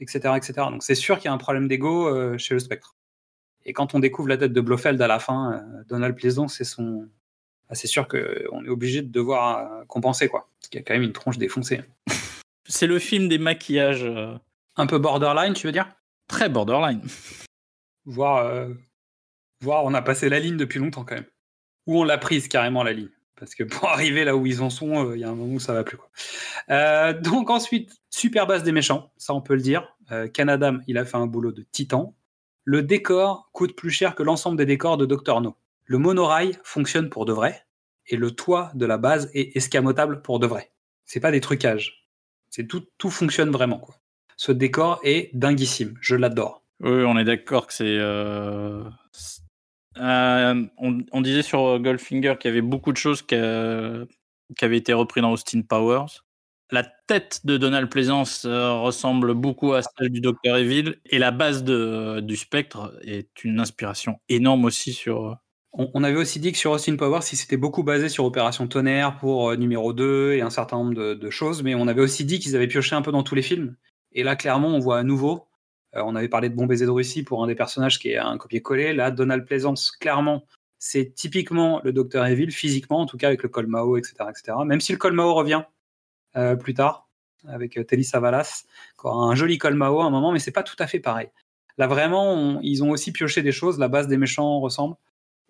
etc., 0.00 0.34
etc. 0.36 0.52
Donc, 0.70 0.82
c'est 0.82 0.94
sûr 0.94 1.16
qu'il 1.16 1.26
y 1.26 1.28
a 1.28 1.32
un 1.32 1.38
problème 1.38 1.66
d'ego 1.68 2.08
euh, 2.08 2.38
chez 2.38 2.54
le 2.54 2.60
spectre. 2.60 2.96
Et 3.64 3.72
quand 3.72 3.94
on 3.94 3.98
découvre 3.98 4.28
la 4.28 4.36
tête 4.36 4.52
de 4.52 4.60
Blofeld 4.60 5.00
à 5.02 5.06
la 5.06 5.18
fin, 5.18 5.62
Donald 5.88 6.16
Pleasant, 6.16 6.48
c'est 6.48 6.64
son. 6.64 7.08
ah, 7.68 7.74
c'est 7.74 7.88
sûr 7.88 8.08
qu'on 8.08 8.64
est 8.64 8.68
obligé 8.68 9.02
de 9.02 9.08
devoir 9.08 9.86
compenser, 9.88 10.28
quoi. 10.28 10.48
Parce 10.58 10.68
qu'il 10.70 10.80
y 10.80 10.82
a 10.82 10.86
quand 10.86 10.94
même 10.94 11.02
une 11.02 11.12
tronche 11.12 11.38
défoncée. 11.38 11.82
C'est 12.70 12.86
le 12.86 12.98
film 12.98 13.28
des 13.28 13.38
maquillages 13.38 14.06
Un 14.76 14.86
peu 14.86 14.98
borderline, 14.98 15.54
tu 15.54 15.66
veux 15.66 15.72
dire? 15.72 15.90
Très 16.28 16.50
borderline. 16.50 17.00
Voir, 18.04 18.68
euh, 19.62 19.64
voir, 19.64 19.84
on 19.84 19.94
a 19.94 20.02
passé 20.02 20.28
la 20.28 20.40
ligne 20.40 20.56
depuis 20.56 20.78
longtemps 20.78 21.04
quand 21.04 21.14
même. 21.14 21.26
Ou 21.86 22.00
on 22.00 22.04
l'a 22.04 22.18
prise 22.18 22.48
carrément 22.48 22.82
la 22.82 22.92
ligne. 22.92 23.10
Parce 23.38 23.54
que 23.54 23.64
pour 23.64 23.88
arriver 23.88 24.24
là 24.24 24.36
où 24.36 24.46
ils 24.46 24.62
en 24.62 24.70
sont, 24.70 25.10
euh, 25.10 25.16
il 25.16 25.20
y 25.20 25.24
a 25.24 25.28
un 25.28 25.34
moment 25.34 25.54
où 25.54 25.60
ça 25.60 25.72
va 25.72 25.84
plus. 25.84 25.96
Quoi. 25.96 26.10
Euh, 26.70 27.12
donc 27.12 27.50
ensuite, 27.50 27.96
super 28.10 28.46
base 28.46 28.62
des 28.62 28.72
méchants, 28.72 29.12
ça 29.16 29.34
on 29.34 29.40
peut 29.40 29.54
le 29.54 29.62
dire. 29.62 29.94
Euh, 30.10 30.28
Canadam, 30.28 30.82
il 30.86 30.98
a 30.98 31.04
fait 31.04 31.16
un 31.16 31.26
boulot 31.26 31.52
de 31.52 31.62
titan. 31.70 32.14
Le 32.64 32.82
décor 32.82 33.48
coûte 33.52 33.74
plus 33.76 33.90
cher 33.90 34.14
que 34.14 34.22
l'ensemble 34.22 34.56
des 34.58 34.66
décors 34.66 34.96
de 34.96 35.06
Dr 35.06 35.40
No. 35.40 35.56
Le 35.86 35.98
monorail 35.98 36.58
fonctionne 36.64 37.08
pour 37.08 37.24
de 37.24 37.32
vrai. 37.32 37.64
Et 38.10 38.16
le 38.16 38.30
toit 38.30 38.70
de 38.74 38.86
la 38.86 38.96
base 38.98 39.30
est 39.34 39.54
escamotable 39.56 40.22
pour 40.22 40.38
de 40.38 40.46
vrai. 40.46 40.70
C'est 41.04 41.20
pas 41.20 41.30
des 41.30 41.40
trucages. 41.40 42.06
C'est 42.50 42.66
tout, 42.66 43.10
fonctionne 43.10 43.50
vraiment. 43.50 43.78
Quoi. 43.78 43.94
Ce 44.36 44.52
décor 44.52 45.00
est 45.02 45.30
dinguissime. 45.34 45.94
Je 46.00 46.14
l'adore. 46.16 46.62
Oui, 46.80 47.04
on 47.04 47.18
est 47.18 47.24
d'accord 47.24 47.66
que 47.66 47.74
euh, 47.82 48.82
c'est- 49.12 49.37
euh, 50.00 50.64
on, 50.78 51.20
disait 51.20 51.42
sur 51.42 51.78
Goldfinger 51.80 52.34
qu'il 52.38 52.50
y 52.50 52.52
avait 52.52 52.62
beaucoup 52.62 52.92
de 52.92 52.96
choses 52.96 53.22
qui, 53.22 53.34
euh, 53.34 54.04
avaient 54.60 54.76
été 54.76 54.92
reprises 54.92 55.22
dans 55.22 55.32
Austin 55.32 55.62
Powers. 55.62 56.22
La 56.70 56.84
tête 57.06 57.40
de 57.44 57.56
Donald 57.56 57.88
Pleasance 57.88 58.44
euh, 58.44 58.72
ressemble 58.74 59.32
beaucoup 59.32 59.72
à 59.72 59.80
celle 59.82 60.10
du 60.10 60.20
Dr 60.20 60.56
Evil 60.56 60.96
et 61.06 61.18
la 61.18 61.30
base 61.30 61.64
de, 61.64 62.20
du 62.20 62.36
spectre 62.36 62.94
est 63.02 63.42
une 63.42 63.58
inspiration 63.58 64.20
énorme 64.28 64.66
aussi 64.66 64.92
sur. 64.92 65.38
On, 65.72 66.02
avait 66.02 66.16
aussi 66.16 66.40
dit 66.40 66.50
que 66.50 66.58
sur 66.58 66.72
Austin 66.72 66.96
Powers, 66.96 67.20
il 67.30 67.36
s'était 67.36 67.56
beaucoup 67.56 67.84
basé 67.84 68.08
sur 68.08 68.24
Opération 68.24 68.66
Tonnerre 68.66 69.16
pour 69.18 69.50
euh, 69.50 69.56
numéro 69.56 69.92
2 69.92 70.32
et 70.32 70.40
un 70.40 70.50
certain 70.50 70.78
nombre 70.78 70.94
de, 70.94 71.14
de 71.14 71.30
choses, 71.30 71.62
mais 71.62 71.74
on 71.74 71.86
avait 71.88 72.00
aussi 72.00 72.24
dit 72.24 72.38
qu'ils 72.38 72.56
avaient 72.56 72.66
pioché 72.66 72.96
un 72.96 73.02
peu 73.02 73.12
dans 73.12 73.22
tous 73.22 73.34
les 73.34 73.42
films. 73.42 73.76
Et 74.12 74.22
là, 74.22 74.34
clairement, 74.34 74.68
on 74.68 74.78
voit 74.78 74.98
à 74.98 75.02
nouveau. 75.02 75.47
Euh, 75.96 76.02
on 76.04 76.14
avait 76.14 76.28
parlé 76.28 76.48
de 76.48 76.54
Bon 76.54 76.66
baiser 76.66 76.86
de 76.86 76.90
Russie 76.90 77.22
pour 77.22 77.42
un 77.42 77.46
des 77.46 77.54
personnages 77.54 77.98
qui 77.98 78.10
est 78.10 78.18
un 78.18 78.36
copier-coller. 78.36 78.92
Là, 78.92 79.10
Donald 79.10 79.44
Pleasance, 79.46 79.90
clairement, 79.90 80.44
c'est 80.78 81.14
typiquement 81.14 81.80
le 81.82 81.92
Dr 81.92 82.24
Evil, 82.26 82.50
physiquement, 82.50 83.00
en 83.00 83.06
tout 83.06 83.16
cas 83.16 83.28
avec 83.28 83.42
le 83.42 83.48
col 83.48 83.66
Mao, 83.66 83.96
etc., 83.96 84.14
etc. 84.28 84.58
Même 84.64 84.80
si 84.80 84.92
le 84.92 84.98
col 84.98 85.12
Mao 85.12 85.34
revient 85.34 85.62
euh, 86.36 86.56
plus 86.56 86.74
tard 86.74 87.08
avec 87.46 87.78
euh, 87.78 87.84
Telly 87.84 88.04
Savalas, 88.04 88.64
un 89.04 89.34
joli 89.34 89.58
col 89.58 89.74
Mao 89.74 90.00
à 90.00 90.04
un 90.04 90.10
moment, 90.10 90.32
mais 90.32 90.38
c'est 90.38 90.52
pas 90.52 90.62
tout 90.62 90.76
à 90.78 90.86
fait 90.86 91.00
pareil. 91.00 91.28
Là, 91.78 91.86
vraiment, 91.86 92.60
ils 92.62 92.82
ont 92.82 92.90
aussi 92.90 93.12
pioché 93.12 93.42
des 93.42 93.52
choses. 93.52 93.78
La 93.78 93.88
base 93.88 94.08
des 94.08 94.16
méchants 94.16 94.58
ressemble. 94.58 94.96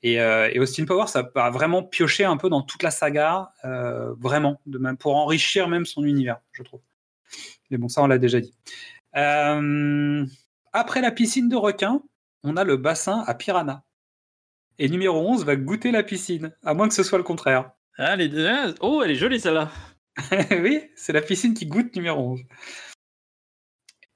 Et, 0.02 0.20
Austin 0.60 0.84
Powers 0.84 1.16
a 1.16 1.50
vraiment 1.50 1.82
pioché 1.82 2.24
un 2.24 2.36
peu 2.36 2.50
dans 2.50 2.60
toute 2.60 2.82
la 2.82 2.90
saga, 2.90 3.50
vraiment, 3.64 4.60
pour 5.00 5.16
enrichir 5.16 5.68
même 5.68 5.86
son 5.86 6.04
univers, 6.04 6.38
je 6.52 6.62
trouve. 6.62 6.80
Mais 7.70 7.78
bon, 7.78 7.88
ça, 7.88 8.02
on 8.02 8.06
l'a 8.06 8.18
déjà 8.18 8.40
dit. 8.40 8.54
Euh, 9.16 10.24
après 10.72 11.00
la 11.00 11.10
piscine 11.10 11.48
de 11.48 11.56
requin, 11.56 12.02
on 12.42 12.56
a 12.56 12.64
le 12.64 12.76
bassin 12.76 13.24
à 13.26 13.34
piranha. 13.34 13.84
Et 14.78 14.88
numéro 14.88 15.18
11 15.20 15.44
va 15.44 15.56
goûter 15.56 15.90
la 15.90 16.02
piscine, 16.02 16.52
à 16.64 16.74
moins 16.74 16.88
que 16.88 16.94
ce 16.94 17.02
soit 17.02 17.18
le 17.18 17.24
contraire. 17.24 17.72
Ah, 17.96 18.14
les 18.16 18.28
deux- 18.28 18.46
ah, 18.46 18.72
Oh, 18.80 19.02
elle 19.04 19.10
est 19.10 19.16
jolie 19.16 19.40
celle-là. 19.40 19.70
oui, 20.62 20.82
c'est 20.96 21.12
la 21.12 21.22
piscine 21.22 21.54
qui 21.54 21.66
goûte 21.66 21.94
numéro 21.96 22.32
11. 22.32 22.40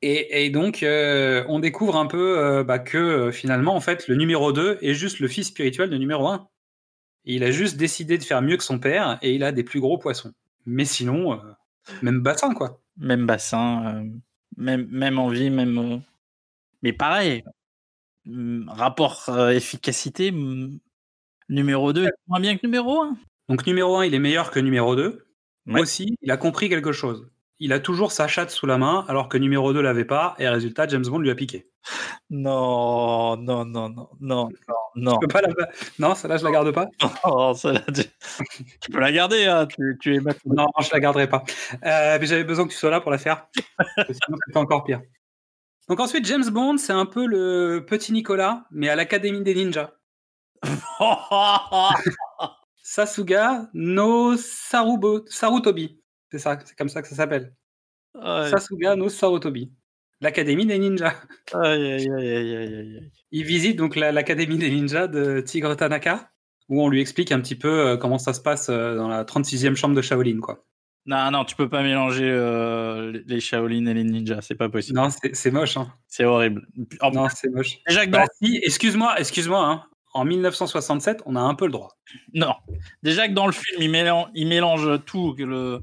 Et, 0.03 0.45
et 0.47 0.51
donc, 0.51 0.83
euh, 0.83 1.45
on 1.49 1.61
découvre 1.61 1.97
un 1.97 2.07
peu 2.07 2.39
euh, 2.39 2.65
bah, 2.65 2.79
que 2.81 3.31
finalement, 3.31 3.75
en 3.75 3.81
fait, 3.81 4.09
le 4.09 4.17
numéro 4.17 4.53
2 4.53 4.79
est 4.83 4.95
juste 4.95 5.21
le 5.21 5.29
fils 5.29 5.49
spirituel 5.49 5.91
de 5.91 5.97
numéro 5.97 6.27
1. 6.29 6.49
Il 7.25 7.45
a 7.45 7.53
juste 7.53 7.77
décidé 7.77 8.19
de 8.19 8.25
faire 8.25 8.43
mieux 8.43 8.57
que 8.57 8.65
son 8.65 8.81
père 8.81 9.19
et 9.23 9.33
il 9.33 9.45
a 9.45 9.53
des 9.53 9.63
plus 9.63 9.81
gros 9.81 9.99
poissons. 9.99 10.33
Mais 10.67 10.85
sinon, 10.85 11.35
euh, 11.35 11.37
même 12.03 12.21
bassin, 12.21 12.53
quoi. 12.53 12.81
Même 12.97 13.27
bassin, 13.27 14.05
même, 14.57 14.87
même 14.91 15.19
envie, 15.19 15.51
même. 15.51 15.79
euh, 15.79 15.99
Mais 16.83 16.93
pareil, 16.95 17.45
hum, 18.27 18.67
rapport 18.71 19.25
euh, 19.31 19.51
efficacité, 19.51 20.31
hum, 20.31 20.79
numéro 21.51 21.93
2 21.93 22.07
est 22.07 22.13
moins 22.29 22.41
bien 22.41 22.57
que 22.59 22.67
numéro 22.67 23.03
1. 23.03 23.17
Donc, 23.49 23.67
numéro 23.67 23.97
1, 23.99 24.07
il 24.07 24.15
est 24.15 24.19
meilleur 24.21 24.51
que 24.53 24.61
numéro 24.61 24.97
2. 24.97 25.27
Ouais. 25.67 25.81
Aussi, 25.83 26.17
il 26.23 26.31
a 26.33 26.37
compris 26.39 26.69
quelque 26.71 26.93
chose. 26.93 27.31
Il 27.65 27.73
a 27.73 27.79
toujours 27.79 28.11
sa 28.11 28.27
chatte 28.27 28.51
sous 28.51 28.67
la 28.67 28.77
main, 28.77 29.05
alors 29.07 29.29
que 29.29 29.39
numéro 29.39 29.73
2 29.73 29.81
l'avait 29.81 30.05
pas, 30.05 30.35
et 30.41 30.49
résultat, 30.49 30.89
James 30.89 31.05
Bond 31.07 31.21
lui 31.21 31.31
a 31.31 31.37
piqué. 31.37 31.71
Non, 32.29 33.37
non, 33.37 33.65
non, 33.65 33.89
non, 33.89 34.09
non, 34.21 34.49
non, 34.97 35.19
peux 35.21 35.29
pas 35.29 35.43
la... 35.43 35.51
Non, 36.01 36.17
celle-là, 36.17 36.39
je 36.39 36.45
la 36.45 36.51
garde 36.51 36.73
pas? 36.73 36.89
non. 37.25 37.55
celle-là, 37.55 37.83
tu... 37.95 38.03
tu 38.81 38.91
peux 38.91 38.99
la 38.99 39.13
garder, 39.13 39.47
hein, 39.47 39.67
tu, 39.67 39.97
tu 40.01 40.17
es. 40.17 40.19
Non, 40.45 40.67
je 40.81 40.89
la 40.93 40.99
garderai 40.99 41.29
pas. 41.29 41.45
Euh, 41.85 42.19
mais 42.21 42.27
j'avais 42.27 42.43
besoin 42.43 42.67
que 42.67 42.73
tu 42.73 42.77
sois 42.77 42.91
là 42.91 43.01
pour 43.01 43.13
la 43.13 43.19
faire. 43.19 43.47
Sinon, 43.97 44.39
c'était 44.45 44.59
encore 44.59 44.83
pire. 44.83 45.01
Donc 45.89 46.01
ensuite, 46.01 46.27
James 46.27 46.51
Bond, 46.51 46.79
c'est 46.79 46.93
un 46.93 47.07
peu 47.07 47.27
le 47.27 47.87
petit 47.87 48.13
Nicolas, 48.13 48.65
mais 48.73 48.89
à 48.89 48.97
l'Académie 48.97 49.45
des 49.45 49.55
ninjas. 49.55 49.93
Sasuga 52.83 53.69
no 53.73 54.37
Sarubo, 54.37 55.25
Sarutobi. 55.29 56.02
C'est 56.33 56.39
ça, 56.39 56.59
c'est 56.65 56.77
comme 56.77 56.89
ça 56.89 57.03
que 57.03 57.09
ça 57.09 57.15
s'appelle. 57.15 57.53
Sasuga 58.21 58.97
no 58.97 59.09
Sarutobi. 59.09 59.71
L'Académie 60.21 60.67
des 60.67 60.79
ninjas. 60.79 61.15
aïe, 61.53 61.93
aïe, 61.93 62.11
aïe, 62.11 62.29
aïe, 62.37 62.57
aïe, 62.57 62.75
aïe. 62.77 63.11
Il 63.33 63.45
visite 63.45 63.77
donc 63.77 63.97
la- 63.97 64.13
l'Académie 64.13 64.57
des 64.59 64.71
ninjas 64.71 65.09
de 65.09 65.41
Tigre 65.41 65.75
Tanaka, 65.77 66.31
où 66.69 66.83
on 66.83 66.89
lui 66.89 67.01
explique 67.01 67.33
un 67.33 67.41
petit 67.41 67.57
peu 67.57 67.69
euh, 67.89 67.97
comment 67.97 68.19
ça 68.19 68.33
se 68.33 68.41
passe 68.41 68.69
euh, 68.71 68.95
dans 68.97 69.09
la 69.09 69.25
36e 69.25 69.75
chambre 69.77 69.95
de 69.95 70.03
Shaolin, 70.03 70.41
quoi. 70.41 70.65
Non, 71.07 71.31
non, 71.33 71.45
tu 71.45 71.57
peux 71.57 71.69
pas 71.69 71.83
mélanger 71.83 72.31
euh, 72.31 73.21
les 73.27 73.41
Shaolin 73.41 73.87
et 73.87 73.95
les 73.95 74.05
ninjas, 74.05 74.41
c'est 74.43 74.55
pas 74.55 74.69
possible. 74.69 74.97
Non, 74.99 75.09
c'est 75.33 75.51
moche, 75.51 75.77
hein. 75.77 75.93
C'est 76.07 76.25
horrible. 76.25 76.67
En- 77.01 77.11
Non, 77.11 77.29
c'est 77.29 77.51
moche. 77.51 77.79
déjà 77.89 78.07
que 78.07 78.11
dans, 78.13 78.21
Bah 78.21 78.27
si, 78.41 78.59
excuse-moi, 78.65 79.19
excuse-moi, 79.19 79.67
hein. 79.67 79.85
En 80.15 80.25
1967, 80.27 81.23
on 81.27 81.37
a 81.37 81.41
un 81.41 81.55
peu 81.55 81.65
le 81.67 81.73
droit. 81.73 81.97
non, 82.35 82.55
déjà 83.03 83.27
que 83.29 83.33
dans 83.33 83.47
le 83.47 83.53
film, 83.53 83.83
il 83.83 83.91
mélange, 83.91 84.29
il 84.35 84.47
mélange 84.47 85.03
tout, 85.07 85.35
que 85.35 85.43
le 85.43 85.81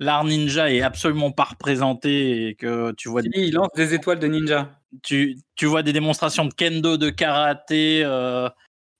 l'art 0.00 0.24
ninja 0.24 0.70
est 0.72 0.82
absolument 0.82 1.30
pas 1.32 1.44
représenté 1.44 2.48
et 2.48 2.54
que 2.54 2.92
tu 2.92 3.08
vois, 3.08 3.22
Si, 3.22 3.28
il 3.34 3.52
lance 3.54 3.68
des 3.76 3.94
étoiles 3.94 4.18
de 4.18 4.26
ninja. 4.26 4.78
tu, 5.02 5.36
tu 5.54 5.66
vois 5.66 5.82
des 5.82 5.92
démonstrations 5.92 6.44
de 6.44 6.54
kendo, 6.54 6.96
de 6.96 7.10
karaté, 7.10 8.02
euh, 8.04 8.48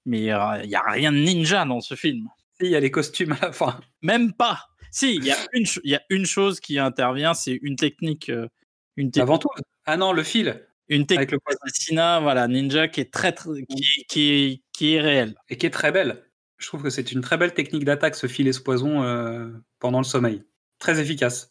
mais 0.05 0.19
il 0.19 0.25
y 0.25 0.31
a 0.31 0.81
rien 0.87 1.11
de 1.11 1.17
ninja 1.17 1.65
dans 1.65 1.81
ce 1.81 1.95
film. 1.95 2.27
Si, 2.59 2.65
il 2.67 2.71
y 2.71 2.75
a 2.75 2.79
les 2.79 2.91
costumes 2.91 3.33
à 3.41 3.47
la 3.47 3.51
fin. 3.51 3.79
Même 4.01 4.33
pas. 4.33 4.67
Si, 4.91 5.15
il 5.15 5.25
y, 5.25 5.31
a 5.31 5.37
une 5.53 5.65
y 5.83 5.95
a 5.95 6.01
une 6.09 6.25
chose 6.25 6.59
qui 6.59 6.77
intervient, 6.77 7.33
c'est 7.33 7.57
une 7.63 7.75
technique, 7.75 8.29
euh, 8.29 8.47
une, 8.95 9.09
Avant 9.19 9.39
tout. 9.39 9.49
Ah 9.85 9.97
non, 9.97 10.13
le 10.13 10.21
fil, 10.23 10.61
une 10.87 11.07
technique 11.07 11.17
avec 11.17 11.31
le 11.31 11.39
poison. 11.39 11.57
d'assassinat, 11.65 12.19
voilà, 12.19 12.47
ninja 12.47 12.87
qui 12.87 13.01
est 13.01 13.11
très, 13.11 13.31
très- 13.31 13.63
qui, 13.75 14.05
qui, 14.07 14.29
est, 14.31 14.61
qui 14.71 14.93
est 14.93 15.01
réelle. 15.01 15.33
Et 15.49 15.57
qui 15.57 15.65
est 15.65 15.71
très 15.71 15.91
belle. 15.91 16.23
Je 16.59 16.67
trouve 16.67 16.83
que 16.83 16.91
c'est 16.91 17.11
une 17.11 17.21
très 17.21 17.37
belle 17.37 17.53
technique 17.55 17.83
d'attaque, 17.85 18.15
ce 18.15 18.27
filet 18.27 18.53
ce 18.53 18.61
poison 18.61 19.01
euh, 19.03 19.49
pendant 19.79 19.97
le 19.97 20.03
sommeil. 20.05 20.43
Très 20.83 20.99
efficace. 20.99 21.49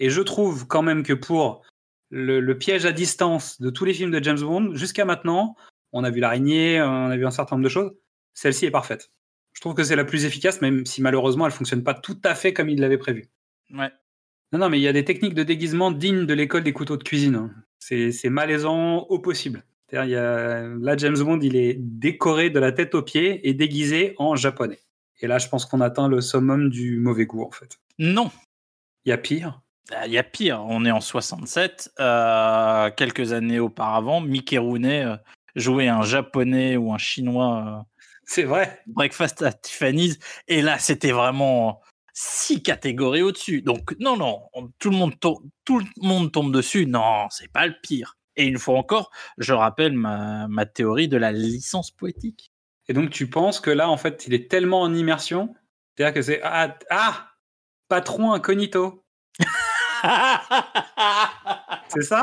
Et 0.00 0.10
je 0.10 0.20
trouve 0.20 0.66
quand 0.66 0.82
même 0.82 1.04
que 1.04 1.12
pour 1.12 1.62
le, 2.10 2.40
le 2.40 2.58
piège 2.58 2.84
à 2.86 2.90
distance 2.90 3.60
de 3.60 3.70
tous 3.70 3.84
les 3.84 3.94
films 3.94 4.10
de 4.10 4.20
James 4.20 4.40
Bond, 4.40 4.74
jusqu'à 4.74 5.04
maintenant, 5.04 5.54
on 5.92 6.02
a 6.02 6.10
vu 6.10 6.18
l'araignée, 6.18 6.82
on 6.82 7.06
a 7.06 7.16
vu 7.16 7.24
un 7.24 7.30
certain 7.30 7.54
nombre 7.54 7.62
de 7.62 7.68
choses, 7.68 7.92
celle-ci 8.32 8.66
est 8.66 8.72
parfaite. 8.72 9.12
Je 9.52 9.60
trouve 9.60 9.74
que 9.74 9.84
c'est 9.84 9.94
la 9.94 10.04
plus 10.04 10.24
efficace, 10.24 10.60
même 10.60 10.84
si 10.86 11.02
malheureusement 11.02 11.46
elle 11.46 11.52
fonctionne 11.52 11.84
pas 11.84 11.94
tout 11.94 12.18
à 12.24 12.34
fait 12.34 12.52
comme 12.52 12.68
il 12.68 12.80
l'avait 12.80 12.98
prévu. 12.98 13.28
Ouais. 13.72 13.92
Non, 14.52 14.58
non, 14.58 14.68
mais 14.68 14.80
il 14.80 14.82
y 14.82 14.88
a 14.88 14.92
des 14.92 15.04
techniques 15.04 15.34
de 15.34 15.44
déguisement 15.44 15.92
dignes 15.92 16.26
de 16.26 16.34
l'école 16.34 16.64
des 16.64 16.72
couteaux 16.72 16.96
de 16.96 17.04
cuisine. 17.04 17.36
hein. 17.36 17.54
C'est 17.78 18.28
malaisant 18.28 19.02
au 19.08 19.20
possible. 19.20 19.62
Il 19.92 20.08
y 20.08 20.16
a... 20.16 20.66
Là, 20.80 20.96
James 20.96 21.18
Bond, 21.18 21.38
il 21.42 21.54
est 21.54 21.76
décoré 21.78 22.50
de 22.50 22.58
la 22.58 22.72
tête 22.72 22.96
aux 22.96 23.02
pieds 23.02 23.48
et 23.48 23.54
déguisé 23.54 24.14
en 24.18 24.34
japonais. 24.34 24.80
Et 25.20 25.28
là, 25.28 25.38
je 25.38 25.48
pense 25.48 25.64
qu'on 25.64 25.80
atteint 25.80 26.08
le 26.08 26.20
summum 26.20 26.70
du 26.70 26.98
mauvais 26.98 27.26
goût, 27.26 27.44
en 27.44 27.52
fait. 27.52 27.78
Non, 28.00 28.32
Il 29.04 29.10
y 29.10 29.12
a 29.12 29.18
pire? 29.18 29.60
Il 30.06 30.12
y 30.12 30.18
a 30.18 30.22
pire. 30.22 30.62
On 30.66 30.84
est 30.84 30.90
en 30.90 31.00
67. 31.00 31.90
euh, 32.00 32.90
quelques 32.96 33.32
années 33.32 33.60
auparavant, 33.60 34.20
Mickey 34.20 34.58
Rooney 34.58 35.04
euh, 35.04 35.16
jouait 35.56 35.88
un 35.88 36.02
japonais 36.02 36.76
ou 36.76 36.92
un 36.92 36.98
chinois 36.98 37.64
euh, 37.66 37.82
C'est 38.24 38.44
vrai. 38.44 38.80
Breakfast 38.86 39.42
at 39.42 39.52
Tiffany's. 39.52 40.18
Et 40.48 40.62
là, 40.62 40.78
c'était 40.78 41.12
vraiment 41.12 41.82
six 42.14 42.62
catégories 42.62 43.22
au-dessus. 43.22 43.60
Donc, 43.60 43.94
non, 44.00 44.16
non, 44.16 44.42
on- 44.54 44.70
tout 44.78 44.88
le, 44.90 44.96
monde 44.96 45.18
to- 45.20 45.42
tout 45.66 45.80
le 45.80 45.86
monde 46.00 46.32
tombe 46.32 46.52
dessus. 46.54 46.86
Non, 46.86 47.26
c'est 47.30 47.52
pas 47.52 47.66
le 47.66 47.74
pire. 47.82 48.16
Et 48.36 48.46
une 48.46 48.58
fois 48.58 48.78
encore, 48.78 49.10
je 49.38 49.52
rappelle 49.52 49.92
ma, 49.92 50.48
ma 50.48 50.64
théorie 50.66 51.08
de 51.08 51.16
la 51.18 51.30
licence 51.30 51.90
poétique. 51.90 52.50
Et 52.88 52.92
donc, 52.94 53.10
tu 53.10 53.28
penses 53.28 53.60
que 53.60 53.70
là, 53.70 53.88
en 53.90 53.96
fait, 53.96 54.24
il 54.26 54.34
est 54.34 54.50
tellement 54.50 54.80
en 54.80 54.94
immersion. 54.94 55.54
C'est-à-dire 55.96 56.14
que 56.14 56.22
c'est. 56.22 56.40
Ah, 56.42 56.76
ah 56.90 57.28
Patron 57.88 58.32
incognito. 58.32 59.04
C'est 61.88 62.02
ça? 62.02 62.22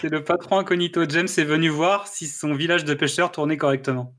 C'est 0.00 0.08
le 0.08 0.22
patron 0.22 0.58
incognito. 0.58 1.08
James 1.08 1.28
est 1.36 1.44
venu 1.44 1.68
voir 1.68 2.06
si 2.06 2.26
son 2.28 2.54
village 2.54 2.84
de 2.84 2.94
pêcheurs 2.94 3.32
tournait 3.32 3.56
correctement. 3.56 4.14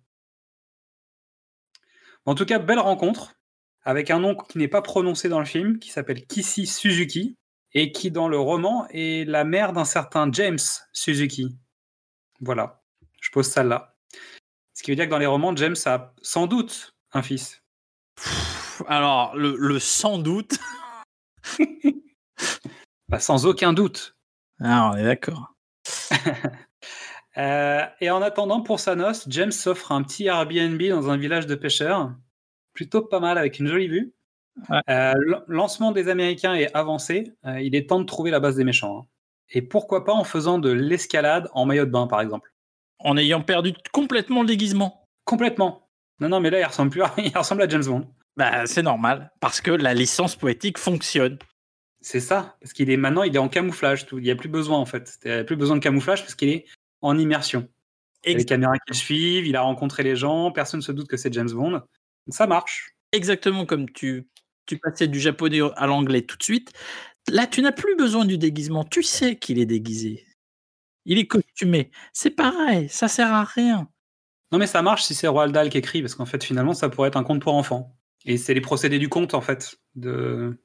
En 2.25 2.35
tout 2.35 2.45
cas, 2.45 2.59
belle 2.59 2.79
rencontre 2.79 3.35
avec 3.83 4.09
un 4.09 4.19
nom 4.19 4.35
qui 4.35 4.57
n'est 4.57 4.67
pas 4.67 4.81
prononcé 4.81 5.29
dans 5.29 5.39
le 5.39 5.45
film, 5.45 5.77
qui 5.79 5.91
s'appelle 5.91 6.25
Kissy 6.25 6.65
Suzuki, 6.65 7.37
et 7.73 7.91
qui 7.91 8.09
dans 8.09 8.27
le 8.27 8.39
roman 8.39 8.87
est 8.89 9.27
la 9.29 9.43
mère 9.43 9.73
d'un 9.73 9.85
certain 9.85 10.31
James 10.31 10.57
Suzuki. 10.91 11.55
Voilà, 12.39 12.81
je 13.21 13.29
pose 13.29 13.47
ça 13.47 13.63
là. 13.63 13.95
Ce 14.73 14.81
qui 14.81 14.91
veut 14.91 14.95
dire 14.95 15.05
que 15.05 15.11
dans 15.11 15.19
les 15.19 15.25
romans, 15.25 15.55
James 15.55 15.75
a 15.85 16.13
sans 16.21 16.47
doute 16.47 16.95
un 17.11 17.21
fils. 17.21 17.61
Alors, 18.87 19.35
le, 19.35 19.55
le 19.57 19.79
sans 19.79 20.17
doute. 20.17 20.57
Bah, 23.07 23.19
sans 23.19 23.45
aucun 23.45 23.71
doute. 23.71 24.15
Ah, 24.59 24.91
on 24.93 24.97
est 24.97 25.03
d'accord. 25.03 25.53
Euh, 27.37 27.81
et 27.99 28.09
en 28.09 28.21
attendant, 28.21 28.61
pour 28.61 28.79
sa 28.79 28.95
noce, 28.95 29.25
James 29.27 29.51
s'offre 29.51 29.91
un 29.91 30.03
petit 30.03 30.27
Airbnb 30.27 30.81
dans 30.83 31.09
un 31.09 31.17
village 31.17 31.45
de 31.47 31.55
pêcheurs. 31.55 32.13
Plutôt 32.73 33.01
pas 33.01 33.19
mal, 33.19 33.37
avec 33.37 33.59
une 33.59 33.67
jolie 33.67 33.89
vue. 33.89 34.13
Ouais. 34.69 34.79
Euh, 34.89 35.13
lancement 35.49 35.91
des 35.91 36.07
Américains 36.07 36.53
est 36.53 36.73
avancé. 36.73 37.33
Euh, 37.45 37.59
il 37.59 37.75
est 37.75 37.89
temps 37.89 37.99
de 37.99 38.05
trouver 38.05 38.31
la 38.31 38.39
base 38.39 38.55
des 38.55 38.63
méchants. 38.63 38.99
hein. 39.01 39.05
Et 39.49 39.61
pourquoi 39.61 40.05
pas 40.05 40.13
en 40.13 40.23
faisant 40.23 40.59
de 40.59 40.69
l'escalade 40.69 41.49
en 41.53 41.65
maillot 41.65 41.83
de 41.83 41.91
bain, 41.91 42.07
par 42.07 42.21
exemple. 42.21 42.53
En 42.99 43.17
ayant 43.17 43.41
perdu 43.41 43.73
complètement 43.91 44.39
le 44.41 44.47
déguisement. 44.47 45.05
Complètement. 45.25 45.89
Non, 46.21 46.29
non, 46.29 46.39
mais 46.39 46.51
là, 46.51 46.61
il 46.61 46.65
ressemble 46.65 46.91
plus 46.91 47.01
à, 47.01 47.13
il 47.17 47.37
ressemble 47.37 47.63
à 47.63 47.67
James 47.67 47.83
Bond. 47.83 48.07
Bah, 48.37 48.65
c'est 48.65 48.81
normal, 48.81 49.31
parce 49.39 49.61
que 49.61 49.71
la 49.71 49.93
licence 49.93 50.35
poétique 50.35 50.77
fonctionne. 50.77 51.39
C'est 52.01 52.19
ça, 52.19 52.57
parce 52.59 52.73
qu'il 52.73 52.89
est 52.89 52.97
maintenant, 52.97 53.23
il 53.23 53.35
est 53.35 53.39
en 53.39 53.49
camouflage. 53.49 54.05
Tout. 54.05 54.19
Il 54.19 54.23
n'y 54.23 54.31
a 54.31 54.35
plus 54.35 54.49
besoin, 54.49 54.77
en 54.77 54.85
fait. 54.85 55.17
Il 55.23 55.31
n'y 55.31 55.37
a 55.37 55.43
plus 55.43 55.55
besoin 55.55 55.75
de 55.75 55.81
camouflage 55.81 56.21
parce 56.21 56.35
qu'il 56.35 56.49
est 56.49 56.65
en 57.01 57.17
immersion. 57.17 57.67
Il 58.25 58.31
y 58.31 58.35
a 58.35 58.37
les 58.37 58.45
caméras 58.45 58.77
qui 58.77 58.89
le 58.89 58.95
suivent, 58.95 59.45
il 59.45 59.55
a 59.55 59.61
rencontré 59.61 60.03
les 60.03 60.15
gens, 60.15 60.51
personne 60.51 60.79
ne 60.79 60.83
se 60.83 60.91
doute 60.91 61.07
que 61.07 61.17
c'est 61.17 61.31
James 61.33 61.49
Bond. 61.51 61.71
Donc 61.71 61.83
ça 62.29 62.47
marche. 62.47 62.95
exactement 63.11 63.65
comme 63.65 63.89
tu, 63.89 64.27
tu 64.65 64.77
passais 64.79 65.07
du 65.07 65.19
japonais 65.19 65.61
à 65.75 65.85
l'anglais 65.85 66.23
tout 66.23 66.37
de 66.37 66.43
suite. 66.43 66.73
Là, 67.29 67.47
tu 67.47 67.61
n'as 67.61 67.71
plus 67.71 67.95
besoin 67.95 68.25
du 68.25 68.37
déguisement. 68.37 68.83
Tu 68.83 69.03
sais 69.03 69.35
qu'il 69.35 69.59
est 69.59 69.65
déguisé. 69.65 70.25
Il 71.05 71.19
est 71.19 71.27
costumé. 71.27 71.91
C'est 72.13 72.31
pareil, 72.31 72.89
ça 72.89 73.07
sert 73.07 73.31
à 73.31 73.43
rien. 73.43 73.87
Non, 74.51 74.57
mais 74.57 74.67
ça 74.67 74.81
marche 74.81 75.03
si 75.03 75.15
c'est 75.15 75.27
Roald 75.27 75.53
Dahl 75.53 75.69
qui 75.69 75.77
écrit, 75.77 76.01
parce 76.01 76.15
qu'en 76.15 76.25
fait, 76.25 76.43
finalement, 76.43 76.73
ça 76.73 76.89
pourrait 76.89 77.09
être 77.09 77.17
un 77.17 77.23
conte 77.23 77.41
pour 77.41 77.53
enfants. 77.55 77.94
Et 78.25 78.37
c'est 78.37 78.53
les 78.53 78.61
procédés 78.61 78.99
du 78.99 79.09
conte, 79.09 79.33
en 79.33 79.41
fait, 79.41 79.79
de 79.95 80.57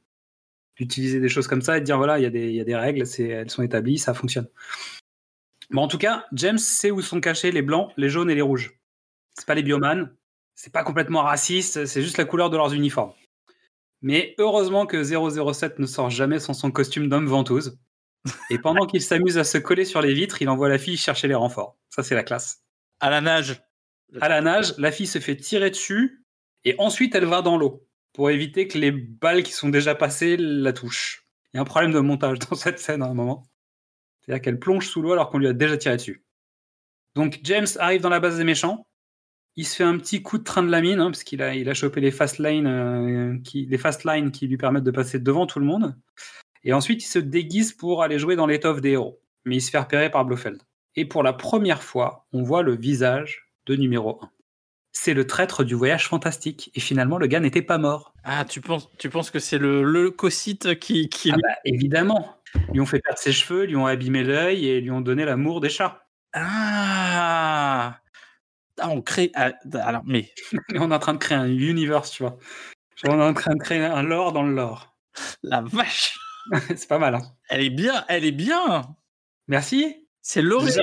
d'utiliser 0.76 1.20
des 1.20 1.28
choses 1.28 1.46
comme 1.46 1.60
ça 1.60 1.76
et 1.76 1.80
de 1.80 1.84
dire 1.84 1.98
voilà, 1.98 2.18
il 2.18 2.22
y, 2.22 2.26
a 2.26 2.30
des- 2.30 2.48
il 2.48 2.54
y 2.54 2.60
a 2.60 2.64
des 2.64 2.74
règles, 2.76 3.06
c'est- 3.06 3.28
elles 3.28 3.50
sont 3.50 3.62
établies, 3.62 3.98
ça 3.98 4.14
fonctionne. 4.14 4.48
Bon, 5.70 5.82
en 5.82 5.88
tout 5.88 5.98
cas, 5.98 6.24
James 6.32 6.56
sait 6.58 6.90
où 6.90 7.02
sont 7.02 7.20
cachés 7.20 7.52
les 7.52 7.60
blancs, 7.60 7.92
les 7.98 8.08
jaunes 8.08 8.30
et 8.30 8.34
les 8.34 8.40
rouges. 8.40 8.80
C'est 9.34 9.46
pas 9.46 9.54
les 9.54 9.62
biomanes, 9.62 10.14
c'est 10.54 10.72
pas 10.72 10.82
complètement 10.82 11.22
raciste, 11.22 11.84
c'est 11.84 12.02
juste 12.02 12.16
la 12.16 12.24
couleur 12.24 12.48
de 12.48 12.56
leurs 12.56 12.72
uniformes. 12.72 13.12
Mais 14.00 14.34
heureusement 14.38 14.86
que 14.86 15.02
007 15.04 15.78
ne 15.80 15.86
sort 15.86 16.08
jamais 16.08 16.38
sans 16.38 16.54
son 16.54 16.70
costume 16.70 17.10
d'homme 17.10 17.26
ventouse. 17.26 17.78
Et 18.48 18.58
pendant 18.58 18.86
qu'il 18.86 19.02
s'amuse 19.02 19.36
à 19.36 19.44
se 19.44 19.58
coller 19.58 19.84
sur 19.84 20.00
les 20.00 20.14
vitres, 20.14 20.40
il 20.40 20.48
envoie 20.48 20.70
la 20.70 20.78
fille 20.78 20.96
chercher 20.96 21.28
les 21.28 21.34
renforts. 21.34 21.76
Ça, 21.90 22.02
c'est 22.02 22.14
la 22.14 22.22
classe. 22.22 22.64
À 23.00 23.10
la 23.10 23.20
nage. 23.20 23.62
À 24.20 24.28
la 24.30 24.40
nage, 24.40 24.74
la 24.78 24.90
fille 24.92 25.06
se 25.06 25.18
fait 25.18 25.36
tirer 25.36 25.70
dessus 25.70 26.19
et 26.64 26.74
ensuite 26.78 27.14
elle 27.14 27.26
va 27.26 27.42
dans 27.42 27.56
l'eau 27.56 27.86
pour 28.12 28.30
éviter 28.30 28.68
que 28.68 28.78
les 28.78 28.90
balles 28.90 29.42
qui 29.42 29.52
sont 29.52 29.68
déjà 29.68 29.94
passées 29.94 30.36
la 30.36 30.72
touchent. 30.72 31.26
Il 31.52 31.56
y 31.56 31.58
a 31.58 31.62
un 31.62 31.64
problème 31.64 31.92
de 31.92 32.00
montage 32.00 32.38
dans 32.50 32.56
cette 32.56 32.78
scène 32.78 33.02
à 33.02 33.06
un 33.06 33.14
moment. 33.14 33.44
C'est-à-dire 34.20 34.42
qu'elle 34.42 34.58
plonge 34.58 34.86
sous 34.88 35.02
l'eau 35.02 35.12
alors 35.12 35.30
qu'on 35.30 35.38
lui 35.38 35.48
a 35.48 35.52
déjà 35.52 35.76
tiré 35.76 35.96
dessus. 35.96 36.24
Donc 37.14 37.40
James 37.42 37.66
arrive 37.78 38.00
dans 38.00 38.08
la 38.08 38.20
base 38.20 38.36
des 38.36 38.44
méchants. 38.44 38.86
Il 39.56 39.66
se 39.66 39.76
fait 39.76 39.84
un 39.84 39.98
petit 39.98 40.22
coup 40.22 40.38
de 40.38 40.44
train 40.44 40.62
de 40.62 40.70
la 40.70 40.80
mine, 40.80 41.00
hein, 41.00 41.10
parce 41.10 41.24
qu'il 41.24 41.42
a, 41.42 41.54
il 41.54 41.68
a 41.68 41.74
chopé 41.74 42.00
les 42.00 42.12
fast, 42.12 42.38
lines, 42.38 42.66
euh, 42.66 43.38
qui, 43.42 43.66
les 43.66 43.78
fast 43.78 44.04
lines 44.04 44.30
qui 44.30 44.46
lui 44.46 44.56
permettent 44.56 44.84
de 44.84 44.90
passer 44.92 45.18
devant 45.18 45.46
tout 45.46 45.58
le 45.58 45.66
monde. 45.66 45.96
Et 46.62 46.72
ensuite, 46.72 47.02
il 47.02 47.08
se 47.08 47.18
déguise 47.18 47.72
pour 47.72 48.02
aller 48.02 48.18
jouer 48.18 48.36
dans 48.36 48.46
l'étoffe 48.46 48.80
des 48.80 48.90
héros. 48.90 49.20
Mais 49.44 49.56
il 49.56 49.60
se 49.60 49.70
fait 49.70 49.78
repérer 49.78 50.10
par 50.10 50.24
Blofeld. 50.24 50.62
Et 50.94 51.04
pour 51.04 51.22
la 51.22 51.32
première 51.32 51.82
fois, 51.82 52.26
on 52.32 52.42
voit 52.42 52.62
le 52.62 52.76
visage 52.76 53.50
de 53.66 53.74
numéro 53.74 54.22
1. 54.22 54.30
C'est 54.92 55.14
le 55.14 55.26
traître 55.26 55.64
du 55.64 55.74
voyage 55.74 56.08
fantastique. 56.08 56.70
Et 56.74 56.80
finalement, 56.80 57.18
le 57.18 57.26
gars 57.26 57.40
n'était 57.40 57.62
pas 57.62 57.78
mort. 57.78 58.12
Ah, 58.24 58.44
tu 58.44 58.60
penses, 58.60 58.90
tu 58.98 59.08
penses 59.08 59.30
que 59.30 59.38
c'est 59.38 59.58
le 59.58 59.82
leucocyte 59.84 60.78
qui. 60.78 61.08
qui... 61.08 61.30
Ah 61.32 61.36
bah, 61.42 61.54
évidemment. 61.64 62.36
Ils 62.54 62.74
lui 62.74 62.80
ont 62.80 62.86
fait 62.86 63.00
perdre 63.00 63.18
ses 63.18 63.32
cheveux, 63.32 63.64
lui 63.64 63.76
ont 63.76 63.86
abîmé 63.86 64.24
l'œil 64.24 64.66
et 64.66 64.80
lui 64.80 64.90
ont 64.90 65.00
donné 65.00 65.24
l'amour 65.24 65.60
des 65.60 65.68
chats. 65.68 66.04
Ah 66.32 67.98
Ah, 68.78 68.88
on 68.88 69.02
crée. 69.02 69.30
ah, 69.34 69.52
alors, 69.74 70.02
mais 70.04 70.32
on 70.74 70.90
est 70.90 70.94
en 70.94 70.98
train 70.98 71.14
de 71.14 71.18
créer 71.18 71.38
un 71.38 71.46
univers, 71.46 72.02
tu 72.02 72.22
vois. 72.22 72.38
On 73.06 73.18
est 73.18 73.24
en 73.24 73.34
train 73.34 73.54
de 73.54 73.60
créer 73.60 73.84
un 73.84 74.02
lore 74.02 74.32
dans 74.32 74.42
le 74.42 74.54
lore. 74.54 74.94
la 75.42 75.60
vache 75.62 76.18
c'est 76.68 76.88
pas 76.88 76.98
mal, 76.98 77.14
hein. 77.14 77.22
Elle 77.48 77.62
est 77.62 77.70
bien, 77.70 78.04
elle 78.08 78.24
est 78.24 78.32
bien 78.32 78.82
Merci. 79.46 80.06
C'est 80.22 80.42
l'origine. 80.42 80.82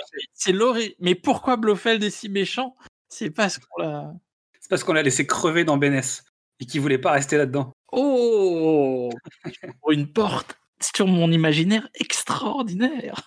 Mais 0.99 1.15
pourquoi 1.15 1.57
Blofeld 1.57 2.03
est 2.03 2.09
si 2.09 2.29
méchant? 2.29 2.75
C'est 3.09 3.29
parce 3.29 3.57
qu'on 3.57 3.81
l'a. 3.81 4.13
C'est 4.59 4.69
parce 4.69 4.83
qu'on 4.83 4.93
l'a 4.93 5.03
laissé 5.03 5.25
crever 5.25 5.63
dans 5.63 5.77
Bénès 5.77 6.23
et 6.59 6.65
qu'il 6.65 6.81
voulait 6.81 6.97
pas 6.97 7.11
rester 7.11 7.37
là-dedans. 7.37 7.73
Oh 7.91 9.09
une 9.89 10.11
porte 10.11 10.57
sur 10.81 11.07
mon 11.07 11.31
imaginaire 11.31 11.87
extraordinaire. 11.95 13.23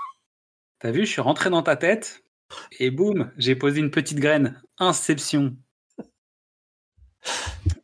T'as 0.78 0.90
vu, 0.90 1.00
je 1.06 1.10
suis 1.10 1.20
rentré 1.20 1.50
dans 1.50 1.62
ta 1.62 1.76
tête 1.76 2.22
et 2.78 2.90
boum, 2.90 3.32
j'ai 3.36 3.54
posé 3.54 3.80
une 3.80 3.90
petite 3.90 4.18
graine. 4.18 4.60
Inception. 4.78 5.56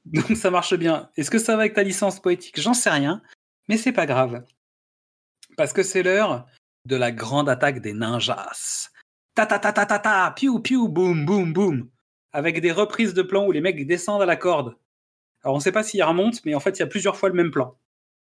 Donc 0.05 0.36
ça 0.36 0.51
marche 0.51 0.74
bien. 0.74 1.11
Est-ce 1.16 1.30
que 1.30 1.38
ça 1.38 1.57
va 1.57 1.62
avec 1.62 1.74
ta 1.74 1.82
licence 1.82 2.20
poétique? 2.20 2.61
J'en 2.61 2.74
sais 2.74 2.90
rien, 2.90 3.22
mais 3.68 3.76
c'est 3.76 3.92
pas 3.92 4.07
grave. 4.07 4.44
Parce 5.57 5.72
que 5.72 5.82
c'est 5.82 6.03
l'heure 6.03 6.47
de 6.84 6.97
la 6.97 7.12
grande 7.12 7.49
attaque 7.49 7.80
des 7.80 7.92
ninjas. 7.92 8.90
Ta 9.37 9.47
ta 9.47 9.59
ta 9.59 9.72
ta 9.72 9.87
ta 9.87 9.99
ta, 9.99 10.32
piou 10.34 10.61
piou, 10.61 10.89
boum 10.89 11.26
boum 11.26 11.53
boum. 11.53 11.91
Avec 12.32 12.61
des 12.61 12.72
reprises 12.72 13.14
de 13.14 13.22
plans 13.22 13.47
où 13.47 13.53
les 13.53 13.61
mecs 13.61 13.87
descendent 13.87 14.22
à 14.22 14.26
la 14.26 14.37
corde. 14.37 14.76
Alors 15.45 15.55
on 15.55 15.61
sait 15.61 15.72
pas 15.72 15.82
s'ils 15.82 16.03
remontent, 16.03 16.39
mais 16.45 16.55
en 16.55 16.61
fait 16.61 16.78
il 16.78 16.80
y 16.80 16.82
a 16.82 16.87
plusieurs 16.87 17.16
fois 17.16 17.28
le 17.28 17.34
même 17.34 17.51
plan. 17.51 17.78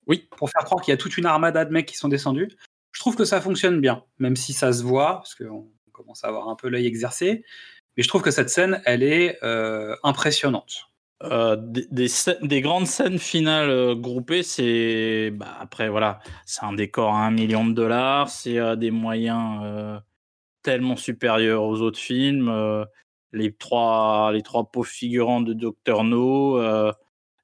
Oui. 0.06 0.28
Pour 0.36 0.48
faire 0.48 0.64
croire 0.64 0.80
qu'il 0.80 0.92
y 0.92 0.94
a 0.94 0.96
toute 0.96 1.18
une 1.18 1.26
armada 1.26 1.64
de 1.64 1.72
mecs 1.72 1.86
qui 1.86 1.96
sont 1.96 2.08
descendus. 2.08 2.48
Je 2.92 3.00
trouve 3.00 3.16
que 3.16 3.24
ça 3.24 3.40
fonctionne 3.40 3.80
bien, 3.80 4.04
même 4.18 4.36
si 4.36 4.52
ça 4.52 4.72
se 4.72 4.82
voit, 4.84 5.16
parce 5.16 5.34
qu'on 5.34 5.68
commence 5.92 6.24
à 6.24 6.28
avoir 6.28 6.48
un 6.48 6.56
peu 6.56 6.68
l'œil 6.68 6.86
exercé. 6.86 7.44
Mais 7.96 8.02
je 8.02 8.08
trouve 8.08 8.22
que 8.22 8.30
cette 8.30 8.48
scène, 8.48 8.80
elle 8.84 9.02
est 9.02 9.38
euh, 9.42 9.96
impressionnante. 10.04 10.88
Euh, 11.24 11.56
des, 11.56 11.86
des 11.90 12.08
des 12.42 12.60
grandes 12.60 12.86
scènes 12.86 13.18
finales 13.18 13.70
euh, 13.70 13.94
groupées, 13.94 14.42
c'est. 14.42 15.30
Bah, 15.32 15.56
après, 15.60 15.88
voilà, 15.88 16.20
c'est 16.46 16.64
un 16.64 16.72
décor 16.72 17.12
à 17.12 17.26
un 17.26 17.30
million 17.30 17.64
de 17.66 17.72
dollars, 17.72 18.28
c'est 18.28 18.58
euh, 18.58 18.76
des 18.76 18.90
moyens 18.90 19.60
euh, 19.64 19.98
tellement 20.62 20.96
supérieurs 20.96 21.62
aux 21.64 21.80
autres 21.80 21.98
films. 21.98 22.48
euh, 22.48 22.84
les 23.34 23.52
trois, 23.52 24.30
les 24.32 24.42
trois 24.42 24.70
pauvres 24.70 24.86
figurants 24.88 25.40
de 25.40 25.54
Dr. 25.54 26.04
No, 26.04 26.58
euh, 26.58 26.92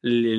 les- 0.02 0.36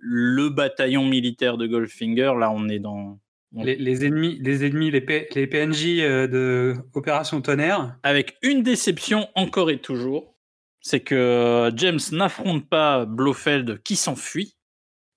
le 0.00 0.48
bataillon 0.48 1.04
militaire 1.04 1.56
de 1.58 1.66
Goldfinger. 1.66 2.32
Là, 2.38 2.50
on 2.50 2.68
est 2.68 2.78
dans. 2.78 3.18
Les, 3.52 3.76
les 3.76 4.04
ennemis, 4.04 4.38
les 4.42 4.64
ennemis, 4.66 4.90
les, 4.90 5.00
P- 5.00 5.26
les 5.34 5.46
PNJ 5.46 6.00
euh, 6.00 6.26
de 6.26 6.74
Opération 6.94 7.40
Tonnerre. 7.40 7.96
Avec 8.02 8.36
une 8.42 8.62
déception 8.62 9.28
encore 9.34 9.70
et 9.70 9.78
toujours, 9.78 10.34
c'est 10.80 11.00
que 11.00 11.70
James 11.76 12.00
n'affronte 12.12 12.68
pas 12.68 13.04
Blofeld 13.06 13.82
qui 13.82 13.96
s'enfuit. 13.96 14.54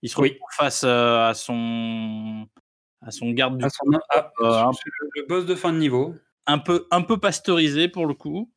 Il 0.01 0.09
se 0.09 0.19
Oui. 0.19 0.29
retrouve 0.29 0.47
face 0.57 0.83
à 0.85 1.33
son 1.35 2.47
à 3.01 3.11
son 3.11 3.31
garde 3.31 3.57
du 3.57 3.65
à 3.65 3.69
son- 3.69 3.85
Euh, 4.41 4.63
le 5.15 5.27
boss 5.27 5.45
de 5.45 5.55
fin 5.55 5.73
de 5.73 5.77
niveau. 5.79 6.13
Un 6.47 6.57
peu 6.59 6.87
un 6.91 7.01
peu 7.01 7.17
pasteurisé 7.19 7.87
pour 7.87 8.05
le 8.05 8.13
coup, 8.13 8.51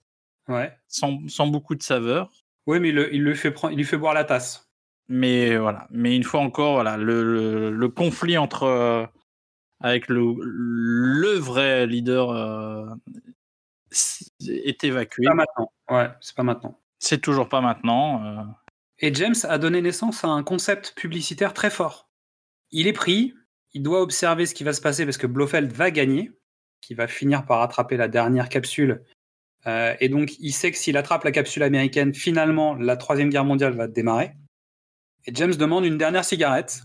Ouais. 0.49 0.73
sans, 0.89 1.27
sans 1.29 1.47
beaucoup 1.47 1.75
de 1.75 1.83
saveur. 1.83 2.31
Oui, 2.67 2.81
mais 2.81 2.89
il, 2.91 2.95
le- 2.95 3.15
il 3.15 3.23
le 3.23 3.35
fait 3.35 3.51
prendre, 3.51 3.73
il 3.73 3.77
lui 3.77 3.85
fait 3.85 3.97
boire 3.99 4.15
la 4.15 4.25
tasse. 4.25 4.71
Mais 5.09 5.57
voilà, 5.59 5.87
mais 5.91 6.17
une 6.17 6.25
fois 6.25 6.41
encore, 6.41 6.75
voilà, 6.75 6.97
le, 6.97 7.23
le, 7.23 7.71
le 7.71 7.89
conflit 7.89 8.39
entre 8.39 8.63
euh, 8.63 9.05
avec 9.81 10.09
le, 10.09 10.23
le 10.41 11.33
vrai 11.39 11.87
leader 11.87 12.31
euh, 12.31 12.87
est 14.49 14.83
évacué. 14.85 15.25
Pas 15.25 15.35
maintenant. 15.35 15.73
Ouais, 15.91 16.09
c'est 16.21 16.35
pas 16.37 16.43
maintenant. 16.43 16.81
C'est 16.99 17.21
toujours 17.21 17.49
pas 17.49 17.61
maintenant. 17.61 18.25
euh. 18.25 18.43
Et 18.99 19.13
James 19.15 19.35
a 19.45 19.59
donné 19.59 19.83
naissance 19.83 20.25
à 20.25 20.29
un 20.29 20.43
concept 20.43 20.95
publicitaire 20.97 21.53
très 21.53 21.71
fort. 21.71 22.09
Il 22.71 22.87
est 22.87 22.93
pris, 22.93 23.35
il 23.73 23.83
doit 23.83 24.01
observer 24.01 24.47
ce 24.47 24.55
qui 24.55 24.65
va 24.65 24.73
se 24.73 24.81
passer 24.81 25.05
parce 25.05 25.19
que 25.19 25.27
Blofeld 25.27 25.71
va 25.73 25.91
gagner, 25.91 26.33
qui 26.85 26.95
va 26.95 27.07
finir 27.07 27.47
par 27.47 27.63
attraper 27.63 27.97
la 27.97 28.09
dernière 28.09 28.49
capsule. 28.49 29.03
Euh, 29.67 29.95
et 30.01 30.09
donc, 30.09 30.39
il 30.39 30.53
sait 30.53 30.71
que 30.71 30.77
s'il 30.77 30.97
attrape 30.97 31.25
la 31.25 31.33
capsule 31.33 31.63
américaine, 31.63 32.15
finalement, 32.15 32.75
la 32.75 32.97
troisième 32.97 33.31
guerre 33.31 33.45
mondiale 33.45 33.75
va 33.75 33.89
démarrer. 33.89 34.33
Et 35.27 35.35
James 35.35 35.55
demande 35.55 35.85
une 35.85 35.99
dernière 35.99 36.25
cigarette. 36.25 36.83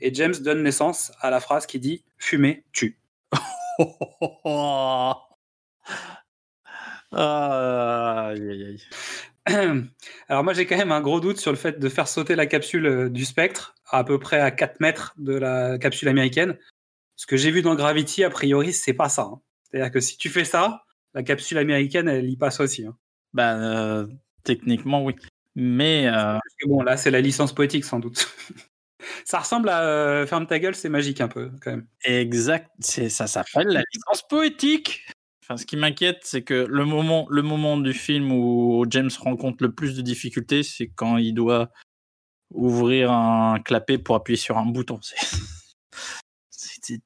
Et 0.00 0.12
James 0.12 0.34
donne 0.34 0.62
naissance 0.62 1.12
à 1.20 1.30
la 1.30 1.40
phrase 1.40 1.66
qui 1.66 1.78
dit 1.78 2.04
Fumer 2.18 2.64
tue. 2.72 2.98
Aïe, 7.16 8.50
aïe, 8.50 8.64
aïe. 8.64 8.82
Alors 10.28 10.42
moi 10.42 10.52
j'ai 10.52 10.66
quand 10.66 10.76
même 10.76 10.90
un 10.90 11.00
gros 11.00 11.20
doute 11.20 11.38
sur 11.38 11.52
le 11.52 11.56
fait 11.56 11.78
de 11.78 11.88
faire 11.88 12.08
sauter 12.08 12.34
la 12.34 12.46
capsule 12.46 12.86
euh, 12.86 13.08
du 13.10 13.24
Spectre 13.24 13.74
à 13.90 14.02
peu 14.02 14.18
près 14.18 14.40
à 14.40 14.50
4 14.50 14.80
mètres 14.80 15.14
de 15.18 15.34
la 15.34 15.78
capsule 15.78 16.08
américaine. 16.08 16.56
Ce 17.16 17.26
que 17.26 17.36
j'ai 17.36 17.50
vu 17.50 17.62
dans 17.62 17.74
Gravity, 17.74 18.24
a 18.24 18.30
priori, 18.30 18.72
c'est 18.72 18.92
pas 18.94 19.08
ça. 19.08 19.22
hein. 19.22 19.40
C'est-à-dire 19.70 19.90
que 19.92 20.00
si 20.00 20.16
tu 20.18 20.28
fais 20.30 20.44
ça, 20.44 20.82
la 21.14 21.22
capsule 21.22 21.58
américaine, 21.58 22.08
elle 22.08 22.28
y 22.28 22.36
passe 22.36 22.60
aussi. 22.60 22.84
hein. 22.86 22.96
Bah, 23.32 23.54
euh, 23.56 24.06
techniquement, 24.42 25.04
oui. 25.04 25.14
Mais 25.54 26.06
euh, 26.08 26.12
Parce 26.12 26.54
que 26.60 26.68
bon, 26.68 26.82
là, 26.82 26.96
c'est 26.96 27.10
la 27.10 27.20
licence 27.20 27.52
poétique 27.54 27.84
sans 27.84 28.00
doute. 28.00 28.28
ça 29.24 29.38
ressemble 29.40 29.68
à 29.68 29.82
euh, 29.82 30.26
Ferme 30.26 30.46
ta 30.46 30.58
gueule, 30.58 30.74
c'est 30.74 30.88
magique 30.88 31.20
un 31.20 31.28
peu 31.28 31.50
quand 31.62 31.70
même. 31.70 31.86
exact, 32.04 32.68
ça 32.80 33.26
s'appelle 33.26 33.68
la 33.68 33.82
licence 33.92 34.26
poétique. 34.28 35.06
Enfin, 35.42 35.56
ce 35.58 35.66
qui 35.66 35.76
m'inquiète, 35.76 36.20
c'est 36.22 36.42
que 36.42 36.54
le 36.68 36.84
moment, 36.86 37.26
le 37.28 37.42
moment 37.42 37.76
du 37.76 37.92
film 37.92 38.32
où 38.32 38.84
James 38.88 39.10
rencontre 39.20 39.62
le 39.62 39.72
plus 39.72 39.94
de 39.94 40.00
difficultés, 40.02 40.62
c'est 40.62 40.88
quand 40.88 41.18
il 41.18 41.34
doit 41.34 41.70
ouvrir 42.50 43.12
un 43.12 43.60
clapet 43.60 43.98
pour 43.98 44.16
appuyer 44.16 44.38
sur 44.38 44.56
un 44.58 44.66
bouton. 44.66 44.98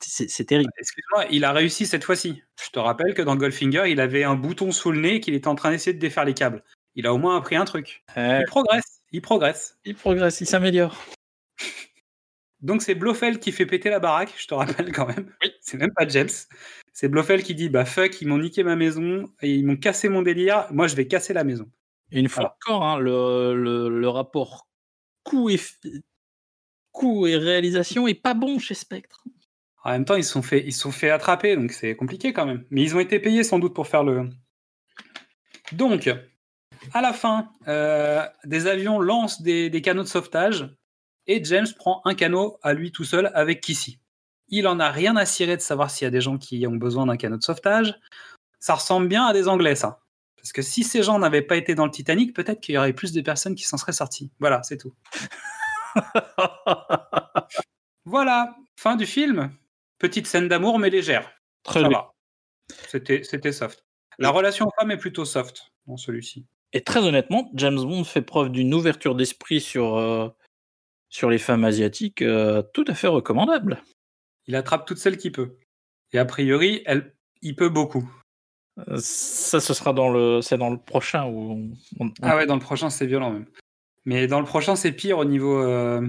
C'est- 0.00 0.44
terrible. 0.44 0.70
Excuse-moi, 0.78 1.26
il 1.30 1.44
a 1.44 1.52
réussi 1.52 1.86
cette 1.86 2.04
fois-ci. 2.04 2.42
Je 2.64 2.70
te 2.70 2.78
rappelle 2.78 3.14
que 3.14 3.22
dans 3.22 3.36
Goldfinger, 3.36 3.84
il 3.90 4.00
avait 4.00 4.24
un 4.24 4.34
bouton 4.34 4.72
sous 4.72 4.90
le 4.92 5.00
nez 5.00 5.14
et 5.16 5.20
qu'il 5.20 5.34
était 5.34 5.48
en 5.48 5.54
train 5.54 5.70
d'essayer 5.70 5.94
de 5.94 5.98
défaire 6.00 6.24
les 6.24 6.34
câbles. 6.34 6.62
Il 6.94 7.06
a 7.06 7.14
au 7.14 7.18
moins 7.18 7.36
appris 7.36 7.56
un 7.56 7.64
truc. 7.64 8.02
Il 8.16 8.44
progresse, 8.48 9.00
il 9.12 9.22
progresse. 9.22 9.78
il 9.84 9.94
progresse, 9.94 10.40
il 10.40 10.46
s'améliore. 10.46 10.96
Donc 12.60 12.82
c'est 12.82 12.96
Blofeld 12.96 13.38
qui 13.38 13.52
fait 13.52 13.66
péter 13.66 13.88
la 13.88 14.00
baraque, 14.00 14.34
je 14.36 14.46
te 14.48 14.54
rappelle 14.54 14.90
quand 14.90 15.06
même. 15.06 15.32
Oui. 15.42 15.52
C'est 15.60 15.76
même 15.76 15.92
pas 15.94 16.08
James. 16.08 16.28
C'est 16.92 17.08
Blofeld 17.08 17.44
qui 17.44 17.54
dit 17.54 17.68
bah 17.68 17.84
fuck, 17.84 18.20
ils 18.20 18.26
m'ont 18.26 18.38
niqué 18.38 18.64
ma 18.64 18.74
maison 18.74 19.32
et 19.42 19.54
ils 19.54 19.64
m'ont 19.64 19.76
cassé 19.76 20.08
mon 20.08 20.22
délire. 20.22 20.66
Moi 20.72 20.88
je 20.88 20.96
vais 20.96 21.06
casser 21.06 21.32
la 21.32 21.44
maison. 21.44 21.70
Et 22.10 22.18
une 22.18 22.28
fois 22.28 22.42
Voilà. 22.42 22.56
encore, 22.80 22.84
hein, 22.88 22.98
le, 22.98 23.54
le, 23.54 24.00
le 24.00 24.08
rapport 24.08 24.66
coût 25.22 25.50
et, 25.50 25.60
coût 26.90 27.26
et 27.28 27.36
réalisation 27.36 28.08
est 28.08 28.14
pas 28.20 28.34
bon 28.34 28.58
chez 28.58 28.74
Spectre. 28.74 29.22
En 29.84 29.92
même 29.92 30.04
temps 30.04 30.16
ils 30.16 30.24
se 30.24 30.32
sont 30.32 30.42
fait 30.42 30.64
ils 30.66 30.72
sont 30.72 30.90
fait 30.92 31.10
attraper 31.10 31.56
donc 31.56 31.72
c'est 31.72 31.96
compliqué 31.96 32.32
quand 32.32 32.46
même. 32.46 32.64
Mais 32.70 32.82
ils 32.82 32.96
ont 32.96 33.00
été 33.00 33.18
payés 33.18 33.44
sans 33.44 33.58
doute 33.58 33.74
pour 33.74 33.86
faire 33.86 34.04
le. 34.04 34.28
Donc 35.72 36.10
à 36.94 37.00
la 37.00 37.12
fin, 37.12 37.50
euh, 37.66 38.24
des 38.44 38.66
avions 38.66 38.98
lancent 38.98 39.42
des, 39.42 39.68
des 39.70 39.82
canaux 39.82 40.02
de 40.02 40.08
sauvetage 40.08 40.74
et 41.26 41.44
James 41.44 41.66
prend 41.76 42.00
un 42.04 42.14
canot 42.14 42.58
à 42.62 42.72
lui 42.72 42.92
tout 42.92 43.04
seul 43.04 43.30
avec 43.34 43.60
Kissy. 43.60 44.00
Il 44.48 44.66
en 44.66 44.80
a 44.80 44.90
rien 44.90 45.16
à 45.16 45.26
cirer 45.26 45.56
de 45.56 45.62
savoir 45.62 45.90
s'il 45.90 46.06
y 46.06 46.08
a 46.08 46.10
des 46.10 46.22
gens 46.22 46.38
qui 46.38 46.66
ont 46.66 46.76
besoin 46.76 47.06
d'un 47.06 47.16
canot 47.16 47.36
de 47.36 47.42
sauvetage. 47.42 47.94
Ça 48.60 48.74
ressemble 48.74 49.08
bien 49.08 49.26
à 49.26 49.32
des 49.34 49.46
Anglais, 49.46 49.74
ça. 49.74 50.00
Parce 50.36 50.52
que 50.52 50.62
si 50.62 50.84
ces 50.84 51.02
gens 51.02 51.18
n'avaient 51.18 51.42
pas 51.42 51.56
été 51.56 51.74
dans 51.74 51.84
le 51.84 51.90
Titanic, 51.90 52.34
peut-être 52.34 52.60
qu'il 52.60 52.74
y 52.74 52.78
aurait 52.78 52.94
plus 52.94 53.12
de 53.12 53.20
personnes 53.20 53.54
qui 53.54 53.64
s'en 53.64 53.76
seraient 53.76 53.92
sorties. 53.92 54.30
Voilà, 54.40 54.62
c'est 54.62 54.78
tout. 54.78 54.94
Voilà, 58.10 58.56
fin 58.76 58.96
du 58.96 59.04
film. 59.04 59.50
Petite 59.99 60.26
scène 60.26 60.49
d'amour, 60.49 60.78
mais 60.78 60.90
légère. 60.90 61.30
Très 61.64 61.82
Ça 61.82 61.88
bien. 61.88 62.05
C'était 62.88 63.53
soft. 63.53 63.84
La 64.18 64.30
relation 64.30 64.70
femme 64.78 64.90
est 64.90 64.96
plutôt 64.96 65.24
soft 65.24 65.72
dans 65.86 65.96
celui-ci. 65.96 66.46
Et 66.72 66.82
très 66.82 67.01
honnêtement, 67.01 67.51
James 67.55 67.76
Bond 67.80 68.05
fait 68.05 68.22
preuve 68.22 68.51
d'une 68.51 68.74
ouverture 68.74 69.14
d'esprit 69.14 69.61
sur, 69.61 69.96
euh, 69.96 70.28
sur 71.09 71.30
les 71.30 71.38
femmes 71.38 71.64
asiatiques 71.64 72.20
euh, 72.22 72.62
tout 72.74 72.84
à 72.88 72.94
fait 72.94 73.07
recommandable. 73.07 73.82
Il 74.46 74.55
attrape 74.57 74.86
toutes 74.86 74.99
celles 74.99 75.16
qu'il 75.16 75.32
peut. 75.32 75.57
Et 76.12 76.18
a 76.18 76.24
priori, 76.24 76.82
elle, 76.86 77.14
il 77.42 77.57
peut 77.57 77.68
beaucoup. 77.68 78.11
Euh, 78.88 78.99
Ça, 78.99 79.61
ce 79.61 79.72
sera 79.74 79.92
dans 79.92 80.11
le, 80.11 80.40
c'est 80.42 80.59
dans 80.59 80.70
le 80.70 80.78
prochain 80.78 81.24
où 81.26 81.53
on- 82.01 82.05
on- 82.07 82.12
Ah 82.22 82.36
ouais, 82.36 82.46
dans 82.46 82.55
le 82.55 82.61
prochain, 82.61 82.90
c'est 82.90 83.07
violent 83.07 83.30
même. 83.32 83.46
Mais 84.05 84.26
dans 84.26 84.40
le 84.40 84.46
prochain, 84.46 84.76
c'est 84.76 84.92
pire 84.92 85.18
au 85.18 85.24
niveau, 85.24 85.59
euh, 85.62 86.07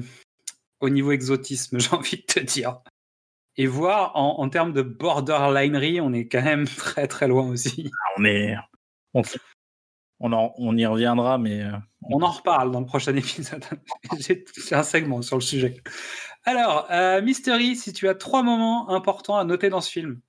au 0.82 0.90
niveau 0.90 1.12
exotisme, 1.12 1.80
j'ai 1.80 1.92
envie 1.94 2.18
de 2.18 2.24
te 2.34 2.40
dire. 2.40 2.80
Et 3.62 3.68
voir 3.68 4.16
en, 4.16 4.40
en 4.40 4.48
termes 4.50 4.72
de 4.72 4.82
borderlinerie, 4.82 6.00
on 6.00 6.14
est 6.14 6.28
quand 6.28 6.42
même 6.42 6.66
très 6.78 7.08
très 7.08 7.28
loin 7.28 7.48
aussi. 7.50 7.90
on 8.18 8.24
est, 8.26 8.56
on, 9.14 9.22
on, 10.22 10.32
en- 10.34 10.54
on 10.58 10.78
y 10.78 10.86
reviendra, 10.86 11.38
mais 11.38 11.64
euh, 11.64 11.72
On 12.04 12.22
en 12.22 12.32
reparle 12.32 12.72
dans 12.72 12.80
le 12.80 12.86
prochain 12.86 13.16
épisode. 13.16 13.66
J'ai 14.20 14.46
un 14.72 14.84
segment 14.84 15.22
sur 15.22 15.36
le 15.36 15.42
sujet. 15.42 15.82
Alors, 16.46 16.88
euh, 16.90 17.22
Mystery, 17.22 17.76
si 17.76 17.92
tu 17.92 18.08
as 18.08 18.16
trois 18.16 18.44
moments 18.44 18.90
importants 18.92 19.38
à 19.38 19.44
noter 19.44 19.70
dans 19.70 19.82
ce 19.82 19.92
film. 19.92 20.22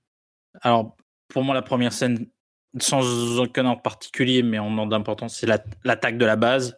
Alors, 0.62 0.96
pour 1.28 1.44
moi, 1.44 1.54
la 1.54 1.62
première 1.62 1.92
scène, 1.92 2.26
sans 2.80 3.38
aucun 3.38 3.64
ordre 3.66 3.82
particulier, 3.82 4.42
mais 4.42 4.58
en 4.58 4.76
ordre 4.76 4.90
d'importance, 4.90 5.36
c'est 5.36 5.46
la- 5.46 5.62
l'attaque 5.84 6.18
de 6.18 6.24
la 6.26 6.34
base, 6.36 6.76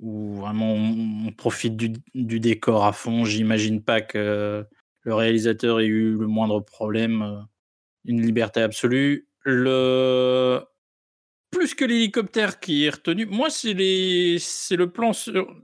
où 0.00 0.34
vraiment 0.34 0.72
on, 0.72 1.28
on 1.28 1.32
profite 1.32 1.76
du, 1.76 1.92
du 2.14 2.40
décor 2.40 2.84
à 2.84 2.92
fond. 2.92 3.24
J'imagine 3.24 3.82
pas 3.84 4.00
que 4.00 4.66
le 5.02 5.14
réalisateur 5.14 5.80
ait 5.80 5.86
eu 5.86 6.16
le 6.16 6.26
moindre 6.26 6.60
problème. 6.60 7.22
euh, 7.22 7.40
Une 8.04 8.22
liberté 8.22 8.60
absolue. 8.60 9.28
Plus 9.44 9.54
que 11.74 11.84
l'hélicoptère 11.84 12.60
qui 12.60 12.86
est 12.86 12.90
retenu, 12.90 13.26
moi, 13.26 13.50
c'est 13.50 13.74
le 13.74 14.86
plan 14.86 15.12
sur 15.12 15.54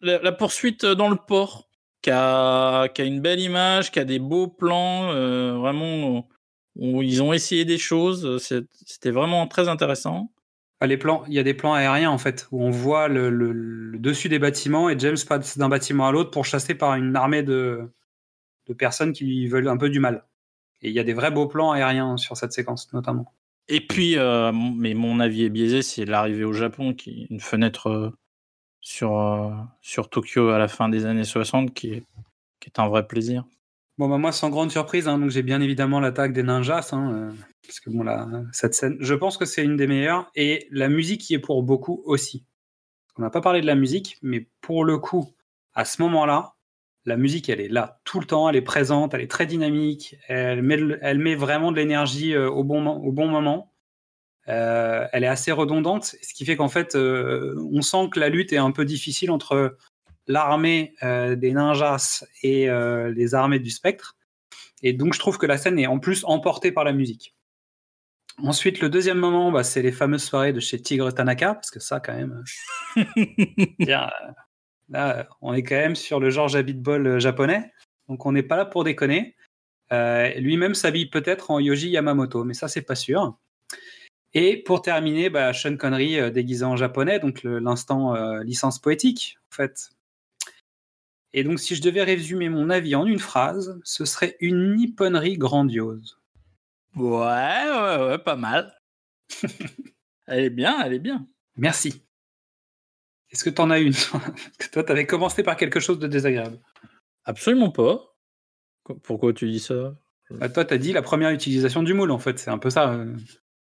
la, 0.00 0.32
poursuite 0.32 0.86
dans 0.86 1.08
le 1.08 1.16
port, 1.16 1.68
qui 2.02 2.10
a, 2.10 2.88
une 2.98 3.20
belle 3.20 3.40
image, 3.40 3.90
qui 3.90 3.98
a 3.98 4.04
des 4.04 4.18
beaux 4.18 4.48
plans, 4.48 5.10
euh, 5.10 5.58
vraiment 5.58 6.28
où 6.76 7.02
ils 7.02 7.22
ont 7.22 7.32
essayé 7.32 7.64
des 7.64 7.78
choses. 7.78 8.38
C'était 8.38 9.10
vraiment 9.10 9.46
très 9.46 9.68
intéressant. 9.68 10.32
Ah, 10.80 10.86
il 10.86 11.32
y 11.32 11.38
a 11.38 11.42
des 11.42 11.54
plans 11.54 11.72
aériens 11.72 12.10
en 12.10 12.18
fait 12.18 12.46
où 12.52 12.62
on 12.62 12.70
voit 12.70 13.08
le 13.08 13.98
dessus 13.98 14.28
des 14.28 14.38
bâtiments 14.38 14.90
et 14.90 14.98
James 14.98 15.16
passe 15.26 15.56
d'un 15.56 15.70
bâtiment 15.70 16.06
à 16.06 16.12
l'autre 16.12 16.30
pour 16.30 16.44
chasser 16.44 16.74
par 16.74 16.96
une 16.96 17.16
armée 17.16 17.42
de, 17.42 17.90
de 18.66 18.74
personnes 18.74 19.12
qui 19.12 19.24
lui 19.24 19.48
veulent 19.48 19.68
un 19.68 19.76
peu 19.76 19.88
du 19.88 20.00
mal. 20.00 20.24
Et 20.82 20.88
il 20.88 20.94
y 20.94 20.98
a 20.98 21.04
des 21.04 21.14
vrais 21.14 21.30
beaux 21.30 21.46
plans 21.46 21.72
aériens 21.72 22.16
sur 22.16 22.36
cette 22.36 22.52
séquence 22.52 22.92
notamment. 22.92 23.32
Et 23.68 23.80
puis, 23.80 24.16
euh, 24.16 24.52
mais 24.52 24.94
mon 24.94 25.18
avis 25.18 25.44
est 25.44 25.48
biaisé, 25.48 25.82
c'est 25.82 26.04
l'arrivée 26.04 26.44
au 26.44 26.52
Japon, 26.52 26.94
qui 26.94 27.22
est 27.22 27.26
une 27.30 27.40
fenêtre 27.40 27.88
euh, 27.88 28.10
sur, 28.80 29.18
euh, 29.18 29.50
sur 29.80 30.08
Tokyo 30.08 30.50
à 30.50 30.58
la 30.58 30.68
fin 30.68 30.88
des 30.88 31.04
années 31.04 31.24
60, 31.24 31.74
qui 31.74 31.94
est, 31.94 32.04
qui 32.60 32.68
est 32.68 32.78
un 32.78 32.88
vrai 32.88 33.06
plaisir. 33.06 33.44
Bon 33.98 34.10
bah 34.10 34.18
moi 34.18 34.30
sans 34.30 34.50
grande 34.50 34.70
surprise, 34.70 35.08
hein, 35.08 35.18
donc 35.18 35.30
j'ai 35.30 35.42
bien 35.42 35.62
évidemment 35.62 36.00
l'attaque 36.00 36.34
des 36.34 36.42
ninjas, 36.42 36.90
hein, 36.92 37.30
parce 37.62 37.80
que 37.80 37.88
bon 37.88 38.02
là 38.02 38.28
cette 38.52 38.74
scène, 38.74 38.98
je 39.00 39.14
pense 39.14 39.38
que 39.38 39.46
c'est 39.46 39.64
une 39.64 39.78
des 39.78 39.86
meilleures 39.86 40.30
et 40.34 40.68
la 40.70 40.90
musique 40.90 41.30
y 41.30 41.34
est 41.34 41.38
pour 41.38 41.62
beaucoup 41.62 42.02
aussi. 42.04 42.44
On 43.16 43.22
n'a 43.22 43.30
pas 43.30 43.40
parlé 43.40 43.62
de 43.62 43.66
la 43.66 43.74
musique, 43.74 44.18
mais 44.20 44.48
pour 44.60 44.84
le 44.84 44.98
coup, 44.98 45.34
à 45.72 45.86
ce 45.86 46.02
moment-là, 46.02 46.55
la 47.06 47.16
musique 47.16 47.48
elle 47.48 47.60
est 47.60 47.68
là 47.68 48.00
tout 48.04 48.20
le 48.20 48.26
temps, 48.26 48.48
elle 48.48 48.56
est 48.56 48.62
présente, 48.62 49.14
elle 49.14 49.20
est 49.22 49.30
très 49.30 49.46
dynamique, 49.46 50.16
elle 50.28 50.62
met, 50.62 50.76
de- 50.76 50.98
elle 51.02 51.18
met 51.18 51.34
vraiment 51.36 51.70
de 51.72 51.76
l'énergie 51.76 52.34
euh, 52.34 52.50
au 52.50 52.64
bon 52.64 52.80
mo- 52.80 53.00
au 53.02 53.12
bon 53.12 53.28
moment. 53.28 53.72
Euh, 54.48 55.06
elle 55.12 55.24
est 55.24 55.28
assez 55.28 55.50
redondante, 55.52 56.04
ce 56.04 56.34
qui 56.34 56.44
fait 56.44 56.56
qu'en 56.56 56.68
fait, 56.68 56.94
euh, 56.94 57.54
on 57.72 57.80
sent 57.82 58.08
que 58.12 58.20
la 58.20 58.28
lutte 58.28 58.52
est 58.52 58.58
un 58.58 58.70
peu 58.70 58.84
difficile 58.84 59.30
entre 59.30 59.76
l'armée 60.28 60.94
des 61.02 61.52
ninjas 61.52 62.24
et 62.42 62.68
les 63.14 63.34
armées 63.34 63.58
du 63.60 63.70
spectre. 63.70 64.16
Et 64.82 64.92
donc, 64.92 65.14
je 65.14 65.18
trouve 65.18 65.38
que 65.38 65.46
la 65.46 65.56
scène 65.58 65.78
est 65.78 65.86
en 65.86 65.98
plus 65.98 66.24
emportée 66.24 66.70
par 66.72 66.84
la 66.84 66.92
musique. 66.92 67.34
Ensuite, 68.42 68.80
le 68.80 68.88
deuxième 68.90 69.18
moment, 69.18 69.50
bah, 69.50 69.64
c'est 69.64 69.82
les 69.82 69.92
fameuses 69.92 70.24
soirées 70.24 70.52
de 70.52 70.60
chez 70.60 70.80
Tigre 70.82 71.10
Tanaka, 71.12 71.54
parce 71.54 71.70
que 71.70 71.80
ça, 71.80 72.00
quand 72.00 72.12
même, 72.14 72.44
bien, 73.78 74.10
là, 74.88 75.28
on 75.40 75.52
est 75.54 75.62
quand 75.62 75.76
même 75.76 75.96
sur 75.96 76.20
le 76.20 76.30
George 76.30 76.56
Abitbol 76.56 77.06
euh, 77.06 77.18
japonais, 77.18 77.72
donc 78.08 78.26
on 78.26 78.32
n'est 78.32 78.42
pas 78.42 78.56
là 78.56 78.64
pour 78.64 78.84
déconner. 78.84 79.36
Euh, 79.92 80.28
Lui-même 80.40 80.74
s'habille 80.74 81.06
peut-être 81.06 81.50
en 81.50 81.60
Yoji 81.60 81.90
Yamamoto, 81.90 82.44
mais 82.44 82.54
ça, 82.54 82.68
c'est 82.68 82.82
pas 82.82 82.94
sûr. 82.94 83.38
Et 84.34 84.62
pour 84.62 84.82
terminer, 84.82 85.30
bah, 85.30 85.52
Sean 85.52 85.76
Connery 85.76 86.18
euh, 86.18 86.30
déguisé 86.30 86.64
en 86.64 86.76
japonais, 86.76 87.20
donc 87.20 87.42
l'instant 87.42 88.14
euh, 88.14 88.42
licence 88.42 88.78
poétique, 88.78 89.38
en 89.50 89.54
fait. 89.54 89.90
Et 91.32 91.44
donc, 91.44 91.60
si 91.60 91.74
je 91.74 91.82
devais 91.82 92.02
résumer 92.02 92.48
mon 92.48 92.70
avis 92.70 92.94
en 92.94 93.06
une 93.06 93.18
phrase, 93.18 93.78
ce 93.84 94.04
serait 94.04 94.36
une 94.40 94.74
nipponnerie 94.74 95.38
grandiose. 95.38 96.18
Ouais, 96.96 97.14
ouais, 97.14 98.06
ouais, 98.08 98.18
pas 98.18 98.36
mal. 98.36 98.74
elle 100.26 100.44
est 100.44 100.50
bien, 100.50 100.82
elle 100.82 100.94
est 100.94 100.98
bien. 100.98 101.26
Merci. 101.56 102.05
Est-ce 103.30 103.44
que 103.44 103.50
tu 103.50 103.60
en 103.60 103.70
as 103.70 103.78
une? 103.80 103.92
Parce 104.12 104.22
que 104.58 104.70
Toi, 104.70 104.84
tu 104.84 104.92
avais 104.92 105.06
commencé 105.06 105.42
par 105.42 105.56
quelque 105.56 105.80
chose 105.80 105.98
de 105.98 106.06
désagréable. 106.06 106.58
Absolument 107.24 107.70
pas. 107.70 108.14
Qu- 108.84 108.98
Pourquoi 109.02 109.32
tu 109.32 109.50
dis 109.50 109.60
ça? 109.60 109.96
Bah, 110.30 110.48
toi, 110.48 110.64
tu 110.64 110.74
as 110.74 110.78
dit 110.78 110.92
la 110.92 111.02
première 111.02 111.30
utilisation 111.30 111.82
du 111.82 111.94
moule, 111.94 112.10
en 112.10 112.18
fait. 112.18 112.38
C'est 112.38 112.50
un 112.50 112.58
peu 112.58 112.70
ça. 112.70 112.92
euh. 112.92 113.14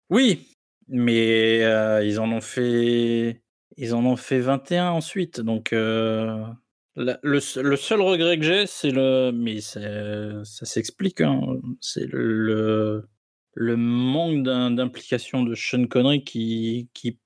Oui, 0.09 0.49
mais 0.87 1.63
euh, 1.63 2.03
ils 2.03 2.19
en 2.19 2.29
ont 2.31 2.41
fait, 2.41 3.41
ils 3.77 3.93
en 3.93 4.05
ont 4.05 4.17
fait 4.17 4.39
21 4.39 4.89
ensuite. 4.89 5.39
Donc 5.39 5.71
euh, 5.71 6.43
la- 6.97 7.19
le, 7.23 7.39
se- 7.39 7.59
le 7.61 7.77
seul 7.77 8.01
regret 8.01 8.37
que 8.37 8.43
j'ai, 8.43 8.67
c'est 8.67 8.91
le, 8.91 9.31
mais 9.31 9.61
ça 9.61 10.65
s'explique, 10.65 11.21
hein, 11.21 11.41
c'est 11.79 12.05
le, 12.11 13.07
le 13.53 13.77
manque 13.77 14.43
d'im- 14.43 14.71
d'implication 14.71 15.43
de 15.43 15.55
Sean 15.55 15.85
Connery 15.87 16.25
qui, 16.25 16.89
qui, 16.93 17.17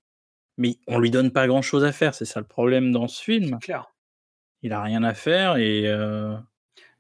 mais 0.58 0.78
on 0.88 0.99
lui 0.99 1.12
donne 1.12 1.32
pas 1.32 1.47
grand 1.47 1.62
chose 1.62 1.84
à 1.84 1.91
faire. 1.91 2.14
C'est 2.14 2.26
ça 2.26 2.39
le 2.39 2.45
problème 2.45 2.91
dans 2.91 3.08
ce 3.08 3.24
film. 3.24 3.60
Clair. 3.60 3.91
Il 4.62 4.74
a 4.74 4.82
rien 4.82 5.03
à 5.03 5.14
faire 5.14 5.58
et 5.58 5.84
euh, 5.86 6.36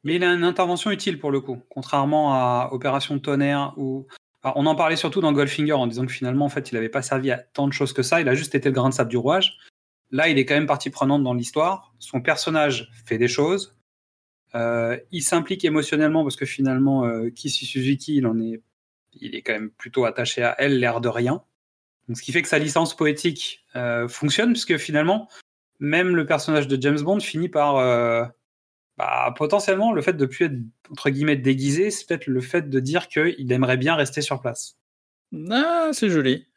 Mais 0.03 0.15
il 0.15 0.23
a 0.23 0.33
une 0.33 0.43
intervention 0.43 0.91
utile 0.91 1.19
pour 1.19 1.31
le 1.31 1.41
coup, 1.41 1.61
contrairement 1.69 2.33
à 2.33 2.69
Opération 2.71 3.17
Tonnerre 3.17 3.73
où 3.77 4.05
enfin, 4.43 4.53
on 4.55 4.65
en 4.65 4.75
parlait 4.75 4.95
surtout 4.97 5.21
dans 5.21 5.33
Goldfinger 5.33 5.73
en 5.73 5.87
disant 5.87 6.05
que 6.05 6.11
finalement 6.11 6.45
en 6.45 6.49
fait 6.49 6.71
il 6.71 6.75
n'avait 6.75 6.89
pas 6.89 7.01
servi 7.01 7.31
à 7.31 7.37
tant 7.37 7.67
de 7.67 7.73
choses 7.73 7.93
que 7.93 8.03
ça, 8.03 8.21
il 8.21 8.29
a 8.29 8.35
juste 8.35 8.55
été 8.55 8.69
le 8.69 8.75
grain 8.75 8.89
de 8.89 8.93
sable 8.93 9.09
du 9.09 9.17
rouage. 9.17 9.57
Là, 10.11 10.29
il 10.29 10.37
est 10.37 10.45
quand 10.45 10.53
même 10.53 10.67
partie 10.67 10.89
prenante 10.89 11.23
dans 11.23 11.33
l'histoire. 11.33 11.93
Son 11.99 12.21
personnage 12.21 12.89
fait 13.05 13.17
des 13.17 13.27
choses. 13.27 13.75
Euh, 14.53 14.97
il 15.11 15.21
s'implique 15.21 15.65
émotionnellement 15.65 16.23
parce 16.23 16.35
que 16.35 16.45
finalement, 16.45 17.05
euh, 17.05 17.29
Kishi 17.29 17.65
Suzuki, 17.65 18.15
il 18.15 18.27
en 18.27 18.39
est, 18.39 18.61
il 19.13 19.35
est 19.35 19.41
quand 19.41 19.53
même 19.53 19.71
plutôt 19.71 20.05
attaché 20.05 20.43
à 20.43 20.55
elle, 20.59 20.79
l'air 20.79 21.01
de 21.01 21.09
rien. 21.09 21.43
Donc, 22.07 22.17
ce 22.17 22.23
qui 22.23 22.31
fait 22.31 22.41
que 22.41 22.47
sa 22.47 22.59
licence 22.59 22.95
poétique 22.95 23.65
euh, 23.75 24.07
fonctionne, 24.07 24.51
puisque 24.51 24.77
finalement, 24.77 25.27
même 25.79 26.15
le 26.15 26.25
personnage 26.25 26.67
de 26.67 26.81
James 26.81 27.01
Bond 27.01 27.19
finit 27.19 27.49
par 27.49 27.77
euh, 27.77 28.23
bah, 28.97 29.33
potentiellement 29.37 29.91
le 29.91 30.01
fait 30.01 30.13
de 30.13 30.25
plus 30.25 30.45
être 30.45 30.57
entre 30.91 31.09
guillemets 31.09 31.35
déguisé, 31.35 31.91
c'est 31.91 32.05
peut-être 32.07 32.27
le 32.27 32.41
fait 32.41 32.69
de 32.69 32.79
dire 32.79 33.07
qu'il 33.07 33.51
aimerait 33.51 33.77
bien 33.77 33.95
rester 33.95 34.21
sur 34.21 34.41
place 34.41 34.77
ah, 35.49 35.89
c'est 35.91 36.09
joli. 36.09 36.47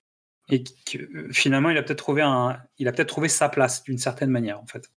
et 0.50 0.62
que 0.62 0.98
euh, 0.98 1.32
finalement 1.32 1.70
il 1.70 1.78
a 1.78 1.82
peut-être 1.82 1.98
trouvé 1.98 2.22
un, 2.22 2.60
il 2.78 2.86
a 2.86 2.92
peut-être 2.92 3.08
trouvé 3.08 3.28
sa 3.28 3.48
place 3.48 3.82
d'une 3.82 3.98
certaine 3.98 4.30
manière 4.30 4.60
en 4.60 4.66
fait. 4.66 4.90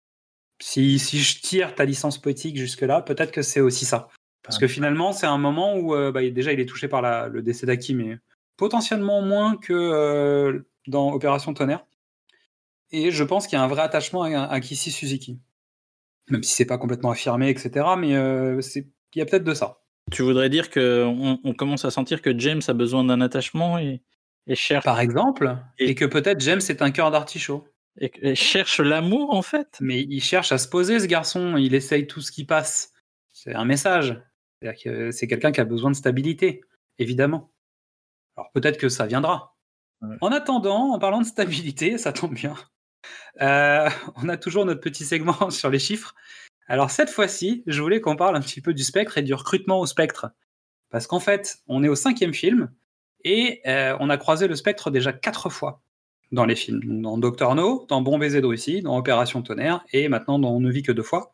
Si, 0.61 0.99
si 0.99 1.19
je 1.21 1.41
tire 1.41 1.75
ta 1.75 1.87
licence 1.87 2.19
poétique 2.21 2.59
jusque 2.59 2.83
là, 2.83 3.01
peut-être 3.01 3.31
que 3.33 3.41
c'est 3.41 3.61
aussi 3.61 3.87
ça. 3.87 4.09
Parce 4.43 4.59
que 4.59 4.67
finalement 4.67 5.13
c'est 5.15 5.27
un 5.27 5.39
moment 5.39 5.77
où 5.77 5.95
euh, 5.95 6.13
bah, 6.13 6.29
déjà 6.29 6.53
il 6.53 6.61
est 6.61 6.67
touché 6.67 6.89
par 6.89 7.01
la- 7.01 7.29
le 7.29 7.41
décès 7.41 7.65
d'Aki, 7.65 7.95
mais 7.95 8.19
potentiellement 8.61 9.23
moins 9.23 9.57
que 9.57 9.73
euh, 9.73 10.61
dans 10.87 11.13
Opération 11.13 11.53
Tonnerre. 11.55 11.85
Et 12.93 13.11
je 13.11 13.25
pense 13.25 13.47
qu'il 13.47 13.57
y 13.57 13.61
a 13.61 13.65
un 13.65 13.69
vrai 13.69 13.83
attachement 13.83 14.23
à, 14.25 14.43
à 14.45 14.61
Suzuki, 14.63 15.41
même 16.29 16.43
si 16.43 16.55
c'est 16.55 16.67
pas 16.67 16.77
complètement 16.79 17.11
affirmé, 17.11 17.49
etc. 17.49 17.71
Mais 17.99 18.15
euh, 18.15 18.61
il 18.77 18.85
y 19.19 19.23
a 19.23 19.25
peut-être 19.27 19.45
de 19.45 19.55
ça. 19.55 19.81
Tu 20.13 20.23
voudrais 20.23 20.51
dire 20.51 20.71
que 20.71 21.05
on, 21.07 21.39
on 21.43 21.55
commence 21.55 21.85
à 21.85 21.91
sentir 21.91 22.21
que 22.21 22.37
James 22.39 22.61
a 22.69 22.73
besoin 22.73 23.03
d'un 23.05 23.21
attachement 23.21 23.79
et, 23.79 24.03
et 24.47 24.55
cherche 24.57 24.85
Par 24.85 25.01
exemple, 25.01 25.57
Et- 25.79 25.91
et 25.91 25.95
que 25.95 26.05
peut-être 26.05 26.41
James 26.41 26.61
est 26.69 26.83
un 26.83 26.91
cœur 26.91 27.11
d'artichaut. 27.11 27.65
et, 27.99 28.11
et 28.23 28.35
cherche 28.35 28.81
l'amour 28.81 29.33
en 29.35 29.43
fait. 29.43 29.79
Mais 29.81 30.03
il 30.03 30.21
cherche 30.21 30.53
à 30.53 30.59
se 30.59 30.69
poser, 30.69 30.99
ce 31.01 31.07
garçon. 31.07 31.57
Il 31.57 31.75
essaye 31.75 32.07
tout 32.07 32.21
ce 32.21 32.31
qui 32.33 32.45
passe. 32.45 32.93
C'est 33.33 33.55
un 33.55 33.65
message. 33.65 34.21
C'est-à-dire 34.61 34.83
que 34.83 35.11
c'est 35.13 35.27
quelqu'un 35.29 35.53
qui 35.53 35.61
a 35.61 35.65
besoin 35.65 35.91
de 35.91 35.97
stabilité, 35.97 36.61
évidemment. 36.99 37.53
Alors 38.41 38.51
peut-être 38.53 38.79
que 38.79 38.89
ça 38.89 39.07
viendra. 39.07 39.55
Ouais. 40.01 40.17
En 40.23 40.33
attendant, 40.33 40.93
en 40.93 40.99
parlant 40.99 41.21
de 41.21 41.27
stabilité, 41.27 41.99
ça 41.99 42.13
tombe 42.13 42.33
bien. 42.33 42.55
euh, 43.43 43.89
on 44.17 44.29
a 44.29 44.37
toujours 44.39 44.65
notre 44.65 44.81
petit 44.81 45.05
segment 45.05 45.51
sur 45.51 45.69
les 45.69 45.79
chiffres. 45.79 46.15
Alors 46.69 46.91
cette 46.91 47.11
fois-ci, 47.11 47.63
je 47.67 47.83
voulais 47.83 48.01
qu'on 48.01 48.17
parle 48.17 48.37
un 48.37 48.41
petit 48.41 48.63
peu 48.63 48.73
du 48.73 48.83
spectre 48.83 49.19
et 49.19 49.23
du 49.23 49.35
recrutement 49.35 49.79
au 49.79 49.87
spectre. 49.87 50.31
Parce 50.89 51.07
qu'en 51.07 51.21
fait, 51.21 51.59
on 51.67 51.85
est 51.85 51.89
au 51.89 51.95
cinquième 51.95 52.33
film 52.33 52.71
et 53.25 53.61
euh, 53.67 53.95
on 54.01 54.09
a 54.09 54.17
croisé 54.17 54.49
le 54.49 54.55
spectre 54.55 54.91
déjà 54.91 55.13
quatre 55.13 55.51
fois 55.51 55.83
dans 56.33 56.47
les 56.47 56.57
films. 56.57 57.03
Dans 57.03 57.19
Doctor 57.19 57.55
No, 57.55 57.85
dans 57.91 58.01
Bon 58.01 58.19
baiser 58.19 58.41
de 58.41 58.47
Russie, 58.47 58.81
dans 58.81 58.97
Opération 58.97 59.43
Tonnerre 59.43 59.85
et 59.93 60.09
maintenant 60.09 60.39
dans 60.39 60.51
On 60.51 60.61
ne 60.61 60.71
vit 60.71 60.83
que 60.83 60.93
deux 60.93 61.03
fois. 61.03 61.33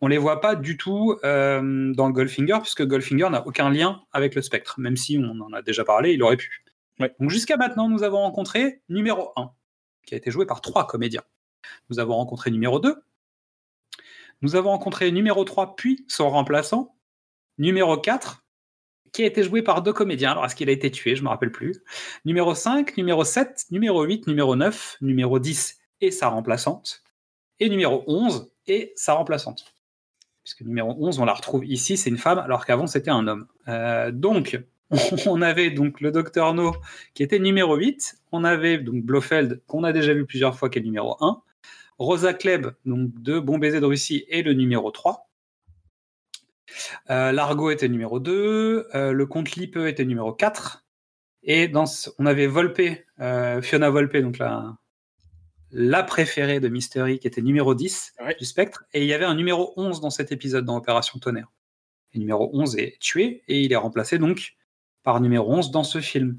On 0.00 0.08
les 0.08 0.18
voit 0.18 0.40
pas 0.40 0.56
du 0.56 0.76
tout 0.76 1.18
euh, 1.24 1.92
dans 1.94 2.10
Goldfinger, 2.10 2.58
puisque 2.62 2.86
Goldfinger 2.86 3.28
n'a 3.30 3.46
aucun 3.46 3.68
lien 3.70 4.02
avec 4.12 4.34
le 4.34 4.42
spectre, 4.42 4.80
même 4.80 4.96
si 4.96 5.18
on 5.18 5.40
en 5.40 5.52
a 5.52 5.62
déjà 5.62 5.84
parlé, 5.84 6.12
il 6.12 6.22
aurait 6.22 6.38
pu. 6.38 6.64
Ouais. 6.98 7.14
Donc 7.20 7.30
jusqu'à 7.30 7.56
maintenant, 7.56 7.88
nous 7.88 8.02
avons 8.02 8.18
rencontré 8.18 8.82
numéro 8.88 9.32
1, 9.36 9.50
qui 10.06 10.14
a 10.14 10.16
été 10.16 10.30
joué 10.30 10.46
par 10.46 10.60
trois 10.60 10.86
comédiens. 10.86 11.22
Nous 11.90 11.98
avons 11.98 12.14
rencontré 12.14 12.50
numéro 12.50 12.80
2, 12.80 12.96
nous 14.42 14.56
avons 14.56 14.70
rencontré 14.70 15.12
numéro 15.12 15.44
3, 15.44 15.76
puis 15.76 16.04
son 16.08 16.30
remplaçant, 16.30 16.96
numéro 17.58 17.98
4, 17.98 18.42
qui 19.12 19.22
a 19.22 19.26
été 19.26 19.42
joué 19.42 19.62
par 19.62 19.82
deux 19.82 19.92
comédiens. 19.92 20.32
Alors, 20.32 20.46
est-ce 20.46 20.56
qu'il 20.56 20.68
a 20.68 20.72
été 20.72 20.90
tué? 20.90 21.14
Je 21.14 21.20
ne 21.20 21.24
me 21.24 21.30
rappelle 21.30 21.52
plus. 21.52 21.82
Numéro 22.24 22.54
5, 22.54 22.96
numéro 22.96 23.24
7, 23.24 23.66
numéro 23.70 24.02
8, 24.02 24.26
numéro 24.28 24.56
9, 24.56 24.96
numéro 25.02 25.38
10 25.38 25.78
et 26.00 26.10
sa 26.10 26.28
remplaçante. 26.28 27.02
Et 27.58 27.68
numéro 27.68 28.02
11 28.06 28.50
et 28.66 28.92
sa 28.96 29.14
remplaçante. 29.14 29.74
Puisque 30.42 30.62
numéro 30.62 30.96
11, 30.98 31.18
on 31.18 31.24
la 31.24 31.34
retrouve 31.34 31.64
ici, 31.66 31.96
c'est 31.96 32.10
une 32.10 32.18
femme, 32.18 32.38
alors 32.38 32.64
qu'avant, 32.64 32.86
c'était 32.86 33.10
un 33.10 33.26
homme. 33.26 33.46
Euh, 33.68 34.10
donc, 34.10 34.60
on 35.26 35.42
avait 35.42 35.70
donc 35.70 36.00
le 36.00 36.10
docteur 36.10 36.54
No 36.54 36.74
qui 37.14 37.22
était 37.22 37.38
numéro 37.38 37.76
8. 37.76 38.16
On 38.32 38.44
avait 38.44 38.78
donc 38.78 39.04
Blofeld, 39.04 39.62
qu'on 39.66 39.84
a 39.84 39.92
déjà 39.92 40.14
vu 40.14 40.24
plusieurs 40.26 40.56
fois, 40.56 40.70
qui 40.70 40.78
est 40.78 40.82
numéro 40.82 41.16
1. 41.20 41.42
Rosa 41.98 42.32
Klebb, 42.32 42.72
donc 42.86 43.10
de 43.22 43.38
Bon 43.38 43.58
baiser 43.58 43.80
de 43.80 43.86
Russie, 43.86 44.24
est 44.30 44.42
le 44.42 44.54
numéro 44.54 44.90
3. 44.90 45.28
Euh, 47.10 47.32
Largo 47.32 47.70
était 47.70 47.88
numéro 47.88 48.20
2, 48.20 48.88
euh, 48.94 49.12
le 49.12 49.26
comte 49.26 49.50
Lippe 49.52 49.76
était 49.76 50.04
numéro 50.04 50.32
4, 50.32 50.86
et 51.42 51.68
dans 51.68 51.84
on 52.18 52.26
avait 52.26 52.46
Volpe, 52.46 52.80
Fiona 53.60 53.90
Volpe, 53.90 54.16
donc 54.16 54.38
la, 54.38 54.78
la 55.72 56.02
préférée 56.02 56.60
de 56.60 56.68
Mystery, 56.68 57.18
qui 57.18 57.26
était 57.26 57.42
numéro 57.42 57.74
10 57.74 58.14
Ouais. 58.24 58.34
du 58.38 58.44
spectre, 58.44 58.84
et 58.92 59.00
il 59.02 59.06
y 59.06 59.12
avait 59.14 59.24
un 59.24 59.34
numéro 59.34 59.72
11 59.76 60.00
dans 60.00 60.10
cet 60.10 60.32
épisode, 60.32 60.64
dans 60.64 60.76
Opération 60.76 61.18
Tonnerre. 61.18 61.50
Le 62.14 62.20
numéro 62.20 62.50
11 62.52 62.76
est 62.76 62.98
tué, 63.00 63.42
et 63.48 63.60
il 63.60 63.72
est 63.72 63.76
remplacé 63.76 64.18
donc 64.18 64.54
par 65.02 65.20
numéro 65.20 65.52
11 65.52 65.70
dans 65.70 65.84
ce 65.84 66.00
film. 66.00 66.38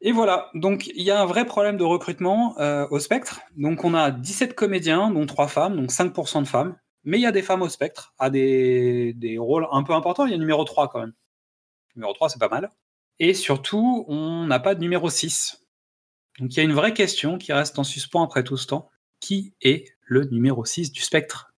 Et 0.00 0.12
voilà, 0.12 0.50
donc 0.54 0.86
il 0.88 1.02
y 1.02 1.10
a 1.10 1.20
un 1.20 1.26
vrai 1.26 1.44
problème 1.44 1.76
de 1.76 1.82
recrutement 1.84 2.56
euh, 2.60 2.86
au 2.90 3.00
spectre. 3.00 3.40
Donc 3.56 3.84
on 3.84 3.94
a 3.94 4.10
17 4.12 4.54
comédiens, 4.54 5.10
dont 5.10 5.26
3 5.26 5.48
femmes, 5.48 5.74
donc 5.76 5.90
5% 5.90 6.42
de 6.42 6.46
femmes. 6.46 6.76
Mais 7.04 7.18
il 7.18 7.22
y 7.22 7.26
a 7.26 7.32
des 7.32 7.42
femmes 7.42 7.62
au 7.62 7.68
spectre, 7.68 8.14
à 8.18 8.28
des, 8.30 9.12
des 9.14 9.38
rôles 9.38 9.66
un 9.72 9.82
peu 9.82 9.94
importants. 9.94 10.26
Il 10.26 10.30
y 10.32 10.34
a 10.34 10.38
numéro 10.38 10.62
3 10.64 10.88
quand 10.88 11.00
même. 11.00 11.14
Numéro 11.96 12.12
3, 12.12 12.28
c'est 12.28 12.38
pas 12.38 12.48
mal. 12.48 12.70
Et 13.18 13.34
surtout, 13.34 14.04
on 14.08 14.46
n'a 14.46 14.60
pas 14.60 14.74
de 14.76 14.80
numéro 14.80 15.08
6. 15.10 15.66
Donc 16.38 16.54
il 16.54 16.56
y 16.56 16.60
a 16.60 16.62
une 16.62 16.72
vraie 16.72 16.94
question 16.94 17.38
qui 17.38 17.52
reste 17.52 17.78
en 17.78 17.84
suspens 17.84 18.22
après 18.22 18.44
tout 18.44 18.56
ce 18.56 18.66
temps. 18.66 18.90
Qui 19.20 19.54
est 19.60 19.96
le 20.02 20.24
numéro 20.26 20.64
6 20.64 20.92
du 20.92 21.02
spectre? 21.02 21.52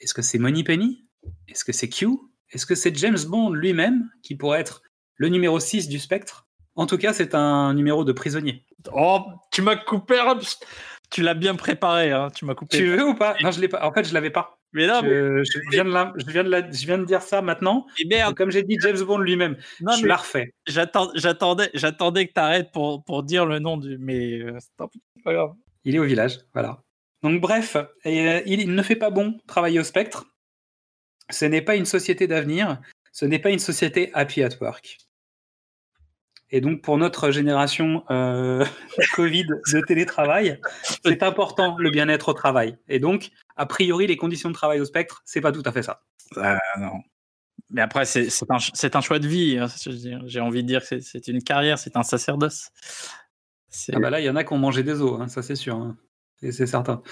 Est-ce 0.00 0.14
que 0.14 0.22
c'est 0.22 0.38
Money 0.38 0.64
Penny? 0.64 1.06
Est-ce 1.46 1.64
que 1.64 1.72
c'est 1.72 1.88
Q? 1.88 2.08
Est-ce 2.50 2.66
que 2.66 2.74
c'est 2.74 2.94
James 2.96 3.18
Bond 3.28 3.50
lui-même 3.50 4.10
qui 4.22 4.34
pourrait 4.34 4.60
être 4.60 4.82
le 5.16 5.28
numéro 5.28 5.60
6 5.60 5.88
du 5.88 6.00
spectre? 6.00 6.48
En 6.74 6.86
tout 6.86 6.98
cas, 6.98 7.12
c'est 7.12 7.34
un 7.34 7.74
numéro 7.74 8.04
de 8.04 8.12
prisonnier. 8.12 8.66
Oh, 8.92 9.20
tu 9.52 9.62
m'as 9.62 9.76
coupé. 9.76 10.20
Tu 11.10 11.22
l'as 11.22 11.34
bien 11.34 11.54
préparé. 11.54 12.10
Hein. 12.10 12.30
Tu 12.34 12.44
m'as 12.44 12.54
coupé. 12.54 12.78
Tu 12.78 12.86
veux 12.86 13.06
ou 13.06 13.14
pas? 13.14 13.36
Non, 13.42 13.50
je 13.52 13.60
l'ai 13.60 13.68
pas. 13.68 13.86
En 13.86 13.92
fait, 13.92 14.04
je 14.04 14.14
l'avais 14.14 14.30
pas. 14.30 14.58
Mais 14.72 14.86
non, 14.86 15.02
mais- 15.02 15.08
Je, 15.08 15.42
je 15.44 15.60
viens 15.70 15.84
de 15.84 15.90
la- 15.90 16.12
je 16.16 16.24
viens 16.30 16.44
de 16.44 16.48
la- 16.48 16.70
je 16.70 16.86
viens 16.86 16.98
de 16.98 17.04
dire 17.04 17.22
ça 17.22 17.42
maintenant. 17.42 17.86
mais 17.98 18.16
merde, 18.16 18.34
Comme 18.34 18.50
j'ai 18.50 18.62
dit 18.62 18.76
James 18.80 19.00
Bond 19.02 19.18
lui-même, 19.18 19.56
non, 19.80 19.92
je 19.92 20.06
la 20.06 20.16
refais. 20.16 20.54
j'attendais, 20.66 21.70
j'attendais 21.74 22.26
que 22.26 22.32
t'arrêtes 22.32 22.72
pour, 22.72 23.04
pour 23.04 23.22
dire 23.22 23.44
le 23.46 23.58
nom 23.58 23.76
du. 23.76 23.98
Mais 23.98 24.38
euh, 24.40 24.56
c'est 24.60 25.22
pas 25.24 25.32
grave. 25.34 25.52
Il 25.84 25.94
est 25.94 25.98
au 25.98 26.04
village, 26.04 26.38
voilà. 26.54 26.80
Donc 27.22 27.40
bref, 27.40 27.76
et, 28.04 28.28
euh, 28.28 28.40
il 28.46 28.74
ne 28.74 28.82
fait 28.82 28.96
pas 28.96 29.10
bon 29.10 29.38
travailler 29.46 29.78
au 29.80 29.84
Spectre. 29.84 30.24
Ce 31.30 31.44
n'est 31.44 31.62
pas 31.62 31.76
une 31.76 31.86
société 31.86 32.26
d'avenir, 32.26 32.80
ce 33.12 33.24
n'est 33.26 33.38
pas 33.38 33.50
une 33.50 33.58
société 33.58 34.10
happy 34.14 34.42
at 34.42 34.50
work. 34.60 34.98
Et 36.52 36.60
donc 36.60 36.82
pour 36.82 36.98
notre 36.98 37.30
génération 37.30 38.04
euh, 38.10 38.64
Covid 39.14 39.46
de 39.46 39.80
télétravail, 39.86 40.60
c'est 41.04 41.22
important 41.22 41.76
le 41.78 41.90
bien-être 41.90 42.28
au 42.28 42.32
travail. 42.34 42.76
Et 42.88 43.00
donc, 43.00 43.30
a 43.56 43.66
priori, 43.66 44.06
les 44.06 44.16
conditions 44.16 44.50
de 44.50 44.54
travail 44.54 44.78
au 44.80 44.84
Spectre, 44.84 45.22
c'est 45.24 45.40
pas 45.40 45.50
tout 45.50 45.62
à 45.64 45.72
fait 45.72 45.82
ça. 45.82 46.02
Ah, 46.36 46.58
non. 46.78 46.92
Mais 47.70 47.80
après, 47.80 48.04
c'est 48.04 48.28
un, 48.50 49.00
choix 49.00 49.18
de 49.18 49.26
vie. 49.26 49.58
hein. 49.58 49.66
J'ai 50.26 50.40
envie 50.40 50.62
de 50.62 50.68
dire 50.68 50.86
que 50.86 51.00
c'est- 51.00 51.26
une 51.28 51.42
carrière, 51.42 51.78
c'est 51.78 51.96
un 51.96 52.02
sacerdoce. 52.02 52.68
Ah 53.92 53.98
bah 53.98 54.10
là, 54.10 54.20
il 54.20 54.24
y 54.24 54.30
en 54.30 54.36
a 54.36 54.44
qui 54.44 54.52
ont 54.52 54.58
mangé 54.58 54.82
des 54.82 55.00
os, 55.00 55.18
hein, 55.20 55.28
ça 55.28 55.40
c'est 55.42 55.54
sûr. 55.56 55.76
hein. 55.76 55.96
Et 56.42 56.52
c'est 56.52 56.66
certain. 56.66 57.02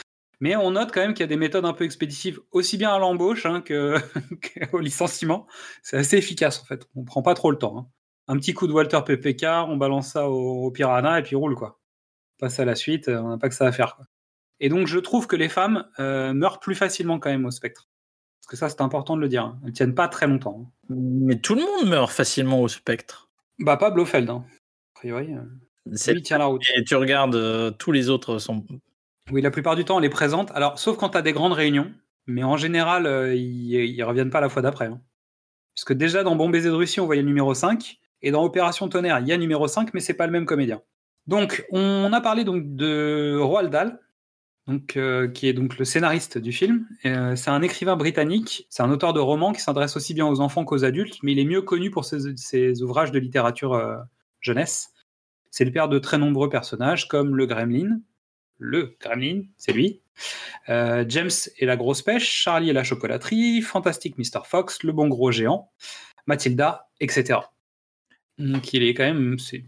Mais 0.41 0.57
on 0.57 0.73
note 0.73 0.91
quand 0.93 1.01
même 1.01 1.15
qu'il 1.15 1.23
y 1.23 1.25
a 1.25 1.29
des 1.29 1.37
méthodes 1.37 1.65
un 1.65 1.73
peu 1.73 1.85
expéditives, 1.85 2.41
aussi 2.51 2.77
bien 2.77 2.91
à 2.91 2.99
l'embauche 2.99 3.47
hein, 3.47 3.63
qu'au 3.67 4.79
licenciement. 4.81 5.47
C'est 5.83 5.97
assez 5.97 6.17
efficace 6.19 6.61
en 6.61 6.65
fait. 6.65 6.87
On 6.95 7.05
prend 7.05 7.23
pas 7.23 7.35
trop 7.35 7.51
le 7.51 7.57
temps. 7.59 7.91
Un 8.31 8.37
petit 8.37 8.55
coup 8.55 8.67
de 8.69 8.73
Walter 8.73 9.01
PPK, 9.05 9.45
on 9.67 9.77
balance 9.77 10.13
ça 10.13 10.29
au, 10.29 10.67
au 10.67 10.71
piranha 10.71 11.19
et 11.19 11.23
puis 11.23 11.35
roule 11.35 11.57
quoi. 11.57 11.81
On 12.39 12.47
passe 12.47 12.61
à 12.61 12.65
la 12.65 12.75
suite, 12.77 13.09
euh, 13.09 13.19
on 13.21 13.29
n'a 13.31 13.39
pas 13.39 13.49
que 13.49 13.55
ça 13.55 13.67
à 13.67 13.73
faire. 13.73 13.97
quoi. 13.97 14.07
Et 14.61 14.69
donc 14.69 14.87
je 14.87 14.99
trouve 14.99 15.27
que 15.27 15.35
les 15.37 15.49
femmes 15.49 15.85
euh, 15.99 16.33
meurent 16.33 16.61
plus 16.61 16.75
facilement 16.77 17.19
quand 17.19 17.31
même 17.31 17.45
au 17.45 17.51
spectre. 17.51 17.89
Parce 18.41 18.51
que 18.51 18.57
ça 18.57 18.69
c'est 18.69 18.83
important 18.83 19.17
de 19.17 19.21
le 19.21 19.29
dire. 19.29 19.45
hein. 19.45 19.61
Elles 19.67 19.73
tiennent 19.73 19.95
pas 19.95 20.07
très 20.09 20.27
longtemps. 20.29 20.71
hein. 20.91 20.95
Mais 20.97 21.41
tout 21.41 21.55
le 21.57 21.63
monde 21.63 21.89
meurt 21.91 22.11
facilement 22.13 22.61
au 22.61 22.69
spectre. 22.69 23.29
Bah 23.59 23.77
pas 23.77 23.91
Blofeld. 23.91 24.31
Hein. 24.31 24.45
A 24.95 24.99
priori, 25.01 25.35
euh, 25.35 26.13
lui 26.13 26.23
tient 26.23 26.39
la 26.39 26.45
route. 26.47 26.63
Et 26.77 26.85
tu 26.85 26.95
regardes, 26.95 27.35
euh, 27.35 27.71
tous 27.73 27.91
les 27.93 28.11
autres 28.11 28.39
sont. 28.39 28.65
Oui, 29.33 29.43
la 29.43 29.51
plupart 29.51 29.77
du 29.77 29.85
temps, 29.85 29.97
on 29.97 30.01
les 30.01 30.09
présente. 30.09 30.51
Alors, 30.53 30.79
sauf 30.79 30.97
quand 30.97 31.11
tu 31.11 31.19
as 31.19 31.23
des 31.23 31.33
grandes 31.33 31.53
réunions, 31.53 31.93
mais 32.27 32.43
en 32.45 32.57
général, 32.57 33.07
ils, 33.37 33.75
ils 33.75 34.03
reviennent 34.05 34.31
pas 34.31 34.41
la 34.41 34.49
fois 34.49 34.63
d'après. 34.63 34.87
hein. 34.87 35.01
Puisque 35.75 35.93
déjà, 35.95 36.23
dans 36.23 36.37
Bon 36.37 36.49
baiser 36.49 36.69
de 36.69 36.75
Russie, 36.75 37.01
on 37.01 37.07
voyait 37.07 37.23
le 37.23 37.29
numéro 37.29 37.55
5, 37.55 37.99
et 38.23 38.31
dans 38.31 38.45
Opération 38.45 38.89
Tonnerre, 38.89 39.21
il 39.21 39.29
y 39.29 39.33
a 39.33 39.37
numéro 39.37 39.67
5, 39.67 39.95
mais 39.95 40.01
c'est 40.01 40.15
pas 40.15 40.27
le 40.27 40.33
même 40.33 40.47
comédien. 40.47 40.83
Donc, 41.27 41.65
on 41.71 42.13
a 42.13 42.21
parlé 42.21 42.45
donc 42.45 42.75
de 42.75 43.39
Roald 43.41 43.71
Dahl, 43.71 44.01
donc, 44.67 44.97
euh, 44.97 45.29
qui 45.29 45.49
est 45.49 45.53
donc 45.53 45.79
le 45.79 45.85
scénariste 45.85 46.39
du 46.39 46.53
film. 46.53 46.87
Euh, 47.05 47.35
c'est 47.35 47.51
un 47.51 47.63
écrivain 47.63 47.97
britannique, 47.97 48.67
c'est 48.71 48.83
un 48.83 48.91
auteur 48.91 49.13
de 49.13 49.21
romans 49.21 49.53
qui 49.53 49.61
s'adresse 49.61 49.97
aussi 49.97 50.15
bien 50.15 50.27
aux 50.27 50.41
enfants 50.41 50.65
qu'aux 50.65 50.85
adultes, 50.85 51.19
mais 51.23 51.33
il 51.33 51.39
est 51.39 51.45
mieux 51.45 51.63
connu 51.63 51.91
pour 51.91 52.05
ses, 52.05 52.83
ouvrages 52.83 53.11
de 53.11 53.19
littérature 53.19 53.75
euh, 53.75 53.97
jeunesse. 54.41 54.93
C'est 55.51 55.65
le 55.65 55.73
père 55.73 55.89
de 55.89 55.99
très 55.99 56.19
nombreux 56.19 56.49
personnages, 56.49 57.09
comme 57.09 57.37
le 57.37 57.47
Gremlin, 57.47 58.01
le 58.59 58.97
Gremlin, 59.01 59.43
c'est 59.57 59.73
lui. 59.73 60.03
James 60.69 61.31
et 61.57 61.67
la 61.67 61.77
grosse 61.77 62.03
pêche, 62.03 62.31
Charlie 62.31 62.71
et 62.71 62.73
la 62.73 62.85
chocolaterie, 62.85 63.63
Fantastic 63.63 64.19
Mr. 64.19 64.43
Fox, 64.45 64.85
le 64.85 64.93
bon 64.93 65.09
gros 65.09 65.33
géant, 65.33 65.73
Mathilda, 66.27 66.89
etc. 67.01 67.41
Donc 68.41 68.73
il 68.73 68.83
est 68.83 68.95
quand 68.95 69.05
même, 69.05 69.39
c'est 69.39 69.65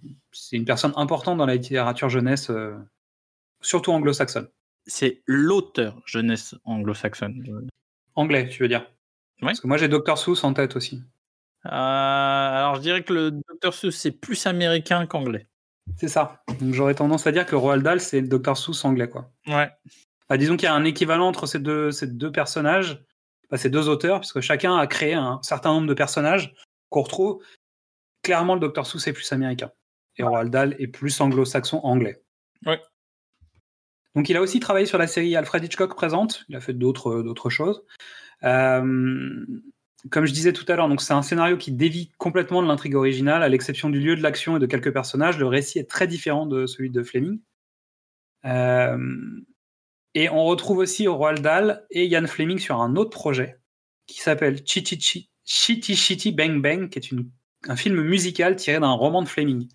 une 0.52 0.64
personne 0.64 0.92
importante 0.96 1.38
dans 1.38 1.46
la 1.46 1.56
littérature 1.56 2.08
jeunesse, 2.08 2.50
euh, 2.50 2.74
surtout 3.60 3.92
anglo-saxonne. 3.92 4.48
C'est 4.86 5.22
l'auteur 5.26 6.00
jeunesse 6.06 6.54
anglo-saxonne. 6.64 7.68
Anglais, 8.14 8.48
tu 8.48 8.62
veux 8.62 8.68
dire? 8.68 8.90
Ouais. 9.40 9.48
Parce 9.48 9.60
que 9.60 9.66
moi 9.66 9.76
j'ai 9.76 9.88
Dr. 9.88 10.16
Seuss 10.16 10.42
en 10.44 10.54
tête 10.54 10.76
aussi. 10.76 11.02
Euh, 11.66 11.70
alors, 11.70 12.76
je 12.76 12.80
dirais 12.80 13.04
que 13.04 13.12
le 13.12 13.30
Dr. 13.30 13.72
Seuss, 13.72 13.94
c'est 13.94 14.10
plus 14.10 14.46
américain 14.46 15.06
qu'anglais. 15.06 15.46
C'est 15.96 16.08
ça. 16.08 16.42
Donc 16.60 16.72
j'aurais 16.74 16.94
tendance 16.94 17.26
à 17.26 17.32
dire 17.32 17.46
que 17.46 17.54
Roald 17.54 17.84
Dahl 17.84 18.00
c'est 18.00 18.20
le 18.20 18.28
Dr. 18.28 18.56
Seuss 18.56 18.84
anglais, 18.84 19.08
quoi. 19.08 19.30
Ouais. 19.46 19.70
Enfin, 20.28 20.38
disons 20.38 20.56
qu'il 20.56 20.66
y 20.66 20.68
a 20.68 20.74
un 20.74 20.84
équivalent 20.84 21.28
entre 21.28 21.46
ces 21.46 21.58
deux, 21.58 21.90
ces 21.90 22.06
deux 22.06 22.32
personnages, 22.32 23.04
enfin, 23.46 23.58
ces 23.58 23.68
deux 23.68 23.88
auteurs, 23.88 24.20
puisque 24.20 24.40
chacun 24.40 24.76
a 24.76 24.86
créé 24.86 25.14
un 25.14 25.40
certain 25.42 25.74
nombre 25.74 25.88
de 25.88 25.94
personnages 25.94 26.54
qu'on 26.88 27.02
retrouve. 27.02 27.42
Clairement, 28.22 28.54
le 28.54 28.68
Dr. 28.68 28.86
Seuss 28.86 29.06
est 29.08 29.12
plus 29.12 29.30
américain. 29.32 29.70
Et 30.16 30.22
Roald 30.22 30.50
Dahl 30.50 30.76
est 30.78 30.88
plus 30.88 31.20
anglo-saxon 31.20 31.78
anglais. 31.84 32.22
Ouais. 32.66 32.80
Donc, 34.14 34.28
il 34.28 34.36
a 34.36 34.42
aussi 34.42 34.60
travaillé 34.60 34.86
sur 34.86 34.98
la 34.98 35.06
série 35.06 35.34
Alfred 35.36 35.64
Hitchcock 35.64 35.94
présente. 35.94 36.44
Il 36.48 36.56
a 36.56 36.60
fait 36.60 36.74
d'autres, 36.74 37.22
d'autres 37.22 37.48
choses. 37.50 37.82
Euh, 38.44 39.44
comme 40.10 40.26
je 40.26 40.32
disais 40.32 40.52
tout 40.52 40.64
à 40.68 40.76
l'heure, 40.76 40.88
donc 40.88 41.00
c'est 41.00 41.14
un 41.14 41.22
scénario 41.22 41.56
qui 41.56 41.72
dévie 41.72 42.10
complètement 42.18 42.60
de 42.62 42.66
l'intrigue 42.68 42.96
originale, 42.96 43.42
à 43.42 43.48
l'exception 43.48 43.88
du 43.88 44.00
lieu 44.00 44.16
de 44.16 44.22
l'action 44.22 44.56
et 44.56 44.60
de 44.60 44.66
quelques 44.66 44.92
personnages. 44.92 45.38
Le 45.38 45.46
récit 45.46 45.78
est 45.78 45.88
très 45.88 46.06
différent 46.06 46.44
de 46.46 46.66
celui 46.66 46.90
de 46.90 47.02
Fleming. 47.02 47.40
Euh, 48.44 48.98
et 50.14 50.28
on 50.28 50.44
retrouve 50.44 50.78
aussi 50.78 51.06
Roald 51.08 51.40
Dahl 51.40 51.86
et 51.90 52.06
Ian 52.06 52.26
Fleming 52.26 52.58
sur 52.58 52.80
un 52.82 52.96
autre 52.96 53.10
projet 53.10 53.58
qui 54.06 54.20
s'appelle 54.20 54.60
Chitty 54.66 55.00
Chi- 55.00 55.30
Chitty 55.44 55.94
Chitty 55.96 56.32
Bang 56.32 56.60
Bang, 56.60 56.90
qui 56.90 56.98
est 56.98 57.10
une- 57.12 57.30
un 57.68 57.76
film 57.76 58.00
musical 58.02 58.56
tiré 58.56 58.80
d'un 58.80 58.92
roman 58.92 59.22
de 59.22 59.28
Fleming 59.28 59.68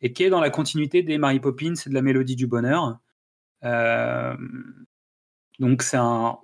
et 0.00 0.12
qui 0.12 0.24
est 0.24 0.30
dans 0.30 0.40
la 0.40 0.50
continuité 0.50 1.02
des 1.02 1.18
Mary 1.18 1.40
Poppins 1.40 1.74
et 1.74 1.88
de 1.88 1.94
la 1.94 2.02
Mélodie 2.02 2.36
du 2.36 2.46
Bonheur. 2.46 2.98
Euh, 3.64 4.36
donc 5.58 5.82
c'est 5.82 5.96
un 5.96 6.38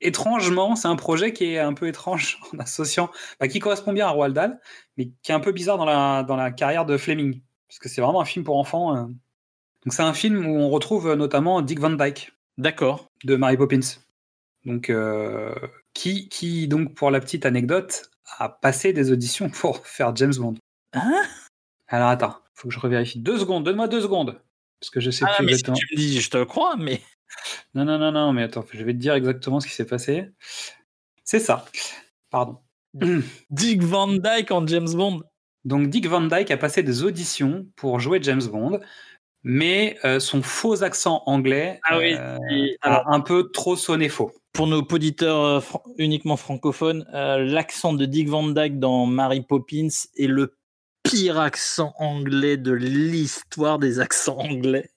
étrangement, 0.00 0.76
c'est 0.76 0.88
un 0.88 0.96
projet 0.96 1.32
qui 1.32 1.44
est 1.46 1.58
un 1.58 1.72
peu 1.72 1.88
étrange 1.88 2.38
en 2.54 2.58
associant, 2.58 3.10
bah, 3.40 3.48
qui 3.48 3.58
correspond 3.58 3.92
bien 3.92 4.06
à 4.06 4.10
Roald 4.10 4.34
Dahl, 4.34 4.60
mais 4.96 5.10
qui 5.22 5.32
est 5.32 5.34
un 5.34 5.40
peu 5.40 5.52
bizarre 5.52 5.78
dans 5.78 5.86
la, 5.86 6.22
dans 6.22 6.36
la 6.36 6.50
carrière 6.50 6.84
de 6.84 6.96
Fleming, 6.96 7.40
parce 7.68 7.78
que 7.78 7.88
c'est 7.88 8.00
vraiment 8.00 8.20
un 8.20 8.26
film 8.26 8.44
pour 8.44 8.58
enfants. 8.58 8.96
euh. 8.96 9.04
Donc 9.04 9.92
c'est 9.92 10.02
un 10.02 10.14
film 10.14 10.46
où 10.46 10.58
on 10.58 10.68
retrouve 10.70 11.08
euh, 11.08 11.16
notamment 11.16 11.62
Dick 11.62 11.78
Van 11.80 11.90
Dyke 11.90 12.32
D'accord. 12.58 13.10
de 13.24 13.36
Mary 13.36 13.56
Poppins. 13.56 13.80
Donc, 14.64 14.88
euh, 14.90 15.54
qui, 15.92 16.28
qui, 16.28 16.68
donc, 16.68 16.94
pour 16.94 17.10
la 17.10 17.20
petite 17.20 17.46
anecdote, 17.46 18.10
a 18.38 18.48
passé 18.48 18.92
des 18.92 19.10
auditions 19.12 19.48
pour 19.60 19.86
faire 19.86 20.14
James 20.16 20.34
Bond. 20.36 20.54
Hein? 20.92 21.24
Alors, 21.88 22.08
attends, 22.08 22.36
faut 22.54 22.68
que 22.68 22.74
je 22.74 22.80
revérifie. 22.80 23.18
Deux 23.18 23.38
secondes, 23.38 23.64
donne-moi 23.64 23.88
deux 23.88 24.00
secondes. 24.00 24.40
Parce 24.80 24.90
que 24.90 25.00
je 25.00 25.10
sais 25.10 25.24
Ah, 25.26 25.34
plus 25.36 25.46
mais 25.46 25.52
si 25.52 25.60
exactement. 25.60 25.76
tu 25.76 25.86
me 25.94 25.96
dis, 25.96 26.20
je 26.20 26.30
te 26.30 26.44
crois, 26.44 26.76
mais. 26.76 27.00
Non, 27.74 27.84
non, 27.84 27.98
non, 27.98 28.12
non, 28.12 28.32
mais 28.32 28.42
attends, 28.44 28.64
je 28.72 28.84
vais 28.84 28.92
te 28.92 28.98
dire 28.98 29.14
exactement 29.14 29.60
ce 29.60 29.66
qui 29.66 29.72
s'est 29.72 29.86
passé. 29.86 30.30
C'est 31.24 31.40
ça. 31.40 31.64
Pardon. 32.30 32.58
Dick 33.50 33.82
Van 33.82 34.08
Dyke 34.08 34.50
en 34.50 34.66
James 34.66 34.92
Bond. 34.92 35.22
Donc, 35.64 35.88
Dick 35.88 36.06
Van 36.06 36.20
Dyke 36.20 36.50
a 36.50 36.56
passé 36.56 36.82
des 36.82 37.02
auditions 37.02 37.66
pour 37.76 37.98
jouer 37.98 38.20
James 38.22 38.44
Bond, 38.44 38.80
mais 39.44 39.96
euh, 40.04 40.18
son 40.20 40.42
faux 40.42 40.82
accent 40.82 41.22
anglais 41.26 41.78
Ah 41.84 41.98
oui, 41.98 42.14
euh, 42.18 42.38
a 42.82 42.88
alors- 42.96 43.08
un 43.12 43.20
peu 43.20 43.50
trop 43.52 43.76
sonné 43.76 44.08
faux. 44.08 44.32
Pour 44.52 44.66
nos 44.66 44.82
auditeurs 44.82 45.44
euh, 45.44 45.60
uniquement 45.98 46.36
francophones, 46.36 47.06
euh, 47.14 47.38
l'accent 47.44 47.92
de 47.92 48.04
Dick 48.06 48.28
Van 48.28 48.46
Dyke 48.48 48.78
dans 48.78 49.04
Mary 49.06 49.42
Poppins 49.42 49.88
est 50.16 50.26
le 50.26 50.56
pire 51.02 51.38
accent 51.38 51.92
anglais 51.98 52.56
de 52.56 52.72
l'histoire 52.72 53.78
des 53.78 54.00
accents 54.00 54.38
anglais. 54.38 54.88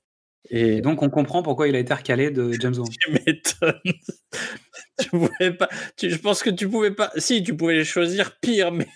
Et 0.50 0.78
Et 0.78 0.82
donc, 0.82 1.02
on 1.04 1.10
comprend 1.10 1.44
pourquoi 1.44 1.68
il 1.68 1.76
a 1.76 1.80
été 1.80 1.94
recalé 1.94 2.32
de 2.32 2.54
James 2.54 2.76
Bond. 2.76 2.86
tu 2.86 3.12
m'étonnes. 3.26 3.82
tu 5.02 5.10
pouvais 5.10 5.52
pas. 5.52 5.68
tu- 5.98 6.10
je 6.10 6.18
pense 6.18 6.42
que 6.44 6.50
tu 6.52 6.70
pouvais 6.70 6.92
pas. 6.92 7.12
Si, 7.18 7.44
tu 7.44 7.58
pouvais 7.58 7.84
choisir 7.84 8.38
pire, 8.40 8.72
mais. 8.72 8.88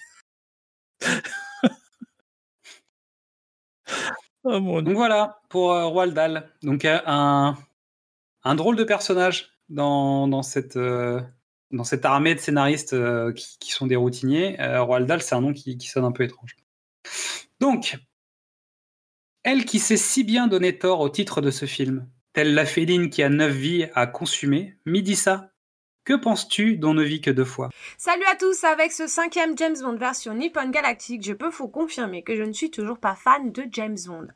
Oh. 4.43 4.81
Donc 4.81 4.95
voilà 4.95 5.41
pour 5.49 5.71
euh, 5.71 5.85
Roald 5.85 6.13
Dahl. 6.13 6.49
Donc 6.63 6.85
euh, 6.85 6.99
un, 7.05 7.55
drôle 8.55 8.75
de 8.75 8.83
personnage 8.83 9.49
dans, 9.69 10.29
euh, 10.55 11.21
cette 11.83 12.05
armée 12.05 12.35
de 12.35 12.39
scénaristes 12.39 12.95
qui, 13.33 13.71
sont 13.71 13.87
des 13.87 13.95
routiniers. 13.95 14.57
Roald 14.59 15.07
Dahl, 15.07 15.21
c'est 15.21 15.35
un 15.35 15.41
nom 15.41 15.53
qui, 15.53 15.79
sonne 15.81 16.05
un 16.05 16.11
peu 16.11 16.23
étrange. 16.23 16.57
Donc, 17.59 17.97
elle 19.43 19.65
qui 19.65 19.79
sait 19.79 19.97
si 19.97 20.23
bien 20.23 20.47
donner 20.47 20.77
tort 20.77 20.99
au 20.99 21.09
titre 21.09 21.41
de 21.41 21.51
ce 21.51 21.65
film, 21.65 22.07
telle 22.33 22.53
la 22.53 22.65
féline 22.65 23.09
qui 23.09 23.23
a 23.23 23.29
neuf 23.29 23.53
vies 23.53 23.87
à 23.93 24.07
consumer, 24.07 24.77
Midissa, 24.85 25.50
que 26.03 26.13
penses-tu 26.13 26.77
d'On 26.77 26.93
ne 26.93 27.03
vit 27.03 27.21
que 27.21 27.31
deux 27.31 27.45
fois? 27.45 27.69
Salut 27.97 28.25
à 28.31 28.35
tous, 28.35 28.63
avec 28.63 28.91
ce 28.91 29.07
cinquième 29.07 29.57
James 29.57 29.77
Bond 29.81 29.95
version 29.95 30.33
Nippon 30.33 30.69
Galactic, 30.69 31.23
je 31.23 31.33
peux 31.33 31.49
vous 31.49 31.67
confirmer 31.67 32.23
que 32.23 32.35
je 32.35 32.43
ne 32.43 32.53
suis 32.53 32.71
toujours 32.71 32.97
pas 32.97 33.15
fan 33.15 33.51
de 33.51 33.63
James 33.71 33.97
Bond. 34.07 34.27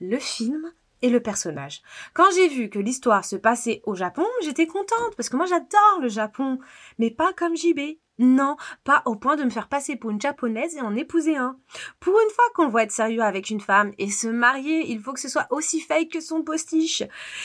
Le 0.00 0.18
film 0.18 0.72
et 1.02 1.10
le 1.10 1.20
personnage. 1.20 1.82
Quand 2.14 2.30
j'ai 2.34 2.48
vu 2.48 2.70
que 2.70 2.78
l'histoire 2.78 3.24
se 3.24 3.36
passait 3.36 3.82
au 3.84 3.94
Japon, 3.94 4.26
j'étais 4.42 4.66
contente 4.66 5.16
parce 5.16 5.28
que 5.28 5.36
moi 5.36 5.46
j'adore 5.46 5.98
le 6.00 6.08
Japon, 6.08 6.58
mais 6.98 7.10
pas 7.10 7.32
comme 7.32 7.56
JB. 7.56 7.98
Non, 8.18 8.56
pas 8.82 9.02
au 9.04 9.14
point 9.14 9.36
de 9.36 9.44
me 9.44 9.50
faire 9.50 9.68
passer 9.68 9.94
pour 9.94 10.10
une 10.10 10.20
japonaise 10.20 10.76
et 10.76 10.80
en 10.80 10.96
épouser 10.96 11.36
un. 11.36 11.56
Pour 12.00 12.14
une 12.14 12.34
fois 12.34 12.44
qu'on 12.54 12.68
voit 12.68 12.82
être 12.82 12.90
sérieux 12.90 13.22
avec 13.22 13.50
une 13.50 13.60
femme 13.60 13.92
et 13.98 14.10
se 14.10 14.26
marier, 14.26 14.90
il 14.90 15.00
faut 15.00 15.12
que 15.12 15.20
ce 15.20 15.28
soit 15.28 15.46
aussi 15.50 15.80
fake 15.80 16.10
que 16.10 16.20
son 16.20 16.42
postiche. 16.42 17.04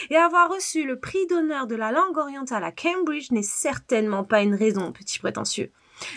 Et 0.09 0.17
avoir 0.17 0.49
reçu 0.49 0.83
le 0.83 0.99
prix 0.99 1.27
d'honneur 1.27 1.67
de 1.67 1.75
la 1.75 1.91
langue 1.91 2.17
orientale 2.17 2.63
à 2.63 2.71
Cambridge 2.71 3.31
n'est 3.31 3.43
certainement 3.43 4.23
pas 4.23 4.41
une 4.41 4.55
raison, 4.55 4.91
petit 4.91 5.19
prétentieux. 5.19 5.71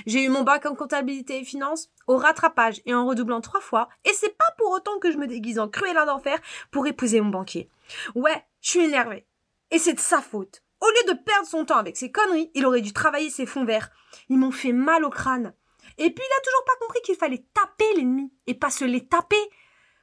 J'ai 0.07 0.25
eu 0.25 0.29
mon 0.31 0.43
bac 0.43 0.65
en 0.67 0.75
comptabilité 0.75 1.41
et 1.41 1.45
finance 1.45 1.91
au 2.07 2.17
rattrapage 2.17 2.81
et 2.87 2.95
en 2.95 3.07
redoublant 3.07 3.41
trois 3.41 3.61
fois, 3.61 3.89
et 4.05 4.13
c'est 4.15 4.37
pas 4.37 4.55
pour 4.57 4.71
autant 4.71 4.99
que 4.99 5.13
je 5.13 5.19
me 5.19 5.27
déguise 5.27 5.59
en 5.59 5.69
cruelle 5.69 5.97
d'enfer 6.07 6.39
pour 6.71 6.87
épouser 6.87 7.21
mon 7.21 7.31
banquier. 7.31 7.69
Ouais, 8.15 8.45
je 8.61 8.71
suis 8.71 8.85
énervée. 8.85 9.27
Et 9.71 9.79
c'est 9.79 9.95
de 9.95 10.01
sa 10.01 10.21
faute. 10.21 10.63
Au 10.81 10.87
lieu 10.87 11.14
de 11.14 11.18
perdre 11.18 11.49
son 11.49 11.64
temps 11.64 11.79
avec 11.79 11.97
ses 11.97 12.12
conneries, 12.12 12.51
il 12.55 12.66
aurait 12.66 12.83
dû 12.83 12.93
travailler 12.93 13.31
ses 13.31 13.47
fonds 13.47 13.64
verts. 13.64 13.91
Ils 14.29 14.39
m'ont 14.39 14.51
fait 14.51 14.72
mal 14.72 15.05
au 15.05 15.11
crâne. 15.11 15.55
Et 15.99 16.11
puis 16.11 16.24
il 16.24 16.39
a 16.39 16.43
toujours 16.43 16.64
pas 16.66 16.77
compris 16.81 17.01
qu'il 17.03 17.16
fallait 17.16 17.47
taper 17.55 17.95
l'ennemi 17.97 18.33
et 18.47 18.55
pas 18.55 18.70
se 18.70 18.85
les 18.85 19.07
taper. 19.07 19.41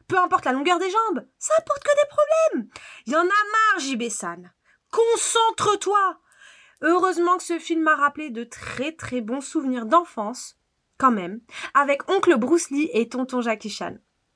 Peu 0.07 0.17
importe 0.17 0.45
la 0.45 0.51
longueur 0.51 0.79
des 0.79 0.89
jambes, 0.89 1.25
ça 1.37 1.53
apporte 1.59 1.83
que 1.83 1.91
des 1.91 2.09
problèmes. 2.09 2.69
Il 3.05 3.13
y 3.13 3.15
en 3.15 3.21
a 3.21 3.23
marre, 3.23 3.79
JB 3.79 4.09
San. 4.09 4.51
Concentre-toi. 4.91 6.19
Heureusement 6.81 7.37
que 7.37 7.43
ce 7.43 7.59
film 7.59 7.83
m'a 7.83 7.95
rappelé 7.95 8.29
de 8.29 8.43
très 8.43 8.91
très 8.91 9.21
bons 9.21 9.41
souvenirs 9.41 9.85
d'enfance, 9.85 10.57
quand 10.97 11.11
même, 11.11 11.39
avec 11.73 12.09
oncle 12.09 12.35
Bruce 12.37 12.69
Lee 12.71 12.89
et 12.93 13.07
tonton 13.07 13.41
Jackie 13.41 13.69
Chan. 13.69 13.95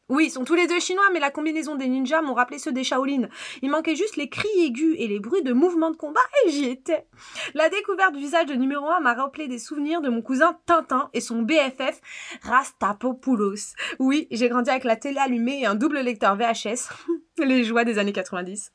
Oui, 0.09 0.27
ils 0.27 0.31
sont 0.31 0.45
tous 0.45 0.55
les 0.55 0.67
deux 0.67 0.79
chinois, 0.79 1.09
mais 1.11 1.19
la 1.19 1.31
combinaison 1.31 1.75
des 1.75 1.89
ninjas 1.89 2.21
m'ont 2.21 2.33
rappelé 2.33 2.59
ceux 2.59 2.71
des 2.71 2.85
Shaolin. 2.85 3.27
Il 3.61 3.69
manquait 3.69 3.95
juste 3.95 4.15
les 4.15 4.29
cris 4.29 4.47
aigus 4.59 4.95
et 4.97 5.07
les 5.07 5.19
bruits 5.19 5.43
de 5.43 5.51
mouvements 5.51 5.91
de 5.91 5.97
combat, 5.97 6.21
et 6.45 6.49
j'y 6.49 6.65
étais. 6.65 7.07
La 7.53 7.67
découverte 7.67 8.13
du 8.13 8.19
visage 8.19 8.45
de 8.45 8.53
numéro 8.53 8.87
1 8.89 9.01
m'a 9.01 9.13
rappelé 9.13 9.49
des 9.49 9.59
souvenirs 9.59 9.99
de 9.99 10.09
mon 10.09 10.21
cousin 10.21 10.57
Tintin 10.65 11.09
et 11.13 11.19
son 11.19 11.41
BFF 11.41 11.99
Rastapopoulos. 12.43 13.75
Oui, 13.99 14.27
j'ai 14.31 14.47
grandi 14.47 14.69
avec 14.69 14.85
la 14.85 14.95
télé 14.95 15.17
allumée 15.17 15.61
et 15.61 15.65
un 15.65 15.75
double 15.75 15.99
lecteur 15.99 16.37
VHS. 16.37 16.89
les 17.37 17.65
joies 17.65 17.83
des 17.83 17.99
années 17.99 18.13
90. 18.13 18.71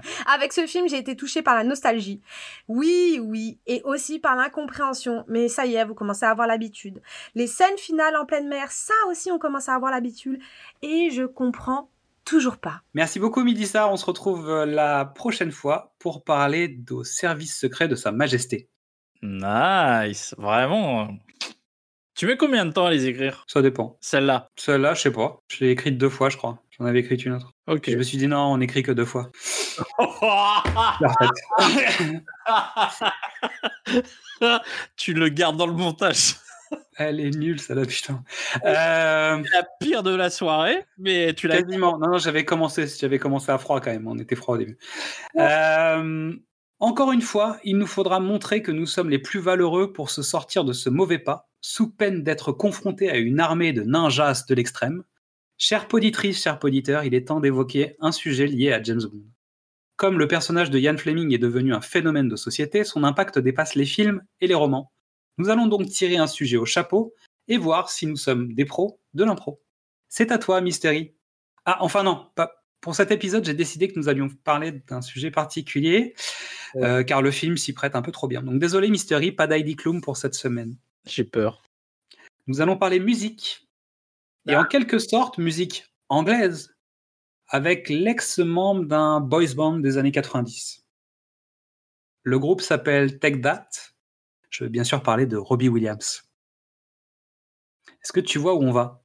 Avec 0.26 0.52
ce 0.52 0.66
film, 0.66 0.88
j'ai 0.88 0.98
été 0.98 1.16
touchée 1.16 1.42
par 1.42 1.54
la 1.54 1.64
nostalgie. 1.64 2.20
Oui, 2.68 3.20
oui, 3.22 3.58
et 3.66 3.82
aussi 3.84 4.18
par 4.18 4.36
l'incompréhension. 4.36 5.24
Mais 5.28 5.48
ça 5.48 5.66
y 5.66 5.74
est, 5.74 5.84
vous 5.84 5.94
commencez 5.94 6.24
à 6.24 6.30
avoir 6.30 6.46
l'habitude. 6.46 7.02
Les 7.34 7.46
scènes 7.46 7.78
finales 7.78 8.16
en 8.16 8.26
pleine 8.26 8.48
mer, 8.48 8.70
ça 8.70 8.94
aussi, 9.10 9.30
on 9.30 9.38
commence 9.38 9.68
à 9.68 9.74
avoir 9.74 9.90
l'habitude. 9.90 10.40
Et 10.82 11.10
je 11.10 11.24
comprends 11.24 11.90
toujours 12.24 12.58
pas. 12.58 12.82
Merci 12.94 13.18
beaucoup, 13.18 13.42
Midissa. 13.42 13.88
On 13.88 13.96
se 13.96 14.04
retrouve 14.04 14.50
euh, 14.50 14.66
la 14.66 15.04
prochaine 15.04 15.52
fois 15.52 15.94
pour 15.98 16.24
parler 16.24 16.68
des 16.68 17.04
services 17.04 17.58
secrets 17.58 17.88
de 17.88 17.94
Sa 17.94 18.12
Majesté. 18.12 18.68
Nice, 19.22 20.34
vraiment. 20.36 21.08
Tu 22.14 22.26
mets 22.26 22.36
combien 22.36 22.64
de 22.64 22.72
temps 22.72 22.86
à 22.86 22.90
les 22.90 23.06
écrire? 23.06 23.44
Ça 23.46 23.62
dépend. 23.62 23.96
Celle-là? 24.00 24.48
Celle-là, 24.56 24.94
je 24.94 25.02
sais 25.02 25.12
pas. 25.12 25.42
Je 25.48 25.64
l'ai 25.64 25.70
écrite 25.70 25.98
deux 25.98 26.08
fois, 26.08 26.28
je 26.28 26.36
crois. 26.36 26.58
J'en 26.78 26.86
avais 26.86 27.00
écrite 27.00 27.24
une 27.24 27.32
autre. 27.32 27.54
Je 27.66 27.96
me 27.96 28.02
suis 28.02 28.18
dit 28.18 28.28
non, 28.28 28.52
on 28.52 28.60
écrit 28.60 28.82
que 28.82 28.92
deux 28.92 29.06
fois. 29.06 29.30
tu 34.96 35.14
le 35.14 35.28
gardes 35.28 35.56
dans 35.56 35.66
le 35.66 35.72
montage. 35.72 36.36
Elle 36.98 37.20
est 37.20 37.30
nulle, 37.30 37.60
ça 37.60 37.74
là, 37.74 37.84
putain. 37.84 38.22
Euh, 38.64 39.42
C'est 39.42 39.56
la 39.56 39.66
pire 39.80 40.02
de 40.02 40.14
la 40.14 40.30
soirée, 40.30 40.84
mais 40.98 41.34
tu 41.34 41.46
l'as 41.46 41.62
quasiment. 41.62 41.98
Non, 41.98 42.08
non, 42.08 42.18
j'avais 42.18 42.44
commencé, 42.44 42.86
j'avais 42.86 43.18
commencé 43.18 43.52
à 43.52 43.58
froid 43.58 43.80
quand 43.80 43.90
même. 43.90 44.08
On 44.08 44.18
était 44.18 44.36
froid 44.36 44.54
au 44.54 44.58
début. 44.58 44.78
Euh, 45.38 46.34
encore 46.78 47.12
une 47.12 47.22
fois, 47.22 47.58
il 47.64 47.76
nous 47.78 47.86
faudra 47.86 48.20
montrer 48.20 48.62
que 48.62 48.72
nous 48.72 48.86
sommes 48.86 49.10
les 49.10 49.18
plus 49.18 49.40
valeureux 49.40 49.92
pour 49.92 50.10
se 50.10 50.22
sortir 50.22 50.64
de 50.64 50.72
ce 50.72 50.88
mauvais 50.88 51.18
pas, 51.18 51.48
sous 51.60 51.90
peine 51.90 52.22
d'être 52.22 52.52
confrontés 52.52 53.10
à 53.10 53.16
une 53.16 53.40
armée 53.40 53.72
de 53.72 53.82
ninjas 53.82 54.44
de 54.48 54.54
l'extrême. 54.54 55.02
Chère 55.58 55.88
poditrice, 55.88 56.42
cher 56.42 56.58
poditeur, 56.58 57.04
il 57.04 57.14
est 57.14 57.28
temps 57.28 57.40
d'évoquer 57.40 57.96
un 58.00 58.12
sujet 58.12 58.46
lié 58.46 58.72
à 58.72 58.82
James 58.82 59.02
Bond. 59.02 59.24
Comme 59.96 60.18
le 60.18 60.28
personnage 60.28 60.70
de 60.70 60.78
Ian 60.78 60.98
Fleming 60.98 61.32
est 61.32 61.38
devenu 61.38 61.72
un 61.72 61.80
phénomène 61.80 62.28
de 62.28 62.36
société, 62.36 62.84
son 62.84 63.04
impact 63.04 63.38
dépasse 63.38 63.74
les 63.74 63.86
films 63.86 64.22
et 64.42 64.46
les 64.46 64.54
romans. 64.54 64.92
Nous 65.38 65.48
allons 65.48 65.66
donc 65.66 65.86
tirer 65.86 66.18
un 66.18 66.26
sujet 66.26 66.58
au 66.58 66.66
chapeau 66.66 67.14
et 67.48 67.56
voir 67.56 67.90
si 67.90 68.06
nous 68.06 68.16
sommes 68.16 68.52
des 68.52 68.66
pros 68.66 69.00
de 69.14 69.24
l'impro. 69.24 69.62
C'est 70.10 70.30
à 70.30 70.38
toi, 70.38 70.60
Mystery. 70.60 71.14
Ah, 71.64 71.78
enfin 71.80 72.02
non, 72.02 72.28
pas. 72.34 72.62
Pour 72.82 72.94
cet 72.94 73.10
épisode, 73.10 73.44
j'ai 73.44 73.54
décidé 73.54 73.88
que 73.88 73.98
nous 73.98 74.10
allions 74.10 74.28
parler 74.28 74.70
d'un 74.70 75.00
sujet 75.00 75.30
particulier, 75.30 76.14
euh, 76.76 77.02
car 77.02 77.22
le 77.22 77.30
film 77.30 77.56
s'y 77.56 77.72
prête 77.72 77.96
un 77.96 78.02
peu 78.02 78.12
trop 78.12 78.28
bien. 78.28 78.42
Donc 78.42 78.60
désolé, 78.60 78.90
Mystery, 78.90 79.32
pas 79.32 79.46
d'Heidi 79.46 79.74
Klum 79.74 80.02
pour 80.02 80.18
cette 80.18 80.34
semaine. 80.34 80.76
J'ai 81.06 81.24
peur. 81.24 81.62
Nous 82.46 82.60
allons 82.60 82.76
parler 82.76 83.00
musique. 83.00 83.65
Et 84.48 84.56
en 84.56 84.64
quelque 84.64 84.98
sorte, 84.98 85.38
musique 85.38 85.84
anglaise, 86.08 86.76
avec 87.48 87.88
l'ex-membre 87.88 88.84
d'un 88.84 89.20
boys 89.20 89.54
band 89.54 89.78
des 89.78 89.98
années 89.98 90.12
90. 90.12 90.84
Le 92.22 92.38
groupe 92.38 92.60
s'appelle 92.60 93.18
Take 93.18 93.40
That. 93.40 93.68
Je 94.50 94.64
veux 94.64 94.70
bien 94.70 94.84
sûr 94.84 95.02
parler 95.02 95.26
de 95.26 95.36
Robbie 95.36 95.68
Williams. 95.68 96.22
Est-ce 98.02 98.12
que 98.12 98.20
tu 98.20 98.38
vois 98.38 98.54
où 98.54 98.62
on 98.62 98.72
va? 98.72 99.02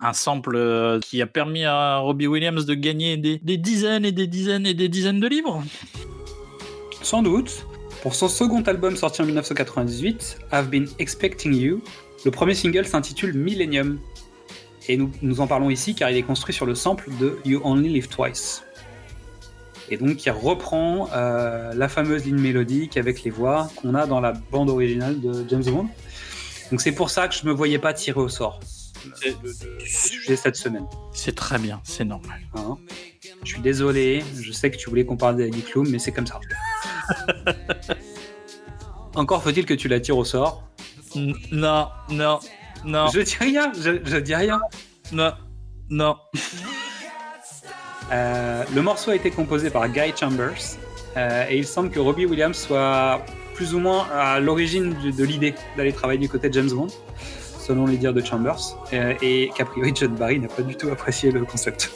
Un 0.00 0.12
sample 0.12 0.56
euh, 0.56 1.00
qui 1.00 1.20
a 1.20 1.26
permis 1.26 1.64
à 1.64 1.98
Robbie 1.98 2.26
Williams 2.26 2.64
de 2.66 2.74
gagner 2.74 3.16
des, 3.16 3.38
des 3.38 3.56
dizaines 3.58 4.04
et 4.04 4.12
des 4.12 4.26
dizaines 4.26 4.64
et 4.64 4.74
des 4.74 4.88
dizaines 4.88 5.20
de 5.20 5.26
livres 5.26 5.62
Sans 7.02 7.22
doute. 7.22 7.66
Pour 8.02 8.14
son 8.14 8.28
second 8.28 8.62
album 8.62 8.96
sorti 8.96 9.22
en 9.22 9.26
1998, 9.26 10.38
I've 10.52 10.68
Been 10.68 10.88
Expecting 10.98 11.52
You, 11.52 11.82
le 12.24 12.30
premier 12.30 12.54
single 12.54 12.86
s'intitule 12.86 13.34
Millennium. 13.34 13.98
Et 14.88 14.96
nous, 14.96 15.10
nous 15.20 15.40
en 15.40 15.46
parlons 15.46 15.68
ici 15.70 15.94
car 15.94 16.10
il 16.10 16.16
est 16.16 16.22
construit 16.22 16.54
sur 16.54 16.64
le 16.64 16.74
sample 16.74 17.10
de 17.20 17.38
You 17.44 17.60
Only 17.62 17.90
Live 17.90 18.08
Twice. 18.08 18.64
Et 19.90 19.96
donc 19.96 20.24
il 20.24 20.30
reprend 20.30 21.08
euh, 21.14 21.72
la 21.74 21.88
fameuse 21.88 22.24
ligne 22.24 22.38
mélodique 22.38 22.96
avec 22.96 23.22
les 23.22 23.30
voix 23.30 23.70
qu'on 23.76 23.94
a 23.94 24.06
dans 24.06 24.20
la 24.20 24.32
bande 24.32 24.70
originale 24.70 25.20
de 25.20 25.44
James 25.48 25.64
Bond. 25.64 25.88
Donc 26.70 26.80
c'est 26.80 26.92
pour 26.92 27.10
ça 27.10 27.28
que 27.28 27.34
je 27.34 27.46
me 27.46 27.52
voyais 27.52 27.78
pas 27.78 27.94
tirer 27.94 28.20
au 28.20 28.28
sort 28.28 28.60
euh, 29.26 29.30
du 29.78 29.88
sujet 29.88 30.36
cette 30.36 30.56
semaine. 30.56 30.86
C'est 31.12 31.34
très 31.34 31.58
bien, 31.58 31.80
c'est 31.84 32.04
normal. 32.04 32.40
hein? 32.54 32.76
Je 33.44 33.52
suis 33.52 33.60
désolé, 33.60 34.22
je 34.38 34.52
sais 34.52 34.70
que 34.70 34.76
tu 34.76 34.90
voulais 34.90 35.04
qu'on 35.06 35.16
parle 35.16 35.36
d'Heidi 35.36 35.62
Klum, 35.62 35.88
mais 35.88 35.98
c'est 35.98 36.12
comme 36.12 36.26
ça. 36.26 36.40
Encore 39.14 39.42
faut-il 39.42 39.64
que 39.64 39.74
tu 39.74 39.88
la 39.88 40.00
tires 40.00 40.18
au 40.18 40.24
sort. 40.24 40.68
Non, 41.16 41.88
non, 42.10 42.38
non, 42.84 43.08
Je 43.08 43.20
dis 43.20 43.36
rien, 43.40 43.72
je, 43.74 43.98
je 44.04 44.16
dis 44.18 44.34
rien. 44.34 44.60
non, 45.12 45.32
non. 45.90 46.16
Euh, 48.10 48.64
le 48.74 48.82
morceau 48.82 49.10
a 49.10 49.16
été 49.16 49.30
composé 49.30 49.70
par 49.70 49.88
Guy 49.88 50.14
Chambers 50.18 50.76
euh, 51.16 51.44
et 51.50 51.58
il 51.58 51.66
semble 51.66 51.90
que 51.90 52.00
Robbie 52.00 52.24
Williams 52.24 52.56
soit 52.56 53.20
plus 53.54 53.74
ou 53.74 53.80
moins 53.80 54.06
à 54.12 54.40
l'origine 54.40 54.94
de 55.16 55.24
l'idée 55.24 55.54
d'aller 55.76 55.92
travailler 55.92 56.18
du 56.18 56.28
côté 56.28 56.48
de 56.48 56.54
James 56.54 56.70
Bond, 56.70 56.86
selon 57.60 57.86
les 57.86 57.96
dires 57.96 58.14
de 58.14 58.24
Chambers, 58.24 58.60
euh, 58.92 59.14
et 59.20 59.50
qu'a 59.54 59.64
priori 59.64 59.92
John 59.94 60.14
Barry 60.14 60.38
n'a 60.38 60.48
pas 60.48 60.62
du 60.62 60.76
tout 60.76 60.88
apprécié 60.88 61.30
le 61.30 61.44
concept. 61.44 61.90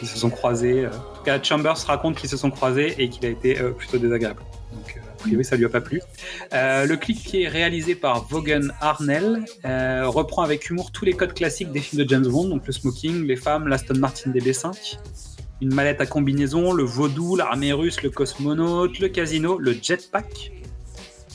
Ils 0.00 0.08
se 0.08 0.16
sont 0.16 0.30
croisés. 0.30 0.86
En 0.86 0.90
tout 1.16 1.22
cas, 1.24 1.42
Chambers 1.42 1.76
raconte 1.86 2.16
qu'ils 2.16 2.30
se 2.30 2.36
sont 2.36 2.50
croisés 2.50 2.94
et 2.98 3.08
qu'il 3.08 3.26
a 3.26 3.30
été 3.30 3.56
plutôt 3.76 3.98
désagréable. 3.98 4.40
Ça 5.42 5.56
lui 5.56 5.64
a 5.64 5.68
pas 5.68 5.80
plu. 5.80 6.00
Euh, 6.52 6.86
le 6.86 6.96
clip 6.96 7.18
qui 7.22 7.42
est 7.42 7.48
réalisé 7.48 7.94
par 7.94 8.24
Vaughan 8.24 8.68
Arnell 8.80 9.44
euh, 9.64 10.04
reprend 10.08 10.42
avec 10.42 10.70
humour 10.70 10.90
tous 10.92 11.04
les 11.04 11.12
codes 11.12 11.34
classiques 11.34 11.72
des 11.72 11.80
films 11.80 12.02
de 12.04 12.08
James 12.08 12.26
Bond, 12.26 12.48
donc 12.48 12.66
le 12.66 12.72
smoking, 12.72 13.24
les 13.26 13.36
femmes, 13.36 13.68
l'Aston 13.68 13.98
Martin 13.98 14.30
DB5, 14.30 14.98
une 15.60 15.74
mallette 15.74 16.00
à 16.00 16.06
combinaison, 16.06 16.72
le 16.72 16.84
vaudou, 16.84 17.36
l'armée 17.36 17.72
russe, 17.72 18.02
le 18.02 18.10
cosmonaute, 18.10 18.98
le 19.00 19.08
casino, 19.08 19.58
le 19.58 19.72
jetpack 19.80 20.52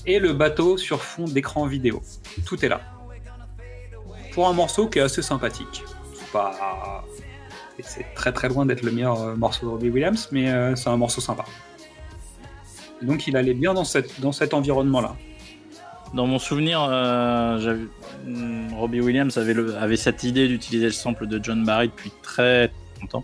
et 0.06 0.20
le 0.20 0.34
bateau 0.34 0.78
sur 0.78 1.02
fond 1.04 1.26
d'écran 1.26 1.66
vidéo. 1.66 2.02
Tout 2.46 2.64
est 2.66 2.70
là. 2.70 2.82
Pour 4.34 4.48
un 4.48 4.54
morceau 4.54 4.88
qui 4.88 5.00
est 5.00 5.04
assez 5.04 5.22
sympathique. 5.22 5.84
C'est 6.14 6.32
pas. 6.32 7.04
c'est- 7.82 8.06
très 8.16 8.32
très 8.32 8.50
loin 8.50 8.66
d'être 8.66 8.82
le 8.84 8.92
meilleur 8.92 9.22
euh, 9.22 9.36
morceau 9.36 9.66
de 9.66 9.72
Robbie 9.72 9.90
Williams, 9.90 10.30
mais 10.32 10.76
c'est 10.76 10.90
un 10.90 10.98
morceau 10.98 11.22
sympa. 11.22 11.46
Donc 13.04 13.28
il 13.28 13.36
allait 13.38 13.54
bien 13.54 13.74
dans, 13.74 13.86
cette, 13.86 14.20
dans 14.22 14.32
cet 14.32 14.54
environnement-là. 14.54 15.16
Dans 16.14 16.28
mon 16.28 16.38
souvenir, 16.40 16.86
euh, 16.90 17.86
hmm, 18.26 18.74
Robbie 18.76 19.02
Williams 19.02 19.38
avait, 19.38 19.54
le- 19.56 19.76
avait 19.78 19.98
cette 19.98 20.24
idée 20.24 20.48
d'utiliser 20.48 20.86
le 20.86 20.92
sample 20.92 21.26
de 21.28 21.40
John 21.44 21.66
Barry 21.66 21.88
depuis 21.88 22.12
très 22.22 22.72
longtemps. 23.02 23.24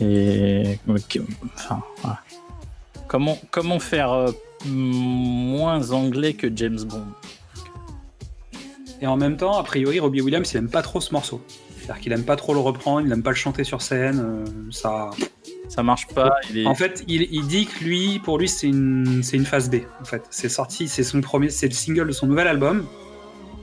Et 0.00 0.78
ok, 0.88 1.20
enfin, 1.54 1.82
voilà. 2.02 2.20
comment 3.08 3.38
comment 3.50 3.78
faire 3.78 4.12
euh, 4.12 4.30
moins 4.66 5.90
anglais 5.90 6.34
que 6.34 6.48
James 6.54 6.78
Bond? 6.84 7.04
Et 9.00 9.06
en 9.06 9.16
même 9.16 9.36
temps, 9.36 9.58
a 9.58 9.62
priori, 9.64 10.00
Robbie 10.00 10.22
Williams, 10.22 10.50
il 10.52 10.56
aime 10.56 10.70
pas 10.70 10.82
trop 10.82 11.00
ce 11.00 11.12
morceau. 11.12 11.42
C'est-à-dire 11.78 12.00
qu'il 12.02 12.12
aime 12.12 12.24
pas 12.24 12.36
trop 12.36 12.54
le 12.54 12.60
reprendre, 12.60 13.06
il 13.06 13.12
aime 13.12 13.22
pas 13.22 13.30
le 13.30 13.36
chanter 13.36 13.62
sur 13.64 13.82
scène. 13.82 14.18
euh, 14.20 14.44
ça. 14.70 15.10
Ça 15.68 15.82
marche 15.82 16.06
pas. 16.08 16.34
Il 16.50 16.58
est... 16.58 16.66
En 16.66 16.74
fait, 16.74 17.04
il, 17.08 17.22
il 17.32 17.46
dit 17.46 17.66
que 17.66 17.84
lui, 17.84 18.18
pour 18.20 18.38
lui, 18.38 18.48
c'est 18.48 18.66
une, 18.68 19.22
c'est 19.22 19.36
une 19.36 19.44
phase 19.46 19.68
B. 19.70 19.76
En 20.00 20.04
fait, 20.04 20.22
c'est 20.30 20.48
sorti, 20.48 20.88
c'est 20.88 21.02
son 21.02 21.20
premier, 21.20 21.50
c'est 21.50 21.66
le 21.68 21.74
single 21.74 22.06
de 22.06 22.12
son 22.12 22.26
nouvel 22.26 22.46
album. 22.48 22.86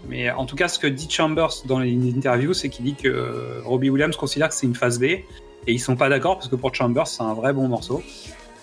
Mais 0.10 0.30
en 0.32 0.45
tout 0.45 0.56
cas, 0.58 0.68
ce 0.68 0.80
que 0.80 0.88
dit 0.88 1.10
Chambers 1.10 1.54
dans 1.66 1.80
les 1.80 1.93
interviews, 2.16 2.54
c'est 2.54 2.68
qu'il 2.70 2.84
dit 2.86 2.95
que 2.95 3.08
euh, 3.08 3.62
Robbie 3.64 3.89
Williams 3.89 4.16
considère 4.18 4.49
que 4.49 4.56
c'est 4.56 4.68
une 4.68 4.76
phase 4.76 4.99
B. 4.99 5.04
Et 5.04 5.24
ils 5.68 5.80
sont 5.80 5.95
pas 5.95 6.10
d'accord 6.10 6.36
parce 6.36 6.49
que 6.49 6.58
pour 6.58 6.76
Chambers, 6.76 7.08
c'est 7.08 7.24
un 7.24 7.34
vrai 7.34 7.54
bon 7.54 7.70
morceau 7.70 8.04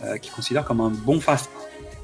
euh, 0.05 0.19
qu'il 0.19 0.33
considère 0.33 0.65
comme 0.67 0.83
un 0.83 0.91
bon 0.91 1.19
phase 1.19 1.49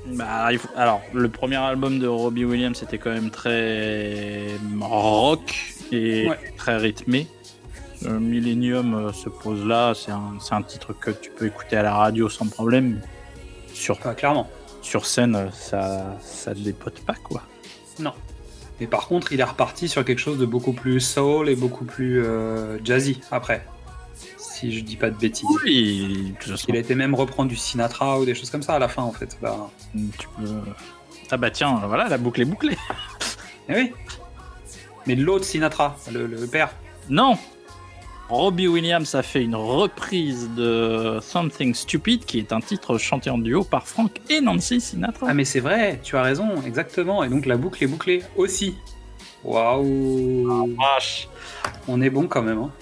Bah, 0.07 0.49
faut- 0.59 0.69
Alors, 0.75 1.03
le 1.13 1.29
premier 1.29 1.57
album 1.57 1.99
de 1.99 2.07
Robbie 2.07 2.47
Williams 2.47 2.79
c'était 2.79 2.97
quand 2.97 3.11
même 3.13 3.31
très 3.31 4.47
rock 4.81 5.55
et 5.93 6.29
Ouais. 6.29 6.39
très 6.57 6.79
rythmé. 6.79 7.27
Euh, 8.07 8.19
Millennium 8.21 8.95
euh, 8.95 9.13
se 9.13 9.29
pose 9.29 9.65
là, 9.65 9.93
c'est 9.95 10.13
un, 10.13 10.35
un 10.51 10.63
titre 10.63 10.93
que 10.93 11.11
tu 11.11 11.31
peux 11.31 11.47
écouter 11.47 11.77
à 11.77 11.83
la 11.83 11.95
radio 11.95 12.29
sans 12.29 12.47
problème. 12.47 13.01
Sur, 13.73 13.97
Enfin, 13.99 14.15
clairement. 14.15 14.49
sur 14.83 15.05
scène, 15.07 15.51
ça, 15.53 16.17
ça 16.21 16.55
dépote 16.55 17.01
pas 17.01 17.15
quoi. 17.15 17.43
Non. 17.99 18.13
Mais 18.81 18.87
par 18.87 19.09
contre, 19.09 19.33
il 19.33 19.41
est 19.41 19.45
reparti 19.45 19.89
sur 19.89 20.05
quelque 20.05 20.19
chose 20.19 20.39
de 20.39 20.47
beaucoup 20.47 20.73
plus 20.73 21.01
soul 21.01 21.49
et 21.49 21.57
beaucoup 21.57 21.85
plus 21.85 22.23
euh, 22.23 22.79
jazzy 22.85 23.21
après. 23.31 23.67
Si 24.39 24.73
je 24.73 24.83
dis 24.83 24.97
pas 24.97 25.11
de 25.11 25.17
bêtises. 25.17 25.47
Oui, 25.65 26.35
de 26.47 26.55
Il 26.69 26.77
a 26.77 26.79
été 26.79 26.95
même 26.95 27.15
reprendre 27.15 27.49
du 27.51 27.57
Sinatra 27.57 28.19
ou 28.19 28.25
des 28.25 28.35
choses 28.35 28.49
comme 28.51 28.63
ça 28.63 28.75
à 28.75 28.79
la 28.79 28.89
fin 28.89 29.03
en 29.03 29.13
fait. 29.13 29.37
Bah, 29.43 29.71
tu 29.95 30.29
peux. 30.39 30.49
Ah 31.31 31.37
bah 31.37 31.51
tiens, 31.51 31.83
voilà, 31.87 32.09
la 32.09 32.17
boucle 32.19 32.41
est 32.41 32.47
bouclée. 32.47 32.77
eh 33.69 33.75
oui. 33.75 33.93
Mais 35.07 35.15
l'autre 35.15 35.45
Sinatra, 35.45 35.97
le, 36.13 36.27
le 36.27 36.47
père. 36.47 36.71
Non 37.11 37.37
Robbie 38.29 38.67
Williams 38.67 39.15
a 39.15 39.23
fait 39.23 39.45
une 39.45 39.55
reprise 39.55 40.51
de 40.57 41.19
Something 41.23 41.75
Stupid, 41.75 42.25
qui 42.25 42.39
est 42.39 42.53
un 42.53 42.61
titre 42.61 42.99
chanté 42.99 43.31
en 43.31 43.39
duo 43.39 43.63
par 43.63 43.87
Frank 43.87 44.11
et 44.29 44.41
Nancy 44.41 44.81
Sinatra. 44.81 45.29
Ah 45.31 45.35
mais 45.35 45.45
c'est 45.45 45.61
vrai, 45.61 46.01
tu 46.03 46.17
as 46.17 46.23
raison, 46.23 46.61
exactement. 46.67 47.23
Et 47.23 47.29
donc 47.29 47.47
la 47.47 47.57
boucle 47.57 47.85
est 47.85 47.87
bouclée 47.87 48.23
aussi. 48.37 48.75
Waouh. 49.45 50.75
Vache. 50.77 51.29
On 51.87 52.03
est 52.03 52.11
bon 52.11 52.27
quand 52.27 52.43
même 52.43 52.59
hein, 52.59 52.73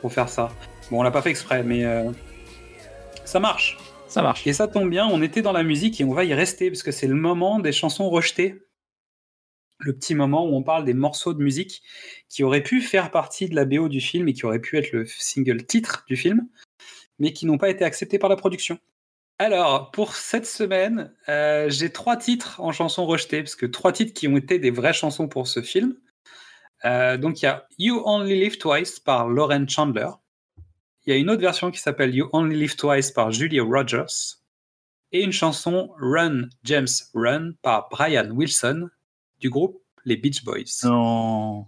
pour 0.00 0.12
faire 0.14 0.30
ça. 0.30 0.50
Bon, 0.90 1.00
on 1.00 1.02
l'a 1.02 1.10
pas 1.10 1.20
fait 1.20 1.30
exprès, 1.30 1.62
mais 1.62 1.84
euh, 1.84 2.10
ça 3.26 3.38
marche. 3.38 3.76
Ça 4.08 4.22
marche. 4.22 4.46
Et 4.46 4.54
ça 4.54 4.66
tombe 4.66 4.88
bien, 4.88 5.06
on 5.06 5.20
était 5.20 5.42
dans 5.42 5.52
la 5.52 5.62
musique 5.62 6.00
et 6.00 6.04
on 6.04 6.14
va 6.14 6.24
y 6.24 6.32
rester 6.32 6.70
parce 6.70 6.82
que 6.82 6.90
c'est 6.90 7.06
le 7.06 7.16
moment 7.16 7.58
des 7.58 7.72
chansons 7.72 8.08
rejetées. 8.08 8.62
Le 9.78 9.94
petit 9.94 10.14
moment 10.14 10.46
où 10.46 10.54
on 10.54 10.62
parle 10.62 10.84
des 10.84 10.94
morceaux 10.94 11.34
de 11.34 11.42
musique 11.42 11.82
qui 12.28 12.42
auraient 12.42 12.62
pu 12.62 12.80
faire 12.80 13.10
partie 13.10 13.48
de 13.48 13.54
la 13.54 13.64
BO 13.64 13.88
du 13.88 14.00
film 14.00 14.28
et 14.28 14.32
qui 14.32 14.46
auraient 14.46 14.60
pu 14.60 14.78
être 14.78 14.92
le 14.92 15.04
single 15.06 15.64
titre 15.66 16.04
du 16.08 16.16
film, 16.16 16.48
mais 17.18 17.32
qui 17.32 17.46
n'ont 17.46 17.58
pas 17.58 17.68
été 17.68 17.84
acceptés 17.84 18.18
par 18.18 18.30
la 18.30 18.36
production. 18.36 18.78
Alors, 19.38 19.90
pour 19.90 20.14
cette 20.14 20.46
semaine, 20.46 21.12
euh, 21.28 21.68
j'ai 21.68 21.90
trois 21.90 22.16
titres 22.16 22.58
en 22.58 22.72
chansons 22.72 23.04
rejetées, 23.04 23.42
parce 23.42 23.54
que 23.54 23.66
trois 23.66 23.92
titres 23.92 24.14
qui 24.14 24.28
ont 24.28 24.36
été 24.38 24.58
des 24.58 24.70
vraies 24.70 24.94
chansons 24.94 25.28
pour 25.28 25.46
ce 25.46 25.60
film. 25.60 25.94
Euh, 26.86 27.18
donc, 27.18 27.42
il 27.42 27.44
y 27.44 27.48
a 27.48 27.66
You 27.78 28.02
Only 28.06 28.40
Live 28.40 28.56
Twice 28.56 28.98
par 28.98 29.28
Lauren 29.28 29.66
Chandler. 29.68 30.08
Il 31.04 31.10
y 31.10 31.12
a 31.12 31.18
une 31.18 31.28
autre 31.28 31.42
version 31.42 31.70
qui 31.70 31.80
s'appelle 31.80 32.14
You 32.14 32.30
Only 32.32 32.56
Live 32.56 32.76
Twice 32.76 33.10
par 33.10 33.30
Julia 33.30 33.62
Rogers. 33.62 34.38
Et 35.12 35.22
une 35.22 35.32
chanson 35.32 35.90
Run, 36.00 36.48
James 36.64 36.88
Run 37.14 37.52
par 37.60 37.88
Brian 37.90 38.30
Wilson 38.30 38.88
du 39.40 39.50
groupe 39.50 39.82
Les 40.04 40.16
Beach 40.16 40.44
Boys. 40.44 40.84
Non. 40.84 41.66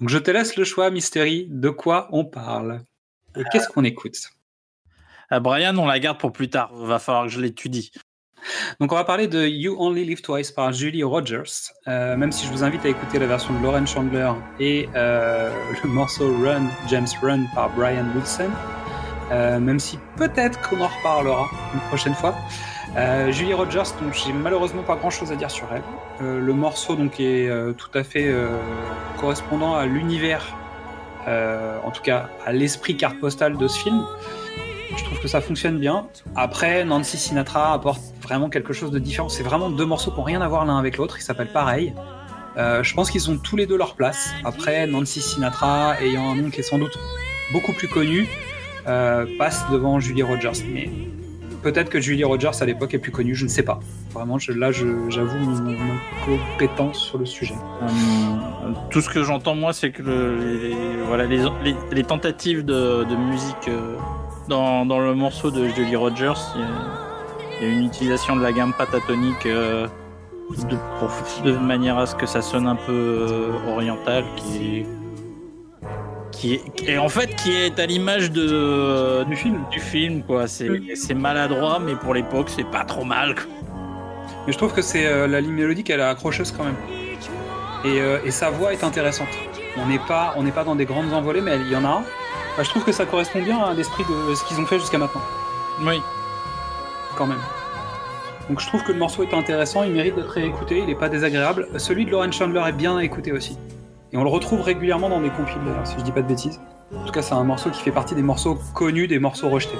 Donc 0.00 0.08
je 0.08 0.18
te 0.18 0.30
laisse 0.30 0.56
le 0.56 0.64
choix, 0.64 0.90
Mystery, 0.90 1.46
de 1.50 1.70
quoi 1.70 2.08
on 2.12 2.24
parle 2.24 2.84
et 3.36 3.42
qu'est-ce 3.50 3.68
qu'on 3.68 3.84
écoute? 3.84 4.30
Ah, 5.30 5.40
Brian, 5.40 5.76
on 5.78 5.86
la 5.86 5.98
garde 5.98 6.18
pour 6.18 6.32
plus 6.32 6.48
tard. 6.48 6.72
Va 6.74 6.98
falloir 6.98 7.24
que 7.24 7.30
je 7.30 7.40
l'étudie. 7.40 7.90
Donc 8.78 8.92
on 8.92 8.94
va 8.94 9.04
parler 9.04 9.26
de 9.26 9.46
You 9.46 9.74
Only 9.78 10.04
Live 10.04 10.20
Twice 10.20 10.52
par 10.52 10.70
Julie 10.72 11.02
Rogers, 11.02 11.72
euh, 11.88 12.14
même 12.16 12.30
si 12.30 12.46
je 12.46 12.52
vous 12.52 12.62
invite 12.62 12.84
à 12.84 12.90
écouter 12.90 13.18
la 13.18 13.26
version 13.26 13.58
de 13.58 13.62
Lauren 13.62 13.86
Chandler 13.86 14.30
et 14.60 14.86
euh, 14.94 15.50
le 15.82 15.88
morceau 15.88 16.30
Run, 16.42 16.66
James 16.88 17.06
Run 17.22 17.46
par 17.54 17.74
Brian 17.74 18.04
Wilson, 18.14 18.50
euh, 19.32 19.58
même 19.58 19.80
si 19.80 19.98
peut-être 20.16 20.60
qu'on 20.68 20.80
en 20.82 20.88
reparlera 20.88 21.48
une 21.72 21.80
prochaine 21.88 22.14
fois. 22.14 22.34
Euh, 22.96 23.32
Julie 23.32 23.54
Rogers, 23.54 23.82
donc 24.00 24.14
j'ai 24.14 24.32
malheureusement 24.32 24.82
pas 24.82 24.94
grand-chose 24.94 25.32
à 25.32 25.36
dire 25.36 25.50
sur 25.50 25.66
elle. 25.72 25.82
Euh, 26.22 26.40
le 26.40 26.52
morceau 26.52 26.94
donc 26.94 27.18
est 27.18 27.48
euh, 27.48 27.72
tout 27.72 27.90
à 27.94 28.04
fait 28.04 28.32
correspondant 29.18 29.74
à 29.74 29.86
l'univers, 29.86 30.54
en 31.26 31.90
tout 31.90 32.02
cas 32.02 32.28
à 32.46 32.52
l'esprit 32.52 32.96
carte 32.96 33.18
postale 33.18 33.56
de 33.56 33.66
ce 33.66 33.78
film. 33.78 34.04
Je 34.96 35.02
trouve 35.02 35.18
que 35.20 35.28
ça 35.28 35.40
fonctionne 35.40 35.78
bien. 35.78 36.06
Après, 36.36 36.84
Nancy 36.84 37.16
Sinatra 37.16 37.72
apporte 37.72 38.00
vraiment 38.22 38.48
quelque 38.48 38.72
chose 38.72 38.92
de 38.92 38.98
différent. 39.00 39.28
C'est 39.28 39.42
vraiment 39.42 39.70
deux 39.70 39.86
morceaux 39.86 40.12
qui 40.12 40.18
n'ont 40.18 40.24
rien 40.24 40.40
à 40.40 40.46
voir 40.46 40.64
l'un 40.64 40.78
avec 40.78 40.98
l'autre. 40.98 41.18
Ils 41.18 41.22
s'appellent 41.22 41.52
pareil. 41.52 41.94
Je 42.56 42.94
pense 42.94 43.10
qu'ils 43.10 43.28
ont 43.28 43.38
tous 43.38 43.56
les 43.56 43.66
deux 43.66 43.76
leur 43.76 43.96
place. 43.96 44.32
Après, 44.44 44.86
Nancy 44.86 45.20
Sinatra, 45.20 46.00
ayant 46.00 46.30
un 46.30 46.36
nom 46.36 46.50
qui 46.50 46.60
est 46.60 46.64
sans 46.64 46.78
doute 46.78 46.96
beaucoup 47.52 47.72
plus 47.72 47.88
connu, 47.88 48.28
passe 48.84 49.64
devant 49.72 49.98
Julie 49.98 50.22
Rogers. 50.22 50.62
Mais 50.72 50.90
peut-être 51.64 51.88
que 51.88 52.00
Julie 52.00 52.24
Rogers 52.24 52.60
à 52.60 52.66
l'époque 52.66 52.94
est 52.94 52.98
plus 52.98 53.10
connue, 53.10 53.34
je 53.34 53.44
ne 53.44 53.48
sais 53.48 53.62
pas. 53.62 53.80
Vraiment, 54.12 54.38
je- 54.38 54.52
là, 54.52 54.70
j'avoue 54.70 55.38
mon, 55.38 55.74
compétence 56.24 56.98
sur 56.98 57.18
le 57.18 57.26
sujet. 57.26 57.56
Euh, 57.82 58.72
tout 58.90 59.00
ce 59.00 59.08
que 59.08 59.22
j'entends 59.22 59.54
moi, 59.54 59.72
c'est 59.72 59.90
que 59.90 60.02
le- 60.02 60.36
les, 60.36 60.76
voilà, 61.08 61.24
les, 61.24 62.04
tentatives 62.04 62.64
de, 62.64 63.16
musique 63.16 63.68
euh, 63.68 63.96
dans, 64.48 64.86
dans 64.86 65.00
le 65.00 65.14
morceau 65.14 65.50
de 65.50 65.66
Julie 65.68 65.96
Rogers, 65.96 66.40
il 66.54 67.66
y, 67.66 67.70
a, 67.70 67.72
une 67.72 67.86
utilisation 67.86 68.36
de 68.36 68.42
la 68.42 68.52
gamme 68.52 68.74
pentatonique 68.76 69.46
euh, 69.46 69.88
de, 71.44 71.56
manière 71.56 71.98
à 71.98 72.06
ce 72.06 72.14
que 72.14 72.26
ça 72.26 72.42
sonne 72.42 72.66
un 72.66 72.76
peu 72.76 73.26
oriental, 73.66 74.24
qui 74.36 74.80
est, 74.80 74.86
qui 76.36 76.54
est, 76.54 76.88
est- 76.88 76.98
en 76.98 77.08
fait 77.08 77.34
qui 77.36 77.52
est 77.54 77.78
à 77.78 77.86
l'image 77.86 78.30
de 78.30 79.24
Du 79.24 79.36
film. 79.36 79.64
du 79.70 79.80
film 79.80 80.22
quoi. 80.22 80.46
C'est 80.46 80.68
c'est 80.94 81.14
maladroit, 81.14 81.78
mais 81.78 81.94
pour 81.94 82.14
l'époque, 82.14 82.48
c'est 82.50 82.64
pas 82.70 82.84
trop 82.84 83.04
mal. 83.04 83.34
quoi. 83.34 83.44
Mais 84.46 84.52
je 84.52 84.58
trouve 84.58 84.72
que 84.74 84.82
c'est 84.82 85.06
euh, 85.06 85.26
la 85.26 85.40
ligne 85.40 85.52
mélodique, 85.54 85.88
elle 85.90 86.00
est 86.00 86.04
accrocheuse 86.04 86.52
quand 86.52 86.64
même. 86.64 86.76
Et, 87.84 88.00
euh, 88.00 88.18
et 88.24 88.30
sa 88.30 88.50
voix 88.50 88.72
est 88.72 88.84
intéressante. 88.84 89.28
On 89.76 89.86
n'est 89.86 89.98
pas, 89.98 90.34
on 90.36 90.42
n'est 90.42 90.52
pas 90.52 90.64
dans 90.64 90.74
des 90.76 90.84
grandes 90.84 91.12
envolées, 91.12 91.40
mais 91.40 91.56
il 91.56 91.70
y 91.72 91.76
en 91.76 91.84
a. 91.84 92.02
Bah, 92.56 92.62
je 92.62 92.68
trouve 92.70 92.84
que 92.84 92.92
ça 92.92 93.04
correspond 93.06 93.42
bien 93.42 93.58
à 93.58 93.74
l'esprit 93.74 94.04
de 94.04 94.34
ce 94.34 94.44
qu'ils 94.44 94.58
ont 94.60 94.66
fait 94.66 94.78
jusqu'à 94.78 94.98
maintenant, 94.98 95.20
Oui. 95.82 96.00
quand 97.16 97.26
même. 97.26 97.40
Donc 98.48 98.60
je 98.60 98.66
trouve 98.68 98.82
que 98.84 98.92
le 98.92 98.98
morceau 98.98 99.22
est 99.22 99.34
intéressant, 99.34 99.82
il 99.82 99.92
mérite 99.92 100.14
d'être 100.14 100.28
réécouté, 100.30 100.78
il 100.78 100.86
n'est 100.86 100.94
pas 100.94 101.08
désagréable. 101.08 101.66
Celui 101.78 102.04
de 102.04 102.10
Lauren 102.10 102.30
Chandler 102.30 102.62
est 102.68 102.72
bien 102.72 102.96
à 102.98 103.02
écouter 103.02 103.32
aussi. 103.32 103.56
Et 104.14 104.16
on 104.16 104.22
le 104.22 104.30
retrouve 104.30 104.60
régulièrement 104.60 105.08
dans 105.08 105.20
des 105.20 105.30
compiles, 105.30 105.60
si 105.82 105.96
je 105.98 106.04
dis 106.04 106.12
pas 106.12 106.22
de 106.22 106.28
bêtises. 106.28 106.60
En 106.94 107.04
tout 107.04 107.10
cas, 107.10 107.20
c'est 107.20 107.32
un 107.32 107.42
morceau 107.42 107.70
qui 107.70 107.80
fait 107.80 107.90
partie 107.90 108.14
des 108.14 108.22
morceaux 108.22 108.56
connus, 108.72 109.08
des 109.08 109.18
morceaux 109.18 109.50
rejetés. 109.50 109.76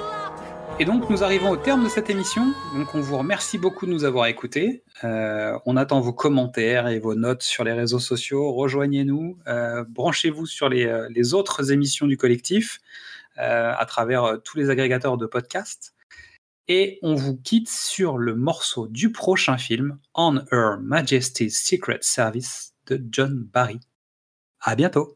Et 0.77 0.83
donc, 0.83 1.09
nous 1.09 1.23
arrivons 1.23 1.51
au 1.51 1.55
terme 1.55 1.85
de 1.85 1.87
cette 1.87 2.09
émission. 2.09 2.53
Donc, 2.75 2.93
on 2.95 2.99
vous 2.99 3.17
remercie 3.17 3.57
beaucoup 3.57 3.85
de 3.85 3.91
nous 3.91 4.03
avoir 4.03 4.25
écoutés. 4.25 4.83
Euh, 5.05 5.57
on 5.65 5.77
attend 5.77 6.01
vos 6.01 6.11
commentaires 6.11 6.89
et 6.89 6.99
vos 6.99 7.15
notes 7.15 7.43
sur 7.43 7.63
les 7.63 7.71
réseaux 7.71 7.99
sociaux. 7.99 8.51
Rejoignez-nous, 8.51 9.37
euh, 9.47 9.85
branchez-vous 9.87 10.47
sur 10.47 10.67
les, 10.67 10.85
euh, 10.85 11.07
les 11.15 11.33
autres 11.33 11.71
émissions 11.71 12.05
du 12.05 12.17
collectif 12.17 12.79
à 13.37 13.85
travers 13.85 14.37
tous 14.45 14.57
les 14.57 14.69
agrégateurs 14.69 15.17
de 15.17 15.25
podcasts. 15.25 15.93
Et 16.69 16.99
on 17.01 17.15
vous 17.15 17.35
quitte 17.35 17.67
sur 17.67 18.17
le 18.17 18.33
morceau 18.33 18.87
du 18.87 19.11
prochain 19.11 19.57
film, 19.57 19.97
On 20.13 20.37
Her 20.53 20.77
Majesty's 20.81 21.61
Secret 21.61 21.99
Service 22.01 22.73
de 22.87 23.03
John 23.11 23.45
Barry. 23.53 23.79
À 24.67 24.73
bientôt! 24.73 25.15